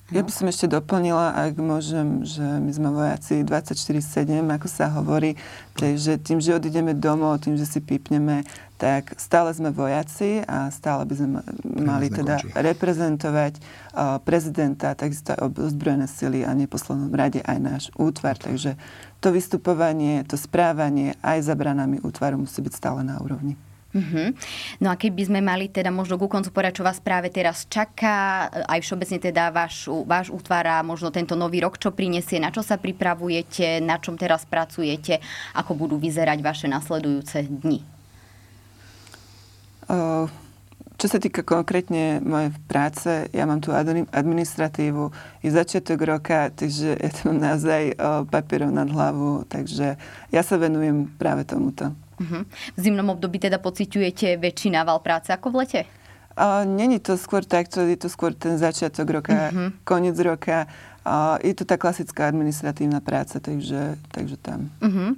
Ja 0.08 0.24
by 0.24 0.32
som 0.32 0.48
ešte 0.48 0.72
doplnila, 0.72 1.36
ak 1.36 1.60
môžem, 1.60 2.24
že 2.24 2.40
my 2.40 2.72
sme 2.72 2.96
vojaci 2.96 3.44
24-7, 3.44 4.40
ako 4.40 4.68
sa 4.72 4.88
hovorí, 4.96 5.36
takže 5.76 6.16
tým, 6.16 6.40
že 6.40 6.56
odídeme 6.56 6.96
domov, 6.96 7.44
tým, 7.44 7.60
že 7.60 7.68
si 7.68 7.84
pípneme, 7.84 8.48
tak 8.80 9.20
stále 9.20 9.52
sme 9.52 9.68
vojaci 9.68 10.48
a 10.48 10.72
stále 10.72 11.04
by 11.04 11.12
sme 11.12 11.28
mali 11.84 12.08
teda 12.08 12.40
reprezentovať 12.56 13.60
prezidenta, 14.24 14.96
takisto 14.96 15.36
aj 15.36 15.44
ozbrojené 15.60 16.08
sily 16.08 16.48
a 16.48 16.56
neposlednom 16.56 17.12
rade 17.12 17.44
aj 17.44 17.58
náš 17.60 17.84
útvar. 18.00 18.40
Takže 18.40 18.80
to 19.20 19.36
vystupovanie, 19.36 20.24
to 20.24 20.40
správanie 20.40 21.20
aj 21.20 21.52
za 21.52 21.54
branami 21.60 22.00
útvaru 22.00 22.48
musí 22.48 22.64
byť 22.64 22.72
stále 22.72 23.04
na 23.04 23.20
úrovni. 23.20 23.60
Uh-huh. 23.96 24.36
No 24.84 24.92
a 24.92 25.00
keby 25.00 25.32
sme 25.32 25.40
mali 25.40 25.72
teda 25.72 25.90
možno 25.90 26.20
ku 26.20 26.28
koncu 26.28 26.52
porať, 26.52 26.80
čo 26.80 26.84
vás 26.84 27.00
práve 27.00 27.32
teraz 27.32 27.64
čaká, 27.72 28.46
aj 28.68 28.84
všeobecne 28.84 29.18
teda 29.18 29.50
váš, 29.50 29.88
váš 30.04 30.28
útvar 30.28 30.68
možno 30.84 31.08
tento 31.08 31.40
nový 31.40 31.64
rok, 31.64 31.80
čo 31.80 31.96
prinesie, 31.96 32.38
na 32.38 32.52
čo 32.52 32.62
sa 32.62 32.76
pripravujete, 32.76 33.80
na 33.80 33.96
čom 33.98 34.20
teraz 34.20 34.44
pracujete, 34.44 35.24
ako 35.56 35.88
budú 35.88 35.96
vyzerať 35.98 36.40
vaše 36.44 36.68
nasledujúce 36.68 37.48
dni? 37.48 37.80
Čo 40.98 41.08
sa 41.08 41.22
týka 41.22 41.46
konkrétne 41.46 42.20
mojej 42.26 42.52
práce, 42.68 43.30
ja 43.30 43.46
mám 43.48 43.64
tu 43.64 43.70
administratívu, 43.72 45.14
je 45.46 45.50
začiatok 45.54 46.02
roka, 46.04 46.52
takže 46.52 46.98
to 47.18 47.32
mám 47.32 47.40
naozaj 47.40 47.96
papierov 48.28 48.74
nad 48.74 48.92
hlavu, 48.92 49.48
takže 49.48 49.96
ja 50.34 50.42
sa 50.44 50.58
venujem 50.60 51.08
práve 51.16 51.48
tomuto. 51.48 51.96
Uh-huh. 52.18 52.44
V 52.74 52.80
zimnom 52.82 53.14
období 53.14 53.38
teda 53.38 53.62
pociťujete 53.62 54.42
väčší 54.42 54.74
nával 54.74 54.98
práce 55.06 55.30
ako 55.30 55.54
v 55.54 55.56
lete? 55.64 55.82
Uh, 56.38 56.66
Není 56.66 57.02
to 57.02 57.18
skôr 57.18 57.42
tak, 57.42 57.70
to 57.70 57.82
je 57.82 57.98
to 57.98 58.10
skôr 58.10 58.34
ten 58.34 58.62
začiatok 58.62 59.10
roka, 59.10 59.50
uh-huh. 59.50 59.74
koniec 59.82 60.18
roka. 60.22 60.70
Uh, 61.02 61.42
je 61.42 61.54
to 61.58 61.66
tá 61.66 61.82
klasická 61.82 62.30
administratívna 62.30 63.02
práca, 63.02 63.42
takže, 63.42 63.98
takže 64.14 64.38
tam. 64.38 64.70
Uh-huh. 64.82 65.18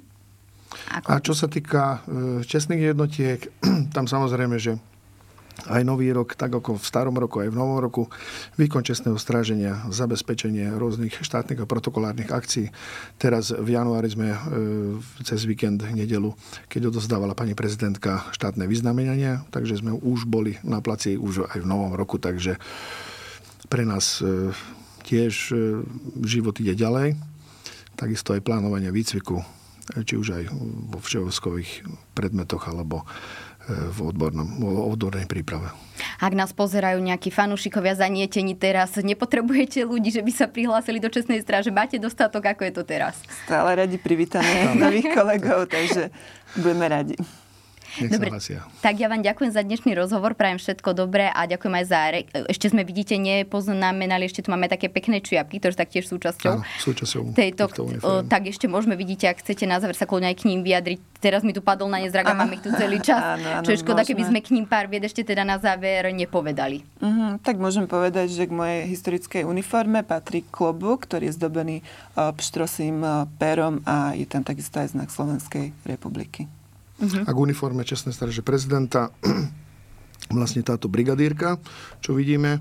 Ako... 0.96 1.06
A 1.10 1.20
čo 1.20 1.34
sa 1.36 1.50
týka 1.50 2.00
uh, 2.06 2.40
čestných 2.46 2.94
jednotiek, 2.94 3.52
tam 3.96 4.08
samozrejme, 4.08 4.56
že 4.56 4.80
aj 5.66 5.82
nový 5.84 6.14
rok, 6.14 6.32
tak 6.38 6.54
ako 6.54 6.80
v 6.80 6.84
starom 6.84 7.16
roku, 7.18 7.42
aj 7.42 7.50
v 7.52 7.58
novom 7.58 7.78
roku, 7.82 8.08
výkon 8.56 8.80
čestného 8.80 9.18
stráženia, 9.20 9.84
zabezpečenie 9.92 10.72
rôznych 10.78 11.20
štátnych 11.20 11.60
a 11.60 11.68
protokolárnych 11.68 12.30
akcií. 12.32 12.72
Teraz 13.20 13.52
v 13.52 13.76
januári 13.76 14.08
sme 14.08 14.28
e, 14.32 14.38
cez 15.26 15.44
víkend, 15.44 15.82
nedelu, 15.90 16.32
keď 16.70 16.94
odozdávala 16.94 17.36
pani 17.36 17.52
prezidentka 17.52 18.30
štátne 18.32 18.64
vyznamenania, 18.64 19.44
takže 19.52 19.82
sme 19.82 19.92
už 19.92 20.24
boli 20.24 20.56
na 20.64 20.80
placi 20.80 21.20
už 21.20 21.50
aj 21.50 21.58
v 21.60 21.68
novom 21.68 21.92
roku, 21.92 22.16
takže 22.16 22.56
pre 23.68 23.84
nás 23.84 24.22
e, 24.22 24.54
tiež 25.04 25.34
e, 25.52 25.82
život 26.24 26.56
ide 26.62 26.78
ďalej. 26.78 27.18
Takisto 27.98 28.32
aj 28.32 28.46
plánovanie 28.46 28.88
výcviku, 28.88 29.44
či 30.06 30.14
už 30.16 30.28
aj 30.40 30.44
vo 30.94 30.98
všeovskových 31.02 31.84
predmetoch 32.16 32.64
alebo 32.70 33.04
v 33.70 33.98
odbornom, 34.02 34.46
odbornej 34.90 35.30
príprave. 35.30 35.70
Ak 36.18 36.32
nás 36.34 36.50
pozerajú 36.50 36.98
nejakí 36.98 37.30
fanúšikovia 37.30 37.94
zanietení 37.94 38.58
teraz, 38.58 38.96
nepotrebujete 38.98 39.84
ľudí, 39.84 40.10
že 40.10 40.24
by 40.24 40.32
sa 40.32 40.46
prihlásili 40.48 40.98
do 40.98 41.12
Čestnej 41.12 41.40
stráže? 41.44 41.70
Máte 41.70 42.00
dostatok, 42.00 42.50
ako 42.50 42.62
je 42.66 42.72
to 42.72 42.82
teraz? 42.82 43.20
Stále 43.46 43.76
radi 43.78 43.96
privítame 44.00 44.74
nových 44.74 45.12
kolegov, 45.12 45.68
takže 45.68 46.10
budeme 46.58 46.88
radi. 46.88 47.14
Nech 48.00 48.16
Dobre, 48.16 48.32
tak 48.80 48.96
ja 48.96 49.12
vám 49.12 49.20
ďakujem 49.20 49.52
za 49.52 49.60
dnešný 49.60 49.92
rozhovor, 49.92 50.32
prajem 50.32 50.56
všetko 50.56 50.96
dobré 50.96 51.28
a 51.28 51.44
ďakujem 51.44 51.74
aj 51.76 51.84
za... 51.84 52.00
Re... 52.08 52.20
Ešte 52.48 52.72
sme, 52.72 52.80
vidíte, 52.80 53.20
nepoznamenali, 53.20 54.24
ešte 54.24 54.40
tu 54.40 54.48
máme 54.48 54.72
také 54.72 54.88
pekné 54.88 55.20
čiapky, 55.20 55.60
ktoré 55.60 55.76
sú 55.76 55.80
taktiež 55.84 56.04
súčasťou, 56.08 56.52
Áno, 56.56 56.64
súčasťou 56.80 57.36
tejto... 57.36 57.68
O, 58.00 58.24
tak 58.24 58.48
ešte 58.48 58.64
môžeme, 58.72 58.96
vidíte, 58.96 59.28
ak 59.28 59.44
chcete 59.44 59.68
na 59.68 59.76
záver 59.84 59.92
sa 59.92 60.08
kľudne 60.08 60.32
aj 60.32 60.36
k 60.40 60.48
ním 60.48 60.64
vyjadriť. 60.64 60.98
Teraz 61.20 61.44
mi 61.44 61.52
tu 61.52 61.60
padol 61.60 61.92
na 61.92 62.00
nezrak 62.00 62.24
a 62.24 62.32
mám 62.32 62.48
ich 62.56 62.64
tu 62.64 62.72
celý 62.72 62.96
čas. 63.04 63.20
Áno, 63.20 63.60
áno, 63.60 63.64
čo 63.68 63.76
je 63.76 63.84
škoda, 63.84 64.00
môžeme. 64.00 64.08
keby 64.16 64.22
sme 64.32 64.38
k 64.40 64.48
ním 64.56 64.64
pár 64.64 64.88
vied 64.88 65.04
ešte 65.04 65.20
teda 65.20 65.44
na 65.44 65.60
záver 65.60 66.08
nepovedali. 66.16 66.80
Uh-huh, 67.04 67.36
tak 67.44 67.60
môžem 67.60 67.84
povedať, 67.84 68.32
že 68.32 68.48
k 68.48 68.56
mojej 68.56 68.88
historickej 68.88 69.44
uniforme 69.44 70.00
patrí 70.00 70.40
klobúk, 70.48 71.04
ktorý 71.04 71.28
je 71.28 71.36
zdobený 71.36 71.76
uh, 72.16 72.32
pštrosým 72.32 73.04
uh, 73.04 73.28
perom 73.36 73.84
a 73.84 74.16
je 74.16 74.24
tam 74.24 74.40
takisto 74.40 74.80
aj 74.80 74.96
znak 74.96 75.12
Slovenskej 75.12 75.76
republiky. 75.84 76.48
Uh-huh. 77.00 77.24
A 77.24 77.30
k 77.32 77.38
uniforme 77.38 77.80
čestnej 77.82 78.12
stráže 78.12 78.44
prezidenta 78.44 79.08
vlastne 80.36 80.60
táto 80.60 80.86
brigadírka, 80.86 81.56
čo 82.04 82.12
vidíme, 82.12 82.60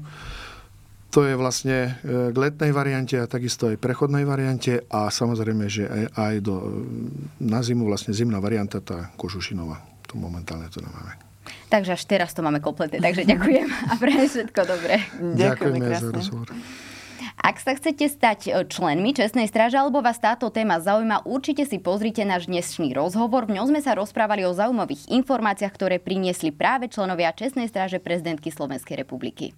to 1.10 1.26
je 1.26 1.34
vlastne 1.34 1.98
e, 2.06 2.30
k 2.30 2.38
letnej 2.38 2.70
variante 2.70 3.18
a 3.18 3.26
takisto 3.26 3.66
aj 3.66 3.82
prechodnej 3.82 4.30
variante 4.30 4.86
a 4.94 5.10
samozrejme, 5.10 5.66
že 5.66 5.90
aj, 5.90 6.04
aj 6.14 6.36
do, 6.46 6.56
na 7.42 7.66
zimu 7.66 7.90
vlastne 7.90 8.14
zimná 8.14 8.38
varianta, 8.38 8.78
tá 8.78 9.10
kožušinová. 9.18 9.82
To 10.10 10.22
momentálne 10.22 10.70
to 10.70 10.82
nemáme. 10.86 11.18
Takže 11.70 11.98
až 11.98 12.04
teraz 12.06 12.34
to 12.34 12.46
máme 12.46 12.62
kompletné. 12.62 13.02
Takže 13.02 13.26
ďakujem 13.26 13.68
a 13.90 13.94
prajem 13.98 14.26
všetko 14.30 14.62
dobré. 14.70 14.96
Ďakujeme 15.18 15.86
za 15.98 16.10
rozhovor. 16.14 16.48
Ak 17.40 17.64
sa 17.64 17.72
chcete 17.72 18.12
stať 18.12 18.40
e, 18.46 18.68
členmi 18.68 19.16
Čestnej 19.16 19.48
stráže 19.48 19.80
alebo 19.80 20.04
vás 20.04 20.20
táto 20.20 20.52
téma 20.52 20.84
zaujíma, 20.84 21.24
určite 21.24 21.64
si 21.64 21.80
pozrite 21.80 22.28
náš 22.28 22.52
dnešný 22.52 22.92
rozhovor. 22.92 23.48
V 23.48 23.56
ňom 23.56 23.72
sme 23.72 23.80
sa 23.80 23.96
rozprávali 23.96 24.44
o 24.44 24.52
zaujímavých 24.52 25.08
informáciách, 25.08 25.72
ktoré 25.72 26.04
priniesli 26.04 26.52
práve 26.52 26.92
členovia 26.92 27.32
Čestnej 27.32 27.72
stráže 27.72 28.04
prezidentky 28.04 28.52
Slovenskej 28.52 29.00
republiky. 29.00 29.56